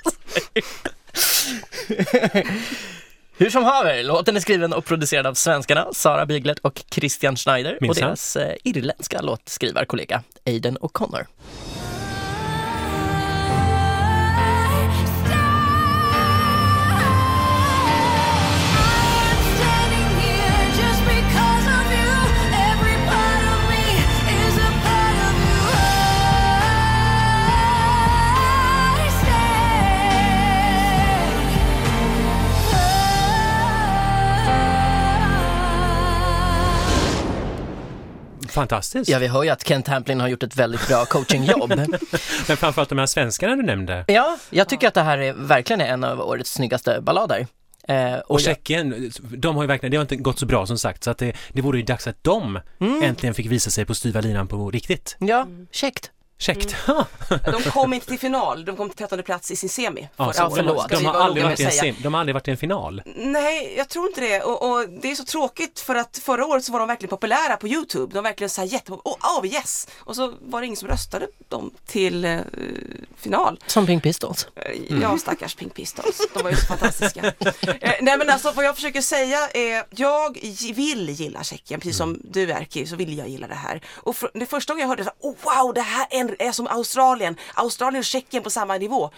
Hur 3.38 3.50
som 3.50 3.64
haver, 3.64 4.02
låten 4.02 4.36
är 4.36 4.40
skriven 4.40 4.72
och 4.72 4.84
producerad 4.84 5.26
av 5.26 5.34
svenskarna 5.34 5.88
Sara 5.92 6.26
Biglet 6.26 6.58
och 6.58 6.82
Christian 6.90 7.36
Schneider 7.36 7.74
och 7.74 7.82
Minsann. 7.82 8.06
deras 8.06 8.36
eh, 8.36 8.54
irländska 8.64 9.20
låtskrivarkollega 9.20 10.22
Aiden 10.46 10.78
O'Connor. 10.78 11.26
Fantastiskt. 38.56 39.10
Ja, 39.10 39.18
vi 39.18 39.26
hör 39.26 39.42
ju 39.42 39.50
att 39.50 39.64
Ken 39.64 39.82
Tamplin 39.82 40.20
har 40.20 40.28
gjort 40.28 40.42
ett 40.42 40.56
väldigt 40.56 40.88
bra 40.88 41.04
coachingjobb. 41.04 41.68
Men 42.48 42.56
framförallt 42.56 42.88
de 42.88 42.98
här 42.98 43.06
svenskarna 43.06 43.56
du 43.56 43.62
nämnde. 43.62 44.04
ja, 44.08 44.38
jag 44.50 44.68
tycker 44.68 44.88
att 44.88 44.94
det 44.94 45.02
här 45.02 45.18
är 45.18 45.32
verkligen 45.32 45.80
en 45.80 46.04
av 46.04 46.20
årets 46.20 46.52
snyggaste 46.52 47.00
ballader. 47.00 47.46
Eh, 47.88 48.14
och 48.14 48.30
Och 48.30 48.40
Tjeckien, 48.40 49.10
de 49.20 49.56
har 49.56 49.62
ju 49.62 49.66
verkligen, 49.66 49.90
det 49.90 49.96
har 49.96 50.02
inte 50.02 50.16
gått 50.16 50.38
så 50.38 50.46
bra 50.46 50.66
som 50.66 50.78
sagt 50.78 51.04
så 51.04 51.10
att 51.10 51.18
det, 51.18 51.36
det 51.52 51.62
vore 51.62 51.78
ju 51.78 51.84
dags 51.84 52.06
att 52.06 52.24
de 52.24 52.60
äntligen 53.02 53.34
fick 53.34 53.46
visa 53.46 53.70
sig 53.70 53.84
på 53.84 53.94
styva 53.94 54.20
linan 54.20 54.48
på 54.48 54.70
riktigt. 54.70 55.16
ja, 55.20 55.46
käckt. 55.70 56.10
Käckt! 56.38 56.76
De 57.44 57.62
kom 57.62 57.92
inte 57.92 58.06
till 58.06 58.18
final, 58.18 58.64
de 58.64 58.76
kom 58.76 58.88
till 58.88 58.98
13 58.98 59.22
plats 59.22 59.50
i 59.50 59.56
sin 59.56 59.68
semi. 59.68 60.08
Ja, 60.16 60.32
så 60.32 60.42
Ja, 60.42 60.50
förlåt. 60.56 60.88
De 60.88 61.04
har, 61.06 61.14
aldrig 61.14 61.44
varit 61.44 61.60
i 61.60 61.64
en 61.64 61.70
sim, 61.70 61.94
de 62.02 62.14
har 62.14 62.20
aldrig 62.20 62.34
varit 62.34 62.48
i 62.48 62.50
en 62.50 62.56
final. 62.56 63.02
Nej, 63.16 63.74
jag 63.76 63.88
tror 63.88 64.06
inte 64.06 64.20
det. 64.20 64.40
Och, 64.42 64.70
och 64.70 64.88
det 64.88 65.10
är 65.10 65.14
så 65.14 65.24
tråkigt 65.24 65.80
för 65.80 65.94
att 65.94 66.18
förra 66.24 66.46
året 66.46 66.64
så 66.64 66.72
var 66.72 66.78
de 66.78 66.88
verkligen 66.88 67.10
populära 67.10 67.56
på 67.56 67.68
Youtube. 67.68 68.12
De 68.12 68.14
var 68.14 68.22
verkligen 68.22 68.50
så 68.50 68.60
här 68.60 68.68
jättepopulära. 68.68 69.16
Åh, 69.22 69.40
oh, 69.40 69.46
yes! 69.46 69.88
Och 69.98 70.16
så 70.16 70.32
var 70.40 70.60
det 70.60 70.66
ingen 70.66 70.76
som 70.76 70.88
röstade 70.88 71.28
dem 71.48 71.70
till 71.86 72.24
eh, 72.24 72.38
final. 73.16 73.60
Som 73.66 73.86
Pink 73.86 74.02
Pistols. 74.02 74.48
Eh, 74.56 74.98
Ja, 75.02 75.18
stackars 75.18 75.54
Pink 75.54 75.74
Pistols. 75.74 76.20
De 76.34 76.42
var 76.42 76.50
ju 76.50 76.56
så 76.56 76.66
fantastiska. 76.76 77.24
Eh, 77.80 77.92
nej 78.00 78.18
men 78.18 78.30
alltså 78.30 78.50
vad 78.52 78.64
jag 78.64 78.74
försöker 78.74 79.00
säga 79.00 79.48
är, 79.54 79.84
jag 79.90 80.38
vill 80.74 81.10
gilla 81.10 81.42
Tjeckien, 81.44 81.80
precis 81.80 81.96
som 81.96 82.20
du 82.24 82.50
Erki, 82.50 82.86
så 82.86 82.96
vill 82.96 83.18
jag 83.18 83.28
gilla 83.28 83.46
det 83.46 83.54
här. 83.54 83.80
Och 83.96 84.14
fr- 84.16 84.30
det 84.34 84.46
första 84.46 84.72
gången 84.72 84.80
jag 84.82 84.88
hörde 84.88 85.02
det, 85.02 85.10
så, 85.20 85.28
här, 85.28 85.30
oh, 85.60 85.64
wow, 85.64 85.74
det 85.74 85.80
här 85.80 86.06
är, 86.10 86.25
är 86.38 86.52
som 86.52 86.66
Australien. 86.66 87.36
Australien 87.54 87.98
och 87.98 88.04
Tjeckien 88.04 88.42
på 88.42 88.50
samma 88.50 88.76
nivå. 88.76 89.10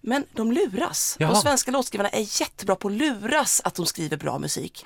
Men 0.00 0.24
de 0.32 0.52
luras. 0.52 1.16
Jaha. 1.18 1.32
De 1.32 1.40
svenska 1.40 1.70
låtskrivarna 1.70 2.08
är 2.08 2.40
jättebra 2.40 2.76
på 2.76 2.88
att 2.88 2.94
luras 2.94 3.60
att 3.64 3.74
de 3.74 3.86
skriver 3.86 4.16
bra 4.16 4.38
musik. 4.38 4.84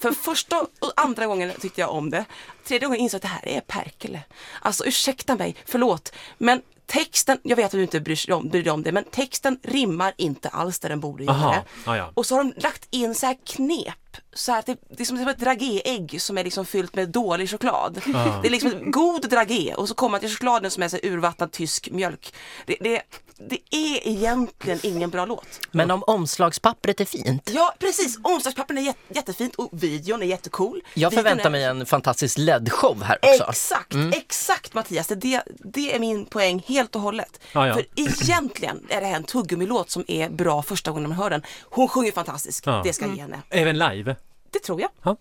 För 0.00 0.12
första 0.12 0.60
och 0.60 0.92
andra 0.96 1.26
gången 1.26 1.52
tyckte 1.60 1.80
jag 1.80 1.90
om 1.90 2.10
det. 2.10 2.24
Tredje 2.64 2.86
gången 2.86 3.00
insåg 3.00 3.18
jag 3.18 3.18
att 3.18 3.42
det 3.42 3.48
här 3.48 3.56
är 3.56 3.60
Perkele. 3.60 4.22
Alltså 4.60 4.84
ursäkta 4.84 5.36
mig, 5.36 5.56
förlåt. 5.66 6.12
Men 6.38 6.62
texten, 6.86 7.38
jag 7.42 7.56
vet 7.56 7.66
att 7.66 7.72
du 7.72 7.82
inte 7.82 8.00
bryr 8.00 8.26
dig 8.26 8.34
om, 8.34 8.48
bryr 8.48 8.62
dig 8.62 8.72
om 8.72 8.82
det, 8.82 8.92
men 8.92 9.04
texten 9.04 9.58
rimmar 9.62 10.14
inte 10.16 10.48
alls 10.48 10.78
där 10.78 10.88
den 10.88 11.00
borde 11.00 11.24
göra. 11.24 11.34
Aha, 11.34 11.64
ja, 11.86 11.96
ja. 11.96 12.10
Och 12.14 12.26
så 12.26 12.34
har 12.34 12.44
de 12.44 12.52
lagt 12.56 12.88
in 12.90 13.14
så 13.14 13.26
här 13.26 13.36
knep. 13.46 13.94
Så 14.32 14.52
här 14.52 14.58
att 14.58 14.66
det, 14.66 14.76
det 14.88 15.02
är 15.02 15.04
som 15.04 15.28
ett 15.28 15.38
dragéägg 15.38 16.22
som 16.22 16.38
är 16.38 16.44
liksom 16.44 16.66
fyllt 16.66 16.94
med 16.94 17.08
dålig 17.08 17.50
choklad. 17.50 18.00
Ah. 18.14 18.40
Det 18.42 18.48
är 18.48 18.50
liksom 18.50 18.90
god 18.90 19.30
dragé 19.30 19.74
och 19.74 19.88
så 19.88 19.94
kommer 19.94 20.10
man 20.10 20.20
till 20.20 20.30
chokladen 20.30 20.70
som 20.70 20.82
är 20.82 20.88
så 20.88 20.98
urvattnad 21.02 21.52
tysk 21.52 21.88
mjölk. 21.90 22.34
Det, 22.66 22.76
det, 22.80 23.02
det 23.38 23.58
är 23.70 24.08
egentligen 24.08 24.78
ingen 24.82 25.10
bra 25.10 25.24
låt. 25.24 25.60
Men 25.70 25.90
om 25.90 26.02
omslagspappret 26.06 27.00
är 27.00 27.04
fint. 27.04 27.50
Ja 27.54 27.74
precis, 27.78 28.18
omslagspappren 28.22 28.78
är 28.78 28.82
jätte, 28.82 29.00
jättefint 29.14 29.54
och 29.54 29.68
videon 29.72 30.22
är 30.22 30.26
jättecool. 30.26 30.82
Jag 30.94 31.12
förväntar 31.12 31.46
är- 31.46 31.50
mig 31.50 31.64
en 31.64 31.86
fantastisk 31.86 32.38
LED-show 32.38 33.02
här 33.02 33.18
också. 33.22 33.44
Exakt, 33.50 33.94
exakt 34.12 34.74
Mattias. 34.74 35.06
Det, 35.06 35.14
det, 35.14 35.42
det 35.64 35.94
är 35.94 35.98
min 36.00 36.24
poäng 36.26 36.64
helt 36.66 36.96
och 36.96 37.02
hållet. 37.02 37.40
Ja, 37.52 37.66
ja. 37.68 37.74
För 37.74 37.84
egentligen 37.96 38.86
är 38.88 39.00
det 39.00 39.06
här 39.06 39.16
en 39.16 39.24
tuggummilåt 39.24 39.90
som 39.90 40.04
är 40.08 40.28
bra 40.30 40.62
första 40.62 40.90
gången 40.90 41.08
man 41.08 41.18
hör 41.18 41.30
den. 41.30 41.42
Hon 41.62 41.88
sjunger 41.88 42.12
fantastiskt, 42.12 42.66
Ja. 42.66 42.80
det 42.84 42.92
ska 42.92 43.06
jag 43.06 43.14
ge 43.14 43.20
henne. 43.22 43.42
Även 43.50 43.78
live. 43.78 44.16
Det 44.50 44.58
tror 44.58 44.80
jag. 44.80 44.90
Ja. 45.02 45.16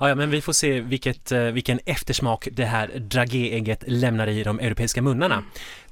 Ja, 0.00 0.08
ja, 0.08 0.14
men 0.14 0.30
vi 0.30 0.40
får 0.42 0.52
se 0.52 0.80
vilket, 0.80 1.32
eh, 1.32 1.40
vilken 1.40 1.80
eftersmak 1.86 2.48
det 2.52 2.64
här 2.64 2.88
dragéägget 2.98 3.84
lämnar 3.86 4.26
i 4.26 4.42
de 4.44 4.58
europeiska 4.60 5.02
munnarna. 5.02 5.44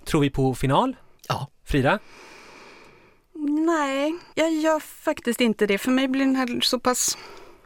Tror 0.05 0.21
vi 0.21 0.31
på 0.31 0.55
final? 0.55 0.97
Ja. 1.29 1.49
Frida? 1.65 1.99
Nej, 3.67 4.15
jag 4.35 4.53
gör 4.53 4.81
faktiskt 4.81 5.41
inte 5.41 5.67
det. 5.67 5.79
För 5.79 5.91
mig 5.91 6.09
blir 6.09 6.25
den 6.25 6.37
här 6.37 6.61
så 6.61 6.79
pass 6.79 7.19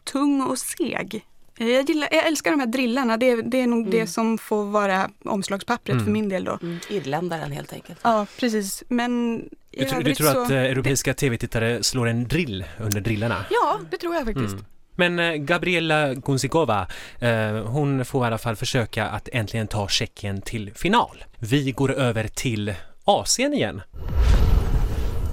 tung 0.05 0.40
och 0.42 0.59
seg. 0.59 1.27
Jag, 1.59 1.88
gillar, 1.90 2.09
jag 2.12 2.27
älskar 2.27 2.51
de 2.51 2.61
här 2.61 2.66
drillarna. 2.66 3.16
Det, 3.16 3.42
det 3.42 3.61
är 3.61 3.66
nog 3.66 3.90
det 3.90 4.07
som 4.07 4.38
får 4.38 4.64
vara 4.64 5.11
omslagspappret 5.25 6.05
för 6.05 6.11
min 6.11 6.29
del 6.29 6.45
då. 6.45 6.59
Mm. 6.62 6.79
Irländaren 6.90 7.53
helt 7.53 7.73
enkelt. 7.73 7.99
Ja, 8.03 8.27
precis. 8.40 8.83
Men 8.88 9.38
Du, 9.71 9.85
tr- 9.85 10.03
du 10.03 10.14
tror 10.14 10.27
så... 10.33 10.42
att 10.42 10.51
eh, 10.51 10.57
europeiska 10.57 11.14
tv-tittare 11.14 11.83
slår 11.83 12.07
en 12.07 12.29
drill 12.29 12.64
under 12.81 13.01
drillarna? 13.01 13.45
Ja, 13.51 13.81
det 13.90 13.97
tror 13.97 14.14
jag 14.14 14.25
faktiskt. 14.25 14.57
Men 14.97 15.19
eh, 15.19 15.35
Gabriela 15.35 16.14
Gunzikova, 16.14 16.87
eh, 17.21 17.51
hon 17.66 18.05
får 18.05 18.25
i 18.25 18.27
alla 18.27 18.38
fall 18.38 18.57
försöka 18.57 19.07
att 19.09 19.29
äntligen 19.33 19.66
ta 19.66 19.88
Tjeckien 19.88 20.40
till 20.40 20.75
final. 20.75 21.25
Vi 21.38 21.73
går 21.73 21.92
över 21.92 22.29
till 22.29 22.75
Asien 23.09 23.55
igen. 23.55 23.83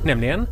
Nämligen 0.06 0.48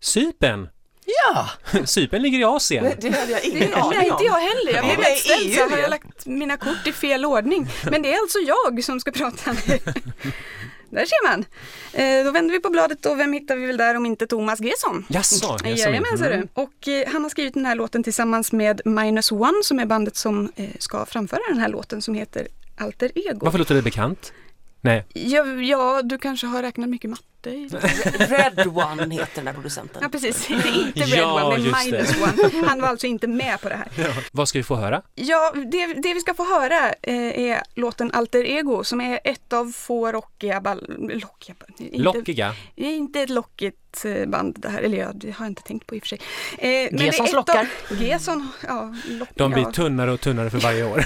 Cypern. 0.00 0.68
Ja! 1.06 1.48
Cypern 1.84 2.22
ligger 2.22 2.38
i 2.38 2.44
Asien. 2.44 2.84
Det 3.00 3.10
hade 3.10 3.32
jag 3.32 3.42
Det, 3.42 3.48
ingen 3.48 3.74
aning 3.74 3.98
nej, 3.98 4.10
om. 4.10 4.14
inte 4.14 4.24
jag 4.24 4.32
heller. 4.40 4.72
Jag 4.74 4.84
blev 4.84 5.02
helt 5.06 5.18
ställd 5.18 5.54
så 5.54 5.68
har 5.68 5.78
jag 5.78 5.90
lagt 5.90 6.26
mina 6.26 6.56
kort 6.56 6.86
i 6.86 6.92
fel 6.92 7.24
ordning. 7.24 7.68
Men 7.90 8.02
det 8.02 8.12
är 8.14 8.18
alltså 8.20 8.38
jag 8.38 8.84
som 8.84 9.00
ska 9.00 9.10
prata 9.10 9.52
nu. 9.52 9.78
Där 10.90 11.04
ser 11.06 11.28
man. 11.30 11.44
Eh, 11.92 12.24
då 12.24 12.30
vänder 12.30 12.52
vi 12.52 12.60
på 12.60 12.70
bladet 12.70 13.06
och 13.06 13.18
vem 13.20 13.32
hittar 13.32 13.56
vi 13.56 13.66
väl 13.66 13.76
där 13.76 13.94
om 13.96 14.06
inte 14.06 14.26
Thomas 14.26 14.60
Gesson? 14.60 15.04
Jaså. 15.08 15.58
Jajamän, 15.64 16.18
ser 16.18 16.30
Mm. 16.32 16.40
du. 16.54 16.62
Och 16.62 16.88
eh, 16.88 17.08
han 17.12 17.22
har 17.22 17.30
skrivit 17.30 17.54
den 17.54 17.66
här 17.66 17.74
låten 17.74 18.02
tillsammans 18.02 18.52
med 18.52 18.80
Minus 18.84 19.32
One 19.32 19.62
som 19.62 19.78
är 19.78 19.86
bandet 19.86 20.16
som 20.16 20.52
eh, 20.56 20.64
ska 20.78 21.06
framföra 21.06 21.40
den 21.48 21.58
här 21.58 21.68
låten 21.68 22.02
som 22.02 22.14
heter 22.14 22.48
Alter 22.78 23.10
Ego. 23.14 23.38
Varför 23.44 23.58
låter 23.58 23.74
det 23.74 23.82
bekant? 23.82 24.32
Nej, 24.86 25.04
Ja, 25.14 25.46
ja, 25.46 26.02
du 26.02 26.18
kanske 26.18 26.46
har 26.46 26.62
räknat 26.62 26.88
mycket 26.88 27.10
matte 27.10 27.50
i 27.50 27.68
Red 28.18 28.66
One 28.66 29.14
heter 29.14 29.34
den 29.34 29.44
där 29.44 29.52
producenten. 29.52 30.02
Ja, 30.02 30.08
precis. 30.08 30.46
Det 30.46 30.54
är 30.54 30.86
inte 30.86 31.00
Red 31.00 31.18
Ja, 31.18 31.44
One, 31.44 31.56
det 31.56 31.62
just 31.62 31.86
är 31.86 31.92
det. 31.92 31.98
Minus 31.98 32.52
One. 32.54 32.66
Han 32.66 32.80
var 32.80 32.88
alltså 32.88 33.06
inte 33.06 33.26
med 33.26 33.60
på 33.60 33.68
det 33.68 33.74
här. 33.74 33.88
vad 34.32 34.48
ska 34.48 34.58
vi 34.58 34.62
få 34.62 34.76
höra? 34.76 35.02
Ja, 35.14 35.52
det, 35.54 35.86
det 35.86 36.14
vi 36.14 36.20
ska 36.20 36.34
få 36.34 36.44
höra 36.44 36.92
eh, 37.02 37.40
är 37.40 37.62
låten 37.74 38.12
Alter 38.12 38.44
Ego 38.44 38.84
som 38.84 39.00
är 39.00 39.20
ett 39.24 39.52
av 39.52 39.72
få 39.72 40.12
rockiga 40.12 40.60
ball... 40.60 40.86
Lockiga, 40.98 41.56
inte, 41.78 41.98
Lockiga? 41.98 42.54
Det 42.74 42.86
är 42.86 42.96
inte 42.96 43.20
ett 43.20 43.30
lockigt 43.30 44.04
eh, 44.04 44.26
band 44.26 44.56
det 44.58 44.68
här, 44.68 44.82
eller 44.82 44.98
ja, 44.98 45.10
det 45.14 45.30
har 45.30 45.44
jag 45.44 45.50
inte 45.50 45.62
tänkt 45.62 45.86
på 45.86 45.96
i 45.96 45.98
och 45.98 46.02
för 46.02 46.08
sig. 46.08 46.20
Eh, 46.58 46.68
men 46.90 46.96
det 46.98 47.02
är 47.02 47.06
Gesons 47.06 47.32
lockar. 47.32 47.68
Av, 47.90 48.02
Geson, 48.02 48.48
ja, 48.66 48.94
lock, 49.08 49.28
De 49.34 49.50
blir 49.50 49.62
ja. 49.62 49.72
tunnare 49.72 50.12
och 50.12 50.20
tunnare 50.20 50.50
för 50.50 50.58
varje 50.58 50.84
år. 50.84 51.04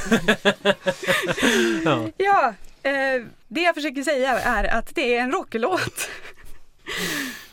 ja. 1.85 2.09
Ja, 2.17 2.55
eh, 2.83 3.27
det 3.49 3.61
jag 3.61 3.75
försöker 3.75 4.03
säga 4.03 4.41
är 4.41 4.65
att 4.65 4.95
det 4.95 5.17
är 5.17 5.21
en 5.21 5.33
rocklåt. 5.33 6.11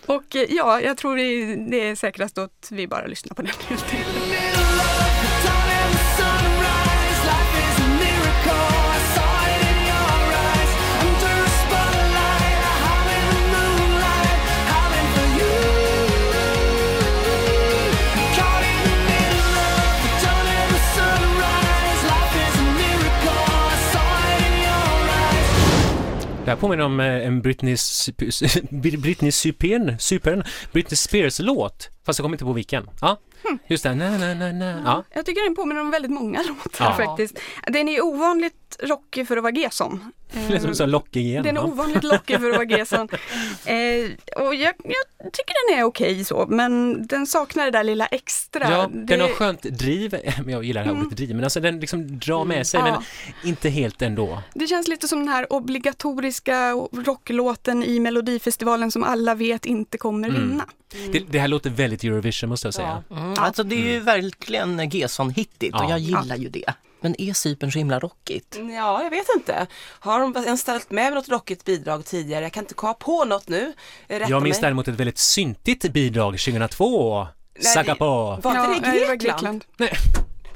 Och 0.06 0.36
eh, 0.36 0.46
ja, 0.50 0.82
jag 0.82 0.98
tror 0.98 1.16
det, 1.16 1.56
det 1.56 1.90
är 1.90 1.96
säkrast 1.96 2.38
att 2.38 2.70
vi 2.72 2.88
bara 2.88 3.06
lyssnar 3.06 3.36
på 3.36 3.42
den 3.42 3.52
helt 3.68 3.72
enkelt. 3.72 4.27
Det 26.47 26.51
här 26.51 26.57
påminner 26.57 26.86
om 26.86 26.99
eh, 26.99 27.27
en 27.27 27.41
Britney, 27.41 27.77
Britney 29.01 29.31
Cypern, 29.31 30.43
Britney 30.71 30.95
Spears-låt. 30.95 31.89
Fast 32.05 32.19
jag 32.19 32.23
kommer 32.23 32.36
inte 32.36 32.45
på 32.45 32.53
vilken. 32.53 32.89
Ja, 33.01 33.17
just 33.67 33.83
det. 33.83 33.95
Na, 33.95 34.17
na, 34.17 34.33
na, 34.33 34.51
na. 34.51 34.81
Ja. 34.86 35.03
Jag 35.13 35.25
tycker 35.25 35.43
den 35.43 35.55
påminner 35.55 35.81
om 35.81 35.91
väldigt 35.91 36.12
många 36.12 36.43
låtar 36.47 36.86
Ja. 36.86 36.93
faktiskt. 37.05 37.39
Den 37.67 37.89
är 37.89 38.01
ovanligt 38.01 38.77
rockig 38.83 39.27
för 39.27 39.38
att 39.38 39.43
vara 39.43 39.53
Gesson. 39.53 40.12
Det 40.48 40.54
är 40.56 40.60
som 40.60 40.76
så 40.76 40.86
lockig 40.86 41.22
igen. 41.22 41.44
Den 41.44 41.58
är 41.58 41.62
ja. 41.62 41.68
ovanligt 41.68 42.04
lockig 42.04 42.40
för 42.40 42.50
att 42.50 42.56
vara 42.56 42.66
Gesson. 42.78 43.08
Eh, 43.66 44.12
och 44.46 44.56
jag, 44.56 44.74
jag 44.84 45.34
tycker 45.34 45.70
den 45.72 45.80
är 45.80 45.84
okej 45.84 46.26
så, 46.26 46.46
men 46.50 47.08
den 47.08 47.28
saknar 47.28 47.66
det 47.66 47.72
där 47.72 47.84
lilla 47.84 48.06
extra. 48.06 48.72
Ja, 48.72 48.88
det, 48.94 49.04
den 49.06 49.22
har 49.22 49.28
skönt 49.28 49.62
driv, 49.62 50.16
jag 50.48 50.63
gillar 50.63 50.84
det 50.86 50.90
här 50.94 51.02
ordet 51.02 51.18
driv, 51.18 51.36
men 51.36 51.44
alltså 51.44 51.60
den 51.60 51.80
liksom 51.80 52.20
drar 52.20 52.46
med 52.46 52.68
sig, 52.68 52.80
Ja. 52.80 52.86
men 53.44 53.50
inte 53.50 53.70
helt 53.70 54.02
ändå. 54.02 54.42
det 54.54 54.68
känns 54.68 54.88
lite 54.88 55.08
som 55.08 55.20
den 55.20 55.30
här 55.30 55.54
obligatoriska 55.54 56.72
rocklåten 57.06 57.84
i 57.84 58.00
Melodifestivalen 58.00 58.92
som 58.92 59.04
alla 59.04 59.36
vet 59.36 59.66
inte 59.66 59.98
kommer 59.98 60.28
Mm. 60.30 60.42
vinna. 60.50 60.66
Det, 61.12 61.20
det 61.20 61.40
här 61.40 61.48
låter 61.48 61.70
väldigt 61.70 62.04
Eurovision 62.04 62.50
måste 62.50 62.68
jag 62.68 62.74
säga. 62.74 63.04
Mm, 63.12 63.34
alltså 63.38 63.63
det 63.63 63.76
är 63.76 63.94
ju 63.94 64.00
verkligen 64.00 64.90
Gesson-hittigt 64.90 65.76
och 65.76 65.84
Ja. 65.84 65.90
jag 65.90 66.00
gillar 66.00 66.36
ju 66.36 66.50
det. 66.50 66.74
Men 67.01 67.21
är 67.21 67.33
Cypern 67.33 67.71
så 67.71 67.77
himla 67.77 67.99
rockigt? 67.99 68.57
Ja, 68.71 69.03
jag 69.03 69.10
vet 69.10 69.27
inte. 69.36 69.67
Har 69.99 70.19
de 70.19 70.36
ens 70.45 70.62
ställt 70.62 70.91
med 70.91 71.13
något 71.13 71.29
rockigt 71.29 71.65
bidrag 71.65 72.05
tidigare? 72.05 72.43
Jag 72.45 72.51
kan 72.53 72.63
inte 72.63 72.73
komma 72.73 72.93
på 72.93 73.25
något 73.25 73.47
nu. 73.49 73.73
Rätta 74.07 74.29
Jag 74.29 74.43
minns 74.43 74.57
mig. 74.57 74.62
däremot 74.62 74.88
ett 74.88 74.95
väldigt 74.95 75.17
syntigt 75.17 75.93
bidrag 75.93 76.39
2002. 76.39 77.27
Nej, 77.55 77.63
Saga 77.63 77.93
det- 77.93 77.99
på. 77.99 78.39
Var 78.43 78.75
inte 78.75 78.91
det 78.91 79.15
Grekland? 79.15 79.65
Nej, 79.77 79.93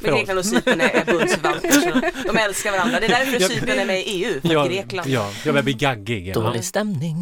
Men. 0.02 0.16
Grekland 0.16 0.40
och 0.40 0.46
Cypern 0.46 0.82
är, 0.82 1.06
bundsförvanter. 1.06 2.12
De 2.34 2.38
älskar 2.38 2.72
varandra. 2.72 3.00
Det 3.00 3.06
är 3.06 3.10
därför 3.10 3.40
Cypern 3.48 3.80
är 3.80 3.86
med 3.86 4.00
i 4.00 4.04
EU. 4.04 4.42
För 4.42 4.54
Ja, 4.54 4.66
Grekland. 4.66 5.10
ja, 5.10 5.30
jag 5.46 5.54
börjar 5.54 5.64
bli 5.64 5.74
gaggig. 5.74 6.34
Dålig 6.34 6.64
stämning. 6.66 7.16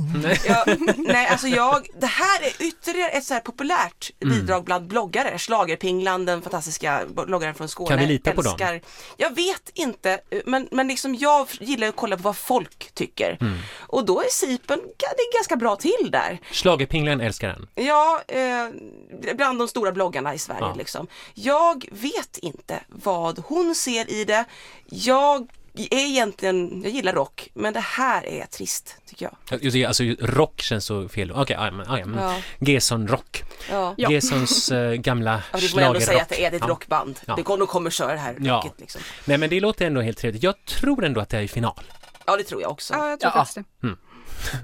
Ja, 0.47 0.65
nej, 0.97 1.27
alltså 1.27 1.47
jag, 1.47 1.87
det 1.99 2.05
här 2.05 2.41
är 2.43 2.65
ytterligare 2.67 3.09
ett 3.09 3.23
så 3.23 3.33
här 3.33 3.41
populärt 3.41 4.11
Mm. 4.23 4.39
bidrag 4.39 4.63
bland 4.63 4.87
bloggare. 4.87 5.37
Schlagerpinglan, 5.37 6.25
den 6.25 6.41
fantastiska 6.41 7.01
bloggaren 7.25 7.55
från 7.55 7.69
Skåne. 7.69 7.89
Kan 7.89 7.99
vi 7.99 8.05
lita 8.05 8.31
på 8.31 8.41
dem? 8.41 8.51
älskar. 8.53 8.81
Jag 9.17 9.35
vet 9.35 9.71
inte, 9.73 10.19
men, 10.45 10.67
men 10.71 10.87
liksom 10.87 11.15
jag 11.15 11.47
gillar 11.59 11.87
att 11.87 11.95
kolla 11.95 12.15
på 12.17 12.21
vad 12.23 12.37
folk 12.37 12.91
tycker. 12.93 13.37
Mm. 13.41 13.57
Och 13.79 14.05
då 14.05 14.21
är 14.21 14.29
Cypern, 14.31 14.79
det 14.97 15.05
är 15.05 15.37
ganska 15.37 15.55
bra 15.55 15.75
till 15.75 16.09
där. 16.11 16.39
Schlagerpinglan 16.51 17.21
älskar 17.21 17.47
den. 17.47 17.67
Ja, 17.85 18.21
eh, 18.27 19.35
bland 19.35 19.59
de 19.59 19.67
stora 19.67 19.91
bloggarna 19.91 20.33
i 20.35 20.39
Sverige 20.39 20.59
Ja. 20.61 20.75
liksom. 20.77 21.07
Jag 21.33 21.85
vet 21.91 22.37
inte 22.37 22.68
vad 22.87 23.39
hon 23.39 23.75
ser 23.75 24.11
i 24.11 24.25
det. 24.25 24.45
Jag 24.85 25.47
är 25.73 26.05
egentligen, 26.09 26.81
jag 26.83 26.91
gillar 26.91 27.13
rock, 27.13 27.49
men 27.53 27.73
det 27.73 27.79
här 27.79 28.25
är 28.25 28.45
trist 28.45 28.95
tycker 29.05 29.29
jag. 29.49 29.85
Alltså 29.87 30.03
rock 30.19 30.61
känns 30.61 30.85
så 30.85 31.09
fel. 31.09 31.31
Okej, 31.31 31.55
ja, 31.59 31.71
men- 31.71 31.85
ja, 31.99 32.05
men 32.05 32.23
Ja. 32.23 32.35
Gesson 32.59 33.07
rock. 33.07 33.43
Ja. 33.71 33.93
Ja. 33.97 34.11
Gessons 34.11 34.71
eh, 34.71 34.93
gamla 34.93 35.43
Ja, 35.53 35.59
det 35.59 35.67
får 35.67 35.81
ändå 35.81 35.99
säga 35.99 36.21
att 36.21 36.29
det 36.29 36.45
är 36.45 36.51
ett 36.51 36.61
Ja. 36.61 36.67
rockband. 36.67 37.19
Ja. 37.25 37.35
Det 37.35 37.43
kommer, 37.43 37.57
de 37.59 37.67
kommer 37.67 37.89
köra 37.89 38.11
det 38.13 38.19
här 38.19 38.35
Ja. 38.39 38.53
rocket 38.55 38.79
liksom. 38.79 39.01
Nej 39.25 39.37
men 39.37 39.49
det 39.49 39.59
låter 39.59 39.85
ändå 39.87 40.01
helt 40.01 40.17
trevligt. 40.17 40.43
Jag 40.43 40.65
tror 40.65 41.05
ändå 41.05 41.21
att 41.21 41.29
det 41.29 41.37
är 41.37 41.41
i 41.41 41.47
final. 41.47 41.81
Ja, 42.25 42.37
det 42.37 42.43
tror 42.43 42.61
jag 42.61 42.71
också. 42.71 42.93
Ja, 42.93 43.09
jag 43.09 43.19
tror 43.19 43.31
Ja. 43.35 43.39
faktiskt 43.45 43.55
det. 43.81 43.95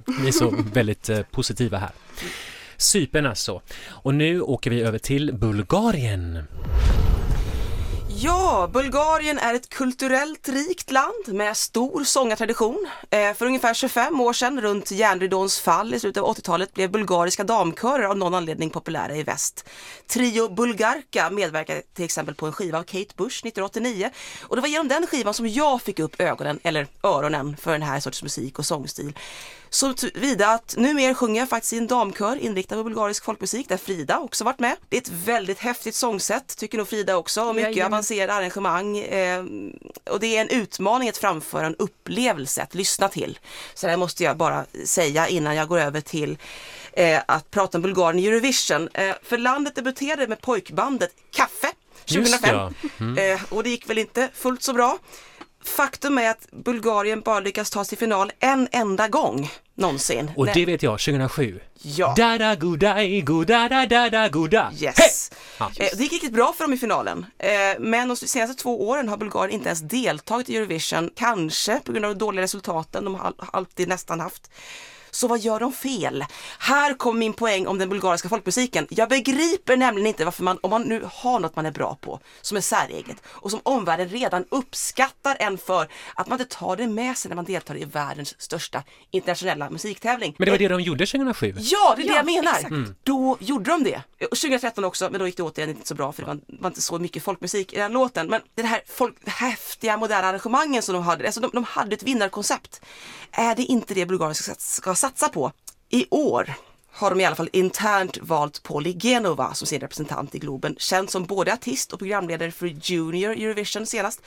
Vi 0.22 0.28
är 0.28 0.32
så 0.32 0.56
väldigt 0.74 1.10
eh, 1.10 1.22
positiva 1.22 1.78
här. 1.78 1.90
Cypern 2.78 3.26
alltså. 3.26 3.62
Och 3.88 4.14
nu 4.16 4.42
åker 4.42 4.70
vi 4.70 4.82
över 4.82 4.98
till 5.00 5.34
Bulgarien. 5.34 6.44
Ja, 8.18 8.70
Bulgarien 8.74 9.40
är 9.40 9.54
ett 9.54 9.70
kulturellt 9.70 10.50
rikt 10.50 10.92
land 10.92 11.28
med 11.28 11.58
stor 11.58 12.04
sångartradition. 12.04 12.88
Eh, 13.10 13.34
för 13.34 13.46
ungefär 13.46 13.74
25 13.74 14.22
år 14.22 14.34
sedan, 14.34 14.62
runt 14.62 14.92
järnridåns 14.92 15.60
fall 15.60 15.94
i 15.94 16.00
slutet 16.00 16.24
av 16.24 16.36
80-talet, 16.36 16.74
blev 16.74 16.92
bulgariska 16.92 17.44
damkörer 17.44 18.04
av 18.04 18.18
någon 18.18 18.34
anledning 18.34 18.70
populära 18.70 19.16
i 19.16 19.24
väst. 19.24 19.70
Trio 20.08 20.50
Bulgarka 20.50 21.30
medverkade 21.30 21.82
till 21.82 22.06
exempel 22.06 22.36
på 22.36 22.46
en 22.46 22.54
skiva 22.54 22.80
av 22.80 22.84
Kate 22.84 23.14
Bush 23.16 23.46
1989 23.46 24.10
och 24.42 24.56
det 24.56 24.62
var 24.62 24.70
genom 24.70 24.88
den 24.88 25.08
skivan 25.08 25.34
som 25.34 25.48
jag 25.48 25.82
fick 25.82 26.00
upp 26.00 26.22
ögonen, 26.22 26.60
eller 26.64 26.88
öronen, 27.04 27.58
för 27.58 27.72
den 27.72 27.82
här 27.82 28.00
sorts 28.00 28.24
musik 28.24 28.60
och 28.60 28.66
sångstil. 28.66 29.14
Så 29.76 29.94
vida 30.14 30.48
att 30.48 30.76
numera 30.78 31.16
sjunger 31.16 31.42
jag 31.42 31.50
faktiskt 31.50 31.74
i 31.74 31.78
en 31.78 31.88
damkör 31.88 32.36
inriktad 32.36 32.76
på 32.76 32.84
bulgarisk 32.84 33.24
folkmusik 33.26 33.70
där 33.70 33.78
Frida 33.78 34.20
också 34.20 34.44
varit 34.44 34.60
med. 34.60 34.76
Det 34.90 34.98
är 34.98 35.02
ett 35.02 35.10
väldigt 35.10 35.60
häftigt 35.60 35.96
sångsätt, 35.96 36.58
tycker 36.58 36.78
nog 36.78 36.88
Frida 36.88 37.18
också, 37.18 37.42
och 37.44 37.56
mycket 37.56 37.72
Jajamän. 37.72 37.94
avancerade 37.94 38.34
arrangemang. 38.34 38.98
Eh, 38.98 39.44
och 40.10 40.20
det 40.20 40.38
är 40.38 40.42
en 40.42 40.50
utmaning 40.50 41.10
att 41.10 41.18
framföra 41.18 41.66
en 41.66 41.76
upplevelse 41.76 42.62
att 42.64 42.76
lyssna 42.76 43.10
till. 43.10 43.40
Så 43.74 43.86
det 43.88 43.92
här 43.92 43.98
måste 43.98 44.24
jag 44.24 44.38
bara 44.38 44.66
säga 44.86 45.28
innan 45.28 45.56
jag 45.56 45.68
går 45.68 45.80
över 45.80 46.02
till 46.02 46.38
eh, 46.94 47.22
att 47.26 47.52
prata 47.52 47.78
om 47.78 47.82
Bulgarien 47.82 48.20
i 48.20 48.28
Eurovision. 48.28 48.90
Eh, 48.94 49.16
för 49.24 49.38
landet 49.38 49.76
debuterade 49.76 50.28
med 50.28 50.42
pojkbandet 50.42 51.12
Kaffe 51.32 51.72
Just 52.06 52.42
2005. 52.42 52.74
det, 53.16 53.32
Eh, 53.32 53.42
och 53.50 53.64
det 53.64 53.70
gick 53.70 53.90
väl 53.90 53.98
inte 53.98 54.30
fullt 54.34 54.64
så 54.64 54.74
bra. 54.74 54.98
Faktum 55.64 56.18
är 56.18 56.30
att 56.30 56.48
Bulgarien 56.52 57.22
bara 57.22 57.40
lyckas 57.40 57.70
ta 57.70 57.84
sig 57.84 57.90
till 57.90 57.98
final 57.98 58.32
en 58.40 58.68
enda 58.72 59.08
gång 59.08 59.52
någonsin. 59.76 60.32
Och 60.36 60.46
det 60.54 60.66
vet 60.66 60.84
jag, 60.84 61.00
2007. 61.00 61.60
Ja. 61.82 62.14
Da 62.18 62.38
da 62.38 62.56
godai, 62.56 63.22
goda 63.22 63.70
da 63.70 63.86
da 63.86 64.10
da 64.10 64.28
goda. 64.30 64.72
Yes. 64.82 65.32
Ja. 65.60 65.72
Eh, 65.80 65.88
Det 65.98 66.04
gick 66.04 66.12
riktigt 66.14 66.34
bra 66.34 66.54
för 66.58 66.64
dem 66.64 66.74
i 66.74 66.78
finalen. 66.78 67.26
Eh, 67.40 67.50
Men 67.80 68.08
de 68.08 68.16
senaste 68.18 68.62
två 68.64 68.88
åren 68.90 69.10
har 69.10 69.18
Bulgarien 69.18 69.52
inte 69.56 69.68
ens 69.70 69.80
deltagit 69.82 70.50
i 70.50 70.58
Eurovision. 70.58 71.10
Kanske 71.16 71.80
på 71.80 71.92
grund 71.92 72.06
av 72.06 72.12
de 72.16 72.20
dåliga 72.20 72.42
resultaten 72.44 73.06
de 73.06 73.18
alltid 73.38 73.88
nästan 73.88 74.20
haft. 74.20 74.50
Så 75.16 75.28
vad 75.28 75.40
gör 75.40 75.60
de 75.60 75.74
fel? 75.74 76.26
Här 76.60 76.94
kommer 76.94 77.20
min 77.20 77.34
poäng 77.34 77.68
om 77.68 77.78
den 77.78 77.90
bulgariska 77.90 78.30
folkmusiken. 78.30 78.88
Jag 78.90 79.10
begriper 79.10 79.78
nämligen 79.78 80.08
inte 80.08 80.26
varför 80.26 80.44
man, 80.44 80.60
om 80.62 80.70
man 80.70 80.82
nu 80.82 81.08
har 81.14 81.40
något 81.40 81.56
man 81.56 81.66
är 81.66 81.72
bra 81.72 81.98
på, 82.02 82.20
som 82.42 82.58
är 82.58 82.62
säreget 82.62 83.18
och 83.26 83.52
som 83.52 83.60
omvärlden 83.64 84.10
redan 84.10 84.46
uppskattar 84.50 85.38
en 85.40 85.58
för, 85.58 85.88
att 86.16 86.28
man 86.28 86.42
inte 86.42 86.56
tar 86.56 86.76
det 86.76 86.88
med 86.88 87.18
sig 87.18 87.30
när 87.30 87.36
man 87.36 87.46
deltar 87.46 87.78
i 87.78 87.86
världens 87.86 88.42
största 88.42 88.84
internationella 89.12 89.70
musiktävling. 89.70 90.36
Men 90.38 90.46
det 90.46 90.52
var 90.52 90.58
det 90.58 90.68
de 90.68 90.82
gjorde 90.82 91.06
2007. 91.06 91.54
Ja, 91.58 91.94
det 91.98 92.02
är 92.02 92.08
det 92.08 92.12
Ja, 92.12 92.16
jag 92.16 92.26
menar. 92.26 92.52
exakt. 92.52 92.72
Mm. 92.72 92.96
Då 93.04 93.38
gjorde 93.40 93.72
de 93.72 93.84
det. 93.84 94.02
Och 94.32 94.38
2013 94.38 94.84
också, 94.86 95.10
men 95.10 95.20
då 95.20 95.28
gick 95.28 95.38
det 95.38 95.44
återigen 95.44 95.70
inte 95.70 95.88
så 95.88 95.96
bra 95.96 96.12
för 96.12 96.22
det 96.22 96.28
var, 96.28 96.40
var 96.48 96.68
inte 96.68 96.82
så 96.82 97.00
mycket 97.00 97.24
folkmusik 97.24 97.74
i 97.74 97.78
den 97.78 97.92
låten. 97.92 98.28
Men 98.28 98.42
den 98.56 98.66
här 98.66 98.82
folk, 98.88 99.16
häftiga 99.26 99.98
moderna 99.98 100.28
arrangemangen 100.28 100.82
som 100.82 100.94
de 100.94 101.04
hade, 101.04 101.26
alltså 101.26 101.42
de, 101.42 101.52
de 101.54 101.64
hade 101.64 101.94
ett 101.94 102.04
vinnarkoncept. 102.04 102.82
Är 103.32 103.56
det 103.56 103.64
inte 103.64 103.94
det 103.94 104.06
Bulgarien 104.06 104.36
ska, 104.36 104.54
ska 104.58 104.96
satsa 105.06 105.30
på? 105.30 105.52
I 105.90 106.08
år 106.12 106.54
har 106.92 107.10
de 107.10 107.22
i 107.22 107.26
alla 107.26 107.36
fall 107.36 107.50
internt 107.54 108.18
valt 108.22 108.64
Polly 108.64 108.94
Genova 109.00 109.54
som 109.54 109.68
sin 109.68 109.80
representant 109.80 110.36
i 110.36 110.40
Globen, 110.40 110.76
känd 110.80 111.10
som 111.10 111.26
både 111.26 111.54
artist 111.54 111.94
och 111.94 112.00
programledare 112.00 112.52
för 112.52 112.68
Junior 112.68 113.32
Eurovision 113.32 113.86
senast. 113.86 114.22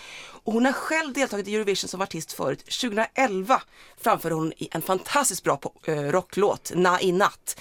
Och 0.44 0.52
hon 0.52 0.64
har 0.64 0.72
själv 0.72 1.12
deltagit 1.12 1.48
i 1.48 1.54
Eurovision 1.54 1.88
som 1.88 2.02
artist 2.02 2.32
förut. 2.32 2.58
2011 2.58 3.62
framförde 4.00 4.34
hon 4.34 4.52
en 4.70 4.82
fantastiskt 4.82 5.44
bra 5.44 5.60
eh, 5.84 5.94
rocklåt, 5.94 6.72
Na 6.74 7.00
i 7.00 7.12
natt 7.12 7.60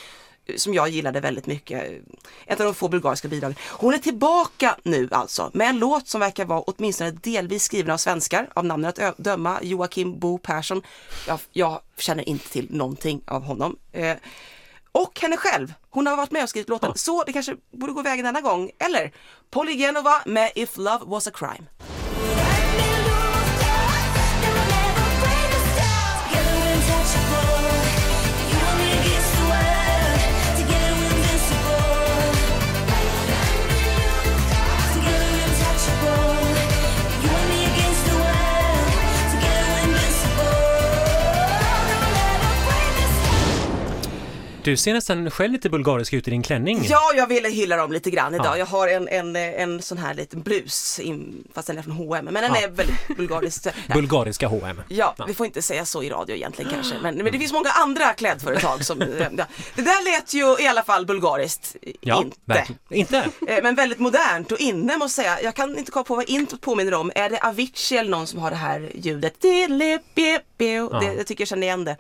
som 0.55 0.73
jag 0.73 0.89
gillade 0.89 1.19
väldigt 1.19 1.45
mycket. 1.45 1.83
Ett 2.45 2.59
av 2.59 2.65
de 2.65 2.73
få 2.73 2.87
bulgariska 2.87 3.27
bidragen. 3.27 3.55
Hon 3.69 3.93
är 3.93 3.97
tillbaka 3.97 4.75
nu 4.83 5.07
alltså 5.11 5.51
med 5.53 5.69
en 5.69 5.79
låt 5.79 6.07
som 6.07 6.21
verkar 6.21 6.45
vara 6.45 6.61
åtminstone 6.61 7.11
delvis 7.11 7.63
skriven 7.63 7.91
av 7.91 7.97
svenskar 7.97 8.49
av 8.53 8.65
namnet 8.65 8.99
att 8.99 9.17
döma 9.17 9.59
Joakim 9.61 10.19
Bo 10.19 10.37
Persson. 10.37 10.81
Jag, 11.27 11.39
jag 11.51 11.81
känner 11.97 12.29
inte 12.29 12.49
till 12.49 12.67
någonting 12.69 13.21
av 13.25 13.43
honom. 13.43 13.77
Eh, 13.91 14.17
och 14.91 15.19
henne 15.19 15.37
själv. 15.37 15.73
Hon 15.89 16.07
har 16.07 16.15
varit 16.15 16.31
med 16.31 16.43
och 16.43 16.49
skrivit 16.49 16.69
låten. 16.69 16.91
Så 16.95 17.23
det 17.23 17.33
kanske 17.33 17.55
borde 17.71 17.93
gå 17.93 18.01
vägen 18.01 18.25
denna 18.25 18.41
gång. 18.41 18.71
Eller 18.79 19.11
Polly 19.49 19.77
Genova 19.77 20.21
med 20.25 20.51
If 20.55 20.77
Love 20.77 21.05
Was 21.05 21.27
A 21.27 21.31
Crime. 21.33 21.96
Du 44.67 44.77
ser 44.77 44.93
nästan 44.93 45.31
själv 45.31 45.51
lite 45.53 45.69
bulgarisk 45.69 46.13
ut 46.13 46.27
i 46.27 46.31
din 46.31 46.43
klänning. 46.43 46.85
Ja, 46.89 47.11
jag 47.15 47.27
ville 47.27 47.49
hylla 47.49 47.77
dem 47.77 47.91
lite 47.91 48.09
grann 48.11 48.35
idag. 48.35 48.45
Ja. 48.45 48.57
Jag 48.57 48.65
har 48.65 48.87
en, 48.87 49.07
en, 49.07 49.35
en 49.35 49.81
sån 49.81 49.97
här 49.97 50.13
liten 50.13 50.41
blus, 50.41 50.99
in, 50.99 51.43
fast 51.53 51.67
den 51.67 51.77
är 51.77 51.81
från 51.81 51.93
H&M 51.93 52.25
men 52.25 52.33
den 52.33 52.51
Ja. 52.55 52.61
är 52.61 52.67
väldigt 52.69 53.17
bulgarisk. 53.17 53.65
Ja. 53.87 53.93
Bulgariska 53.93 54.47
H&M. 54.47 54.81
Ja, 54.87 55.15
vi 55.27 55.33
får 55.33 55.45
inte 55.45 55.61
säga 55.61 55.85
så 55.85 56.03
i 56.03 56.09
radio 56.09 56.35
egentligen 56.35 56.71
kanske. 56.71 56.95
Men, 57.01 57.15
men 57.15 57.31
det 57.31 57.39
finns 57.39 57.53
många 57.53 57.69
andra 57.69 58.13
klädföretag 58.13 58.85
som... 58.85 58.99
Ja. 59.37 59.45
Det 59.75 59.81
där 59.81 60.11
lät 60.11 60.33
ju 60.33 60.63
i 60.63 60.67
alla 60.67 60.83
fall 60.83 61.05
bulgariskt. 61.05 61.75
Ja, 62.01 62.21
inte. 62.23 62.37
verkligen. 62.45 62.79
Inte? 62.89 63.17
Eh, 63.47 63.63
Men 63.63 63.75
väldigt 63.75 63.99
modernt 63.99 64.51
och 64.51 64.59
inne 64.59 64.97
måste 64.97 65.21
jag 65.21 65.35
säga. 65.35 65.43
Jag 65.43 65.55
kan 65.55 65.77
inte 65.77 65.91
komma 65.91 66.03
på 66.03 66.15
vad 66.15 66.29
introt 66.29 66.61
påminner 66.61 66.93
om. 66.93 67.11
Är 67.15 67.29
det 67.29 67.39
Avicii 67.39 67.97
eller 67.97 68.09
någon 68.09 68.27
som 68.27 68.39
har 68.39 68.49
det 68.49 68.55
här 68.55 68.91
ljudet? 68.95 69.33
Det, 69.39 69.67
jag 71.17 71.27
tycker 71.27 71.41
jag 71.41 71.47
känner 71.47 71.63
igen 71.67 71.83
det. 71.85 71.97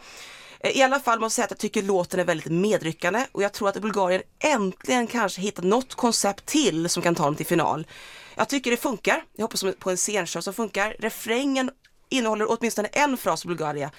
Eh, 0.59 0.77
I 0.77 0.83
alla 0.83 0.99
fall 0.99 1.19
måste 1.19 1.25
jag 1.25 1.31
säga 1.31 1.45
att 1.45 1.51
jag 1.51 1.59
tycker 1.59 1.81
låten 1.81 2.19
är 2.19 2.25
väldigt 2.25 2.51
medryckande 2.51 3.25
och 3.31 3.43
jag 3.43 3.53
tror 3.53 3.69
att 3.69 3.81
Bulgarien 3.81 4.21
äntligen 4.39 5.07
kanske 5.07 5.41
hittat 5.41 5.65
något 5.65 5.95
koncept 5.95 6.45
till 6.45 6.89
som 6.89 7.03
kan 7.03 7.15
ta 7.15 7.23
dem 7.23 7.35
till 7.35 7.45
final. 7.45 7.87
Jag 8.35 8.49
tycker 8.49 8.71
det 8.71 8.77
funkar. 8.77 9.23
Jag 9.35 9.43
hoppas 9.43 9.65
på 9.79 9.89
en 9.89 9.97
scenshow 9.97 10.41
som 10.41 10.53
funkar. 10.53 10.95
Refrängen 10.99 11.71
innehåller 12.09 12.45
åtminstone 12.49 12.87
en 12.87 13.17
fras 13.17 13.41
på 13.41 13.47
bulgaria, 13.47 13.91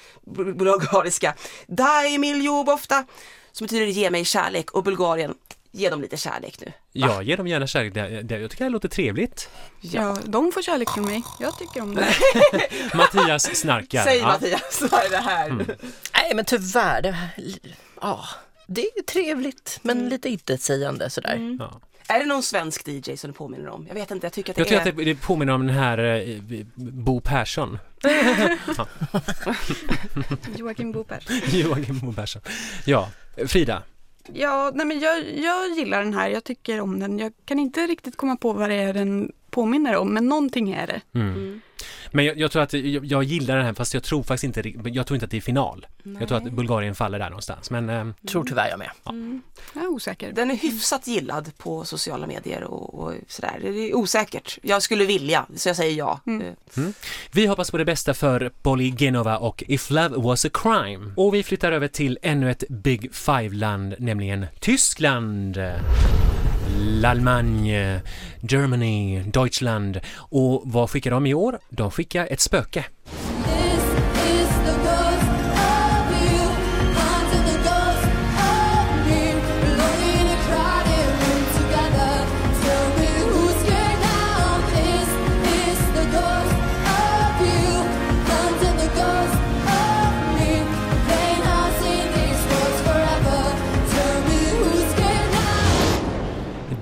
bulgariska. 0.57 1.35
Daj 1.67 2.19
miljobofta! 2.19 3.05
som 3.59 3.65
betyder 3.65 3.87
ge 3.87 4.11
mig 4.11 4.25
kärlek 4.25 4.71
och 4.71 4.83
Bulgarien, 4.83 5.35
ge 5.73 5.91
dem 5.91 6.01
lite 6.03 6.17
kärlek 6.17 6.61
nu. 6.61 6.73
Ja, 6.93 7.23
ge 7.23 7.37
dem 7.37 7.47
gärna 7.47 7.67
kärlek. 7.67 7.95
Det, 7.95 8.23
det, 8.23 8.39
jag 8.39 8.51
tycker 8.51 8.65
det 8.65 8.71
låter 8.71 8.89
trevligt. 8.89 9.51
Ja, 9.81 10.19
de 10.25 10.53
får 10.53 10.63
kärlek 10.63 10.91
från 10.91 11.05
mig. 11.05 11.23
Jag 11.41 11.59
tycker 11.59 11.81
om 11.81 11.95
det. 11.95 12.09
Mattias 12.95 13.57
snarkar. 13.57 14.05
Säg 14.05 14.19
Ja. 14.19 14.27
Mattias, 14.27 14.83
vad 14.91 15.05
är 15.05 15.11
det 15.11 15.17
här? 15.17 15.49
Nej 16.13 16.33
men 16.35 16.45
tyvärr, 16.45 17.03
det, 17.03 17.17
ja, 18.01 18.25
det 18.67 18.81
är 18.81 18.97
ju 18.97 19.03
trevligt 19.03 19.79
men 19.83 20.09
lite 20.09 20.29
intetsägande 20.29 21.11
sådär. 21.11 21.57
Ja. 21.59 21.81
Är 22.11 22.19
det 22.19 22.27
någon 22.27 22.43
svensk 22.43 22.89
DJ 22.89 23.17
som 23.17 23.31
du 23.31 23.37
påminner 23.37 23.69
om? 23.69 23.87
Jag 23.87 23.95
vet 23.95 24.11
inte, 24.11 24.27
jag 24.27 24.33
tycker 24.33 24.53
att 24.53 24.57
det 24.57 24.61
Jag 24.61 24.69
tycker 24.69 24.99
är... 24.99 25.11
att 25.11 25.19
det, 25.19 25.27
påminner 25.27 25.53
om 25.53 25.67
den 25.67 25.77
här 25.77 25.99
eh, 25.99 26.65
Bo 26.75 27.21
Persson. 27.21 27.79
Joakim 30.57 30.93
Boper. 30.93 31.23
Joakim 31.57 31.99
Bo 31.99 32.13
Persson. 32.13 32.43
Ja, 32.85 33.09
Frida. 33.47 33.83
Ja, 34.33 34.71
nej 34.75 34.87
men 34.87 35.01
jag, 35.01 35.39
jag 35.39 35.71
gillar 35.71 36.05
den 36.05 36.15
här. 36.15 36.29
Jag 36.29 36.45
tycker 36.45 36.81
om 36.81 37.01
den. 37.01 37.19
Jag 37.19 37.33
kan 37.45 37.59
inte 37.59 37.87
riktigt 37.87 38.17
komma 38.17 38.37
på 38.37 38.53
vad 38.53 38.71
det 38.71 38.75
är 38.75 38.95
den 38.95 39.33
påminner 39.51 39.97
om, 39.97 40.15
men 40.15 40.27
någonting 40.27 40.73
är 40.73 40.87
det. 40.87 41.01
Mm. 41.15 41.61
Men 42.13 42.25
jag, 42.25 42.39
jag 42.39 42.51
tror 42.51 42.63
att 42.63 42.73
jag, 42.73 43.05
jag 43.05 43.23
gillar 43.23 43.57
den 43.57 43.67
här 43.67 43.75
fast 43.75 43.95
jag 43.95 44.03
tror 44.03 44.23
faktiskt 44.23 44.45
inte, 44.45 44.73
jag 44.89 45.07
tror 45.07 45.17
inte 45.17 45.25
att 45.25 45.31
det 45.31 45.37
är 45.37 45.41
final. 45.41 45.87
Jag 46.21 46.29
tror 46.29 46.39
att 46.39 46.53
Bulgarien 46.53 46.95
faller 46.95 47.19
där 47.19 47.31
någonstans. 47.31 47.71
Men 47.71 47.91
eh, 47.91 48.07
Tror 48.29 48.45
tyvärr 48.45 48.69
jag 48.69 48.79
med. 48.79 48.91
Jag 49.75 49.85
är 49.85 49.89
osäker. 49.89 50.33
Den 50.33 50.51
är 50.51 50.55
hyfsat 50.55 51.07
gillad 51.07 51.51
på 51.59 51.85
sociala 51.85 52.27
medier 52.27 52.65
och, 52.65 52.95
och 52.95 53.15
sådär. 53.29 53.59
Det 53.63 53.69
är 53.69 53.97
osäkert. 53.97 54.59
Jag 54.63 54.83
skulle 54.83 55.05
vilja, 55.05 55.47
så 55.57 55.69
jag 55.69 55.77
säger 55.77 55.97
ja. 55.99 56.21
Eh, 56.27 56.83
vi 57.33 57.47
hoppas 57.47 57.71
på 57.71 57.79
det 57.79 57.85
bästa 57.85 58.15
för 58.15 58.51
Polly 58.63 58.95
Genova 58.97 59.39
och 59.39 59.65
If 59.67 59.91
Love 59.91 60.17
Was 60.17 60.45
A 60.45 60.49
Crime. 60.55 61.13
Och 61.17 61.35
vi 61.35 61.43
flyttar 61.43 61.73
över 61.73 61.89
till 61.89 62.19
ännu 62.23 62.51
ett 62.51 62.65
Big 62.69 63.15
Five-land, 63.15 63.95
nämligen 63.99 64.47
Tyskland. 64.61 65.59
L'Allemagne, 66.99 68.01
Germany, 68.41 69.23
Deutschland. 69.27 70.01
Och 70.17 70.63
vad 70.65 70.91
skickar 70.91 71.11
de 71.11 71.27
i 71.27 71.35
år? 71.35 71.59
De 71.71 71.91
skickar 71.91 72.29
ett 72.31 72.41
spöke. 72.41 72.85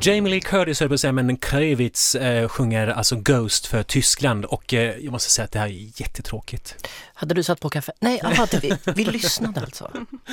Jamie 0.06 0.30
Lee 0.30 0.40
Curtis, 0.40 0.80
höll 0.80 0.88
på 0.88 0.94
att 0.94 1.00
säga, 1.00 1.12
men 1.12 1.36
Kravitz 1.36 2.14
eh, 2.14 2.48
sjunger 2.48 2.88
alltså 2.88 3.16
Ghost 3.16 3.66
för 3.66 3.82
Tyskland 3.82 4.44
och 4.44 4.74
eh, 4.74 4.96
jag 4.98 5.12
måste 5.12 5.30
säga 5.30 5.44
att 5.44 5.52
det 5.52 5.58
här 5.58 5.66
är 5.66 6.00
jättetråkigt. 6.00 6.88
Hade 7.14 7.34
du 7.34 7.42
satt 7.42 7.60
på 7.60 7.70
kaffe? 7.70 7.92
Nej, 8.00 8.20
aha, 8.24 8.46
det, 8.50 8.62
vi, 8.62 8.92
vi 8.92 9.04
lyssnade 9.04 9.60
alltså. 9.60 9.90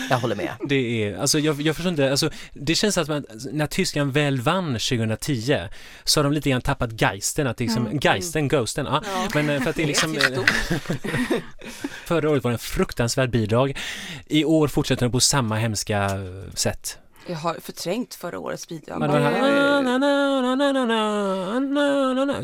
Jag 0.09 0.17
håller 0.17 0.35
med. 0.35 0.49
Det 0.69 1.03
är, 1.03 1.17
alltså 1.17 1.39
jag, 1.39 1.61
jag 1.61 1.75
förstår 1.75 1.89
inte, 1.89 2.11
alltså 2.11 2.29
det 2.53 2.75
känns 2.75 2.97
att 2.97 3.07
man, 3.07 3.25
när 3.51 3.67
Tyskland 3.67 4.13
väl 4.13 4.41
vann 4.41 4.73
2010 4.73 5.59
så 6.03 6.19
har 6.19 6.23
de 6.23 6.33
lite 6.33 6.49
grann 6.49 6.61
tappat 6.61 7.01
geisten, 7.01 7.47
att 7.47 7.59
liksom, 7.59 7.99
geisten, 8.01 8.47
ghosten, 8.47 8.85
ja. 8.85 9.03
Men 9.33 9.49
eh, 9.49 9.61
för 9.61 9.69
att 9.69 9.75
det 9.75 9.83
är 9.83 9.87
liksom, 9.87 10.15
förra 12.05 12.29
året 12.29 12.43
var 12.43 12.51
det 12.51 12.55
en 12.55 12.59
fruktansvärd 12.59 13.29
bidrag. 13.29 13.77
I 14.27 14.45
år 14.45 14.67
fortsätter 14.67 15.05
de 15.05 15.11
på 15.11 15.19
samma 15.19 15.55
hemska 15.55 16.09
sätt. 16.53 16.97
Jag 17.27 17.35
har 17.35 17.57
förträngt 17.61 18.15
förra 18.15 18.39
årets 18.39 18.67
bidrag. 18.67 18.99
Men 18.99 19.09
här... 19.09 19.33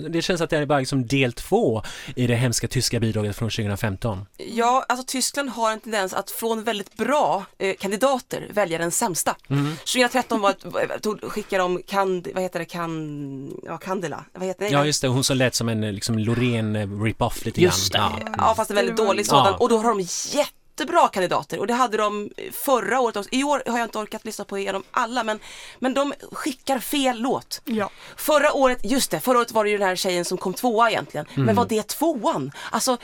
Det 0.09 0.21
känns 0.21 0.41
att 0.41 0.49
det 0.49 0.55
här 0.55 0.61
är 0.61 0.65
bara 0.65 0.79
liksom 0.79 1.07
del 1.07 1.33
två 1.33 1.83
i 2.15 2.27
det 2.27 2.35
hemska 2.35 2.67
tyska 2.67 2.99
bidraget 2.99 3.35
från 3.35 3.49
2015. 3.49 4.25
Ja, 4.37 4.85
alltså 4.89 5.05
Tyskland 5.07 5.49
har 5.49 5.71
en 5.71 5.79
tendens 5.79 6.13
att 6.13 6.31
från 6.31 6.63
väldigt 6.63 6.97
bra 6.97 7.45
eh, 7.57 7.75
kandidater 7.79 8.47
välja 8.53 8.77
den 8.77 8.91
sämsta. 8.91 9.35
Mm. 9.49 9.75
2013 9.75 10.41
var, 10.41 10.99
tog, 10.99 11.21
skickade 11.21 11.63
de 11.63 11.81
Kand, 11.87 12.27
vad 12.33 12.43
heter 12.43 12.59
det, 12.59 12.65
kan, 12.65 13.59
ja, 13.65 13.77
Candela, 13.77 14.25
vad 14.33 14.47
heter 14.47 14.65
det? 14.65 14.71
Ja, 14.71 14.85
just 14.85 15.01
det, 15.01 15.07
hon 15.07 15.23
som 15.23 15.37
lät 15.37 15.55
som 15.55 15.69
en 15.69 15.83
eh, 15.83 15.91
liksom 15.91 16.19
Loreen 16.19 16.75
eh, 16.75 17.01
rip-off 17.03 17.45
lite 17.45 17.61
grann. 17.61 17.65
Just 17.65 17.91
det. 17.91 17.97
Ja, 17.97 18.19
mm. 18.21 18.33
ja 18.37 18.53
fast 18.55 18.69
en 18.69 18.75
väldigt 18.75 18.97
dålig 18.97 19.25
sådan. 19.25 19.45
Ja. 19.45 19.57
Och 19.57 19.69
då 19.69 19.77
har 19.77 19.89
de 19.89 19.99
jätte 20.37 20.58
jättebra 20.79 21.07
kandidater 21.07 21.59
och 21.59 21.67
det 21.67 21.73
hade 21.73 21.97
de 21.97 22.29
förra 22.51 22.99
året 22.99 23.15
också. 23.15 23.29
I 23.31 23.43
år 23.43 23.63
har 23.67 23.77
jag 23.77 23.85
inte 23.85 23.97
orkat 23.97 24.25
lyssna 24.25 24.45
på 24.45 24.57
igenom 24.57 24.83
alla 24.91 25.23
men, 25.23 25.39
men 25.79 25.93
de 25.93 26.13
skickar 26.31 26.79
fel 26.79 27.19
låt. 27.19 27.61
Ja. 27.65 27.89
Förra 28.17 28.53
året, 28.53 28.79
just 28.83 29.11
det, 29.11 29.19
förra 29.19 29.37
året 29.37 29.51
var 29.51 29.63
det 29.63 29.69
ju 29.69 29.77
den 29.77 29.87
här 29.87 29.95
tjejen 29.95 30.25
som 30.25 30.37
kom 30.37 30.53
tvåa 30.53 30.89
egentligen. 30.89 31.25
Men 31.35 31.55
var 31.55 31.65
det 31.65 31.87
tvåan? 31.87 32.51
Alltså 32.71 32.97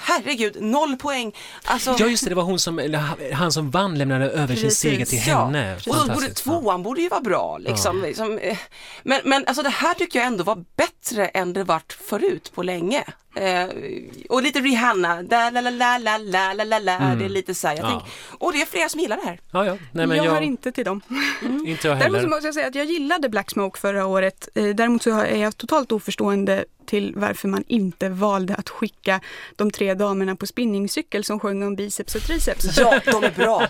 herregud, 0.00 0.56
noll 0.62 0.96
poäng. 0.96 1.32
Alltså, 1.64 1.96
Ja 1.98 2.06
just 2.06 2.24
det, 2.24 2.28
det 2.30 2.34
var 2.34 2.42
hon 2.42 2.58
som, 2.58 2.94
han 3.32 3.52
som 3.52 3.70
vann 3.70 3.98
lämnade 3.98 4.30
över 4.30 4.56
sin 4.56 4.70
seger 4.70 5.04
till 5.06 5.18
Ja, 5.26 5.44
henne. 5.44 5.76
och 5.88 5.96
då 5.96 6.14
borde. 6.14 6.26
Ja. 6.26 6.34
tvåan 6.34 6.82
borde 6.82 7.02
ju 7.02 7.08
vara 7.08 7.20
bra 7.20 7.58
liksom. 7.58 8.02
liksom 8.02 8.38
eh, 8.38 8.58
men, 9.02 9.20
men 9.24 9.46
alltså 9.46 9.62
det 9.62 9.68
här 9.70 9.94
tycker 9.94 10.18
jag 10.18 10.26
ändå 10.26 10.44
var 10.44 10.64
bättre 10.76 11.26
än 11.26 11.52
det 11.52 11.64
vart 11.64 11.92
förut 11.92 12.52
på 12.54 12.62
länge. 12.62 13.04
Eh, 13.36 13.66
och 14.28 14.42
lite 14.42 14.60
Rihanna, 14.60 15.22
da, 15.22 15.50
la 15.50 15.60
la 15.60 15.70
la 15.70 15.98
la 15.98 16.18
la 16.18 16.52
la 16.54 16.64
la 16.64 16.78
la, 16.78 16.98
det 17.14 17.24
är 17.24 17.28
lite 17.28 17.54
så 17.54 17.68
här, 17.68 17.74
jag 17.76 17.84
Mm. 17.84 17.94
Ja. 17.94 18.00
tänk, 18.30 18.40
och 18.42 18.52
det 18.52 18.62
är 18.62 18.66
flera 18.66 18.88
som 18.88 19.00
gillar 19.00 19.16
det 19.16 19.26
här. 19.26 19.40
Ja, 19.52 19.66
ja. 19.66 19.76
Nej, 19.92 20.06
men 20.06 20.16
jag, 20.16 20.26
jag, 20.26 20.32
hör 20.32 20.40
inte 20.40 20.72
till 20.72 20.84
dem. 20.84 21.00
inte 21.66 21.88
jag 21.88 21.98
Däremot 21.98 22.16
heller. 22.16 22.28
måste 22.28 22.46
jag 22.46 22.54
säga 22.54 22.66
att 22.66 22.74
jag 22.74 22.84
gillade 22.86 23.28
Black 23.28 23.50
Smoke 23.50 23.80
förra 23.80 24.06
året. 24.06 24.48
Eh, 24.54 24.64
Däremot 24.64 25.02
så 25.02 25.10
är 25.20 25.36
jag 25.36 25.56
totalt 25.56 25.92
oförstående 25.92 26.64
till 26.92 27.12
varför 27.16 27.48
man 27.48 27.64
inte 27.66 28.08
valde 28.08 28.54
att 28.54 28.68
skicka 28.68 29.20
de 29.56 29.70
tre 29.70 29.94
damerna 29.94 30.36
på 30.36 30.46
spinningcykel 30.46 31.24
som 31.24 31.40
sjöng 31.40 31.62
om 31.62 31.76
biceps 31.76 32.14
och 32.14 32.22
triceps. 32.22 32.78
Ja, 32.78 33.00
de 33.06 33.24
är 33.24 33.30
bra. 33.30 33.66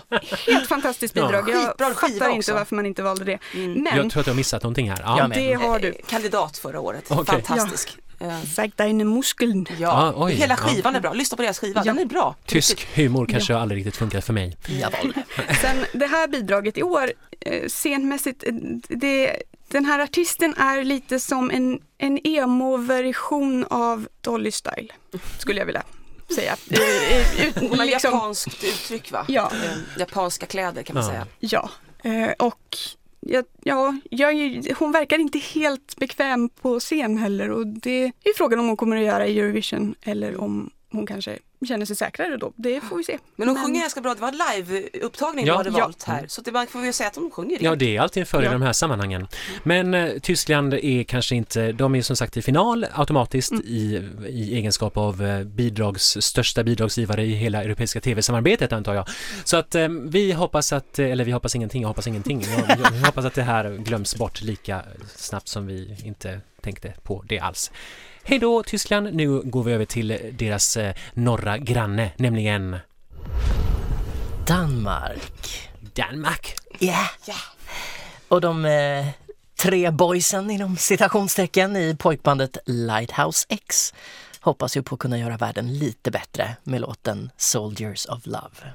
Helt 0.47 0.67
fantastiskt 0.67 1.15
Ja. 1.15 1.25
bidrag. 1.27 1.49
Jag 1.49 1.67
Skitbra 1.67 1.85
skiva 1.93 1.93
fattar 2.19 2.27
inte 2.29 2.39
också. 2.39 2.53
varför 2.53 2.75
man 2.75 2.85
inte 2.85 3.03
valde 3.03 3.25
det. 3.25 3.39
Men 3.53 3.85
Jag 3.95 4.09
tror 4.11 4.19
att 4.19 4.25
har 4.27 4.35
missat 4.35 4.63
någonting 4.63 4.89
här. 4.89 4.99
Ja. 5.05 5.17
Jag 5.17 5.29
med. 5.29 5.37
det 5.37 5.53
har 5.53 5.79
du. 5.79 5.93
Kandidat 6.07 6.57
förra 6.57 6.79
året, 6.79 7.05
Okej. 7.09 7.25
fantastisk. 7.43 7.97
Eh, 7.97 8.12
Säg 8.55 8.71
deine 8.75 9.03
Muskeln. 9.03 9.65
Ja, 9.69 9.75
Ja, 9.79 10.13
oj, 10.15 10.33
hela 10.33 10.53
ja. 10.53 10.57
skivan 10.57 10.95
är 10.95 10.99
bra. 10.99 11.13
Lyssna 11.13 11.37
på 11.37 11.43
deras 11.43 11.59
skiva, 11.59 11.81
Ja. 11.85 11.93
den 11.93 11.99
är 12.01 12.05
bra. 12.05 12.35
Tysk 12.45 12.87
humor 12.95 13.25
kanske 13.25 13.55
aldrig 13.57 13.77
riktigt 13.79 13.95
funkar 13.97 14.21
för 14.21 14.33
mig. 14.33 14.57
Jawohl. 14.67 15.13
Sen 15.61 15.85
det 15.93 16.05
här 16.07 16.27
bidraget 16.27 16.77
i 16.77 16.83
år, 16.83 17.11
eh, 17.39 17.67
scenmässigt, 17.67 18.43
eh, 18.47 18.53
det, 18.89 19.43
den 19.67 19.85
här 19.85 19.99
artisten 19.99 20.55
är 20.57 20.83
lite 20.83 21.19
som 21.19 21.51
en, 21.51 21.79
en 21.97 22.19
emo-version 22.23 23.65
av 23.69 24.07
Dolly 24.21 24.51
Style, 24.51 24.87
skulle 25.39 25.59
jag 25.59 25.65
vilja 25.65 25.83
säga. 26.35 26.55
Eh, 26.69 26.79
eh, 27.39 27.47
ut- 27.47 27.55
Hon 27.69 27.79
har 27.79 27.85
liksom- 27.85 28.11
japanskt 28.13 28.63
uttryck 28.63 29.11
va? 29.11 29.25
Ja. 29.27 29.51
Eh, 29.63 29.99
Japanska 29.99 30.45
kläder 30.45 30.83
kan 30.83 30.93
man 30.93 31.03
Ja. 31.03 31.09
säga. 31.09 31.27
Ja, 31.39 31.69
eh, 32.03 32.31
och 32.39 32.77
ja, 33.25 33.43
ja, 33.63 33.93
jag, 34.09 34.65
hon 34.79 34.91
verkar 34.91 35.19
inte 35.19 35.39
helt 35.39 35.95
bekväm 35.97 36.49
på 36.49 36.79
scen 36.79 37.17
heller 37.17 37.49
och 37.49 37.67
det 37.67 38.03
är 38.03 38.37
frågan 38.37 38.59
om 38.59 38.67
hon 38.67 38.77
kommer 38.77 38.97
att 38.97 39.03
göra 39.03 39.27
i 39.27 39.39
Eurovision 39.39 39.95
eller 40.01 40.41
om 40.41 40.69
hon 40.93 41.07
kanske 41.07 41.39
känner 41.67 41.85
sig 41.85 41.95
säkrare 41.95 42.37
då. 42.37 42.53
Det 42.55 42.81
får 42.81 42.97
vi 42.97 43.03
se. 43.03 43.17
Men 43.35 43.47
hon 43.47 43.63
sjunger 43.63 43.81
ganska 43.81 44.01
bra, 44.01 44.13
det 44.13 44.21
var 44.21 44.27
en 44.27 44.35
live-upptagning 44.35 45.45
Ja. 45.45 45.53
du 45.53 45.57
hade 45.57 45.69
Ja. 45.69 45.83
valt 45.85 46.03
här. 46.03 46.25
Så 46.27 46.41
det 46.41 46.67
får 46.69 46.79
vi 46.79 46.93
säga 46.93 47.07
att 47.09 47.15
hon 47.15 47.31
sjunger 47.31 47.57
Ja, 47.61 47.75
det 47.75 47.97
är 47.97 48.01
alltid 48.01 48.21
en 48.21 48.27
fördel 48.27 48.43
i 48.45 48.47
Ja. 48.47 48.51
de 48.53 48.61
här 48.61 48.73
sammanhangen. 48.73 49.27
Men 49.63 49.93
eh, 49.93 50.11
Tyskland 50.21 50.73
är 50.73 51.03
kanske 51.03 51.35
inte, 51.35 51.71
de 51.71 51.95
är 51.95 52.01
som 52.01 52.15
sagt 52.15 52.37
i 52.37 52.41
final 52.41 52.85
automatiskt 52.93 53.51
Mm. 53.51 53.63
i, 53.65 54.09
i 54.29 54.55
egenskap 54.55 54.97
av 54.97 55.23
eh, 55.25 55.43
bidrags, 55.43 56.17
största 56.21 56.63
bidragsgivare 56.63 57.23
i 57.23 57.31
hela 57.33 57.63
europeiska 57.63 58.01
tv-samarbetet 58.01 58.73
antar 58.73 58.93
jag. 58.93 59.07
Så 59.43 59.57
att 59.57 59.75
eh, 59.75 59.87
vi 59.89 60.31
hoppas 60.31 60.73
att, 60.73 60.99
eller 60.99 61.23
vi 61.25 61.31
hoppas 61.31 61.55
ingenting, 61.55 61.81
jag 61.81 61.87
hoppas 61.87 62.07
ingenting. 62.07 62.41
Jag, 62.67 62.79
jag 62.79 63.05
hoppas 63.05 63.25
att 63.25 63.33
det 63.33 63.43
här 63.43 63.77
glöms 63.77 64.15
bort 64.15 64.41
lika 64.41 64.81
snabbt 65.15 65.47
som 65.47 65.67
vi 65.67 65.95
inte 66.03 66.41
tänkte 66.61 66.93
på 67.03 67.23
det 67.27 67.39
alls. 67.39 67.71
Hej 68.25 68.39
då 68.39 68.63
Tyskland, 68.63 69.13
nu 69.13 69.41
går 69.41 69.63
vi 69.63 69.73
över 69.73 69.85
till 69.85 70.19
deras 70.31 70.77
eh, 70.77 70.93
norra 71.13 71.57
granne, 71.57 72.11
nämligen 72.17 72.77
Danmark. 74.47 75.69
Danmark. 75.95 76.55
Yeah. 76.79 77.09
Och 78.27 78.41
de 78.41 78.65
eh, 78.65 79.07
tre 79.55 79.91
boysen 79.91 80.51
inom 80.51 80.77
citationstecken 80.77 81.75
i 81.75 81.95
pojkbandet 81.95 82.57
Lighthouse 82.65 83.45
X 83.49 83.93
hoppas 84.39 84.77
ju 84.77 84.83
på 84.83 84.95
att 84.95 84.99
kunna 84.99 85.19
göra 85.19 85.37
världen 85.37 85.73
lite 85.73 86.11
bättre 86.11 86.55
med 86.63 86.81
låten 86.81 87.31
Soldiers 87.37 88.05
of 88.05 88.25
Love. 88.25 88.73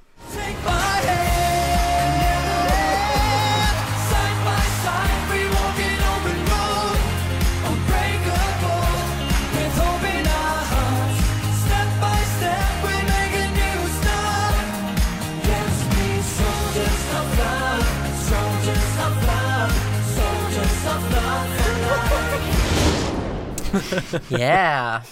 Yeah! 24.38 25.02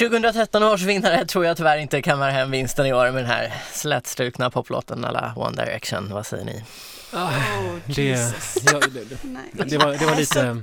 2013 0.00 0.62
års 0.62 0.82
vinnare 0.82 1.24
tror 1.26 1.44
jag 1.44 1.56
tyvärr 1.56 1.78
inte 1.78 2.02
kammar 2.02 2.30
hem 2.30 2.50
vinsten 2.50 2.86
i 2.86 2.92
år 2.92 3.04
med 3.04 3.14
den 3.14 3.30
här 3.30 3.54
slätstrukna 3.72 4.50
poplåten 4.50 5.04
alla 5.04 5.32
One 5.36 5.64
Direction. 5.64 6.08
Vad 6.12 6.26
säger 6.26 6.44
ni? 6.44 6.62
Det, 7.86 8.02
ja, 8.72 8.80
det, 8.80 9.18
Nej. 9.22 9.42
det, 9.66 9.78
var, 9.78 9.92
det 9.92 10.06
var 10.06 10.16
lite... 10.16 10.60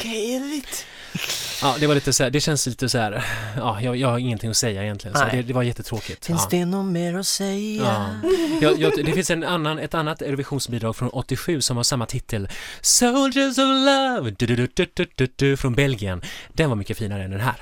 Ja, 1.62 1.76
det 1.80 1.88
var 1.88 1.96
lite 1.96 2.14
så 2.14 2.24
här, 2.24 2.30
det 2.30 2.42
känns 2.42 2.68
lite 2.68 2.90
så 2.90 2.98
här, 2.98 3.26
ja, 3.58 3.82
jag, 3.82 3.96
jag 3.96 4.08
har 4.08 4.20
ingenting 4.20 4.50
att 4.50 4.58
säga 4.58 4.84
egentligen, 4.84 5.18
så 5.18 5.24
Nej. 5.24 5.38
det, 5.38 5.42
det 5.42 5.54
var 5.54 5.64
jättetråkigt. 5.64 6.26
Finns 6.26 6.48
ja. 6.52 6.58
det 6.58 6.66
något 6.66 6.92
mer 6.92 7.18
att 7.18 7.28
säga? 7.28 7.84
Ja. 7.84 8.30
Jag, 8.62 8.80
jag, 8.80 9.06
det 9.06 9.12
finns 9.12 9.30
en 9.30 9.44
annan, 9.44 9.80
ett 9.80 9.94
annat 9.94 10.22
Eurovisionsbidrag 10.22 10.96
från 10.96 11.10
87 11.10 11.62
som 11.62 11.78
har 11.78 11.84
samma 11.84 12.06
titel 12.06 12.50
Soldiers 12.82 13.58
of 13.58 13.66
Love 13.66 14.32
du, 14.38 14.46
du, 14.46 14.56
du, 14.56 14.68
du, 14.74 14.88
du, 14.94 15.08
du, 15.16 15.28
du, 15.36 15.58
från 15.58 15.76
Belgien. 15.76 16.22
Den 16.54 16.70
var 16.70 16.76
mycket 16.76 16.98
finare 16.98 17.24
än 17.24 17.32
den 17.32 17.40
här. 17.40 17.56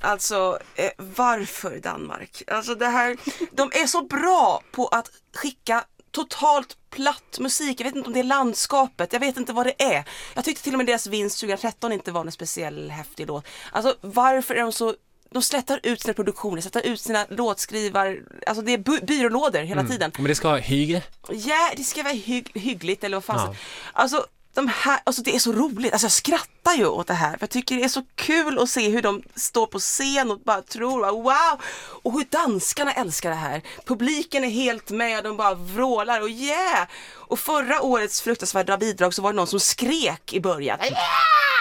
Alltså, 0.00 0.58
eh, 0.74 0.90
varför 0.96 1.80
Danmark? 1.82 2.42
Alltså 2.46 2.74
det 2.74 2.86
här, 2.86 3.16
de 3.52 3.70
är 3.82 3.86
så 3.86 4.04
bra 4.04 4.62
på 4.72 4.88
att 4.88 5.10
skicka 5.34 5.84
totalt 6.14 6.76
platt 6.90 7.38
musik. 7.40 7.80
Jag 7.80 7.84
vet 7.84 7.94
inte 7.96 8.06
om 8.06 8.12
det 8.12 8.20
är 8.20 8.24
landskapet, 8.24 9.12
jag 9.12 9.20
vet 9.20 9.36
inte 9.36 9.52
vad 9.52 9.66
det 9.66 9.82
är. 9.82 10.04
Jag 10.34 10.44
tyckte 10.44 10.62
till 10.62 10.74
och 10.74 10.78
med 10.78 10.86
deras 10.86 11.06
vinst 11.06 11.40
2013 11.40 11.92
inte 11.92 12.12
var 12.12 12.20
en 12.20 12.32
speciell 12.32 12.90
häftig 12.90 13.26
låt. 13.26 13.46
Alltså 13.72 13.96
varför 14.00 14.54
är 14.54 14.60
de 14.62 14.72
så 14.72 14.94
de 15.30 15.42
slätar 15.42 15.80
ut 15.82 16.00
sina 16.00 16.14
produktioner, 16.14 16.60
slätar 16.62 16.80
ut 16.80 17.00
sina 17.00 17.26
låtskrivar, 17.30 18.18
alltså 18.46 18.62
det 18.62 18.72
är 18.72 18.78
by- 18.78 19.00
byrålådor 19.06 19.60
hela 19.60 19.84
tiden. 19.84 20.12
Men 20.16 20.24
det 20.24 20.34
ska 20.34 20.48
ha 20.48 20.56
hygge. 20.56 21.02
Ja, 21.28 21.72
det 21.76 21.84
ska 21.84 22.02
vara 22.02 22.12
hygg, 22.14 22.50
hyggligt 22.54 23.04
eller 23.04 23.16
vad 23.16 23.24
fan. 23.24 23.50
Ja. 23.52 23.56
Alltså, 23.92 24.26
de 24.54 24.68
här, 24.68 25.00
alltså 25.04 25.22
det 25.22 25.34
är 25.34 25.38
så 25.38 25.52
roligt, 25.52 25.92
alltså 25.92 26.04
jag 26.04 26.12
skrattar 26.12 26.74
ju 26.74 26.86
åt 26.86 27.06
det 27.06 27.14
här 27.14 27.30
för 27.30 27.38
jag 27.40 27.50
tycker 27.50 27.76
det 27.76 27.84
är 27.84 27.88
så 27.88 28.04
kul 28.14 28.58
att 28.58 28.70
se 28.70 28.88
hur 28.88 29.02
de 29.02 29.22
står 29.34 29.66
på 29.66 29.78
scen 29.78 30.30
och 30.30 30.40
bara 30.40 30.62
tror 30.62 31.22
wow! 31.22 31.60
Och 32.02 32.12
hur 32.12 32.26
danskarna 32.30 32.92
älskar 32.92 33.30
det 33.30 33.36
här. 33.36 33.62
Publiken 33.86 34.44
är 34.44 34.48
helt 34.48 34.90
med, 34.90 35.24
de 35.24 35.36
bara 35.36 35.54
vrålar 35.54 36.20
och 36.20 36.30
yeah! 36.30 36.88
Och 37.12 37.38
förra 37.38 37.82
årets 37.82 38.20
fruktansvärda 38.20 38.76
bidrag 38.76 39.14
så 39.14 39.22
var 39.22 39.32
det 39.32 39.36
någon 39.36 39.46
som 39.46 39.60
skrek 39.60 40.32
i 40.32 40.40
början. 40.40 40.78
Yeah! 40.80 40.94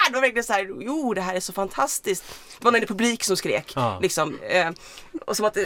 Det 0.08 0.14
var 0.14 0.22
verkligen 0.22 0.44
så 0.44 0.54
här, 0.54 0.68
jo 0.80 1.14
det 1.14 1.22
här 1.22 1.36
är 1.36 1.40
så 1.40 1.54
fantastiskt. 1.54 2.24
Det 2.58 2.64
var 2.64 2.72
någon 2.72 2.84
i 2.84 2.86
publik 2.86 3.24
som 3.24 3.38
skrek. 3.38 3.74
Ja. 3.76 4.00
Liksom, 4.02 4.40
eh, 4.40 4.70
och 5.26 5.38
som 5.38 5.46
att 5.46 5.58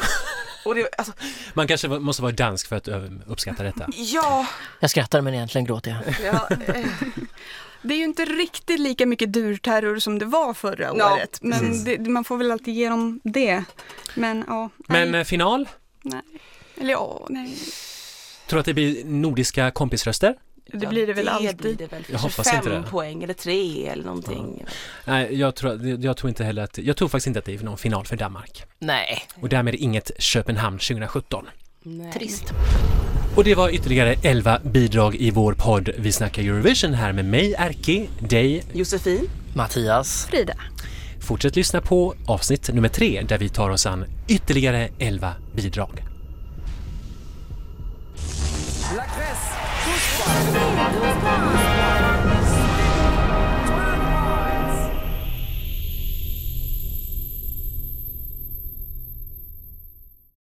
och 0.68 0.76
det, 0.76 0.88
alltså, 0.98 1.14
Man 1.54 1.68
kanske 1.68 1.88
måste 1.88 2.22
vara 2.22 2.32
dansk 2.32 2.68
för 2.68 2.76
att 2.76 2.88
uppskatta 3.28 3.64
detta. 3.64 3.88
ja, 3.96 4.46
Jag 4.80 4.90
skrattar 4.90 5.22
men 5.22 5.34
egentligen 5.34 5.66
gråter 5.66 5.92
jag. 5.92 6.16
ja 6.34 6.48
eh. 6.76 6.86
Det 7.82 7.94
är 7.94 7.98
ju 7.98 8.04
inte 8.04 8.26
riktigt 8.26 8.80
lika 8.80 9.06
mycket 9.06 9.34
durterror 9.34 10.00
som 10.00 10.20
det 10.20 10.26
var 10.26 10.54
förra 10.54 10.92
Ja, 10.98 11.14
året. 11.14 11.40
Men 11.42 11.84
det, 11.84 12.00
man 12.00 12.24
får 12.24 12.38
väl 12.38 12.52
alltid 12.52 12.74
ge 12.74 12.90
dem 12.90 13.20
det. 13.24 13.64
Men 14.16 14.44
ja, 14.48 14.70
Men 14.88 15.12
nej, 15.12 15.22
eh, 15.22 15.26
final? 15.26 15.70
nej. 16.02 16.22
Eller 16.78 16.92
ja, 16.92 17.26
nej. 17.30 17.58
Tror 18.48 18.60
att 18.60 18.66
det 18.66 18.74
blir 18.74 19.06
nordiska 19.06 19.72
kompisröster? 19.72 20.36
Det 20.74 20.88
blir 20.88 21.08
det 21.08 21.14
väl 21.14 21.26
det 21.26 21.32
alltid. 21.32 21.58
Blir 21.58 21.76
det 21.76 21.92
väl. 21.92 22.04
Jag 22.12 22.20
hoppas 22.20 22.36
25 22.52 22.56
inte 22.58 22.70
det. 22.70 22.84
poäng 22.92 23.24
eller 23.24 23.34
3 23.34 23.88
eller 23.88 24.04
någonting. 24.04 24.66
Nej, 25.06 25.40
jag 25.40 25.56
tror, 25.56 25.88
jag 26.06 26.18
tror 26.18 26.30
inte 26.30 26.44
heller 26.44 26.64
att, 26.64 26.78
jag 26.78 26.98
tror 26.98 27.08
faktiskt 27.08 27.28
inte 27.28 27.40
att 27.40 27.46
det 27.46 27.54
är 27.56 27.64
någon 27.64 27.78
final 27.78 28.06
för 28.06 28.16
Danmark. 28.16 28.64
Nej, 28.80 29.22
Och 29.42 29.50
därmed 29.50 29.76
inget 29.76 30.12
Köpenhamn 30.18 30.78
2017. 30.80 31.46
Nej. 31.84 32.12
trist. 32.12 32.54
Och 33.36 33.44
det 33.44 33.56
var 33.56 33.70
ytterligare 33.70 34.16
11 34.24 34.60
bidrag 34.64 35.16
i 35.16 35.32
vår 35.32 35.54
podd 35.54 35.90
Vi 35.98 36.12
snackar 36.12 36.42
Eurovision 36.44 36.94
här 36.94 37.14
med 37.14 37.26
mig, 37.26 37.56
Erki, 37.58 38.10
dig. 38.20 38.64
Josefin, 38.74 39.30
Mattias. 39.56 40.28
Frida. 40.30 40.54
Fortsätt 41.22 41.56
lyssna 41.56 41.82
på 41.82 42.16
avsnitt 42.28 42.74
nummer 42.74 42.90
tre 42.90 43.22
där 43.22 43.38
vi 43.38 43.50
tar 43.50 43.70
oss 43.70 43.86
an 43.86 44.06
ytterligare 44.28 44.90
11 45.00 45.34
bidrag. 45.54 46.04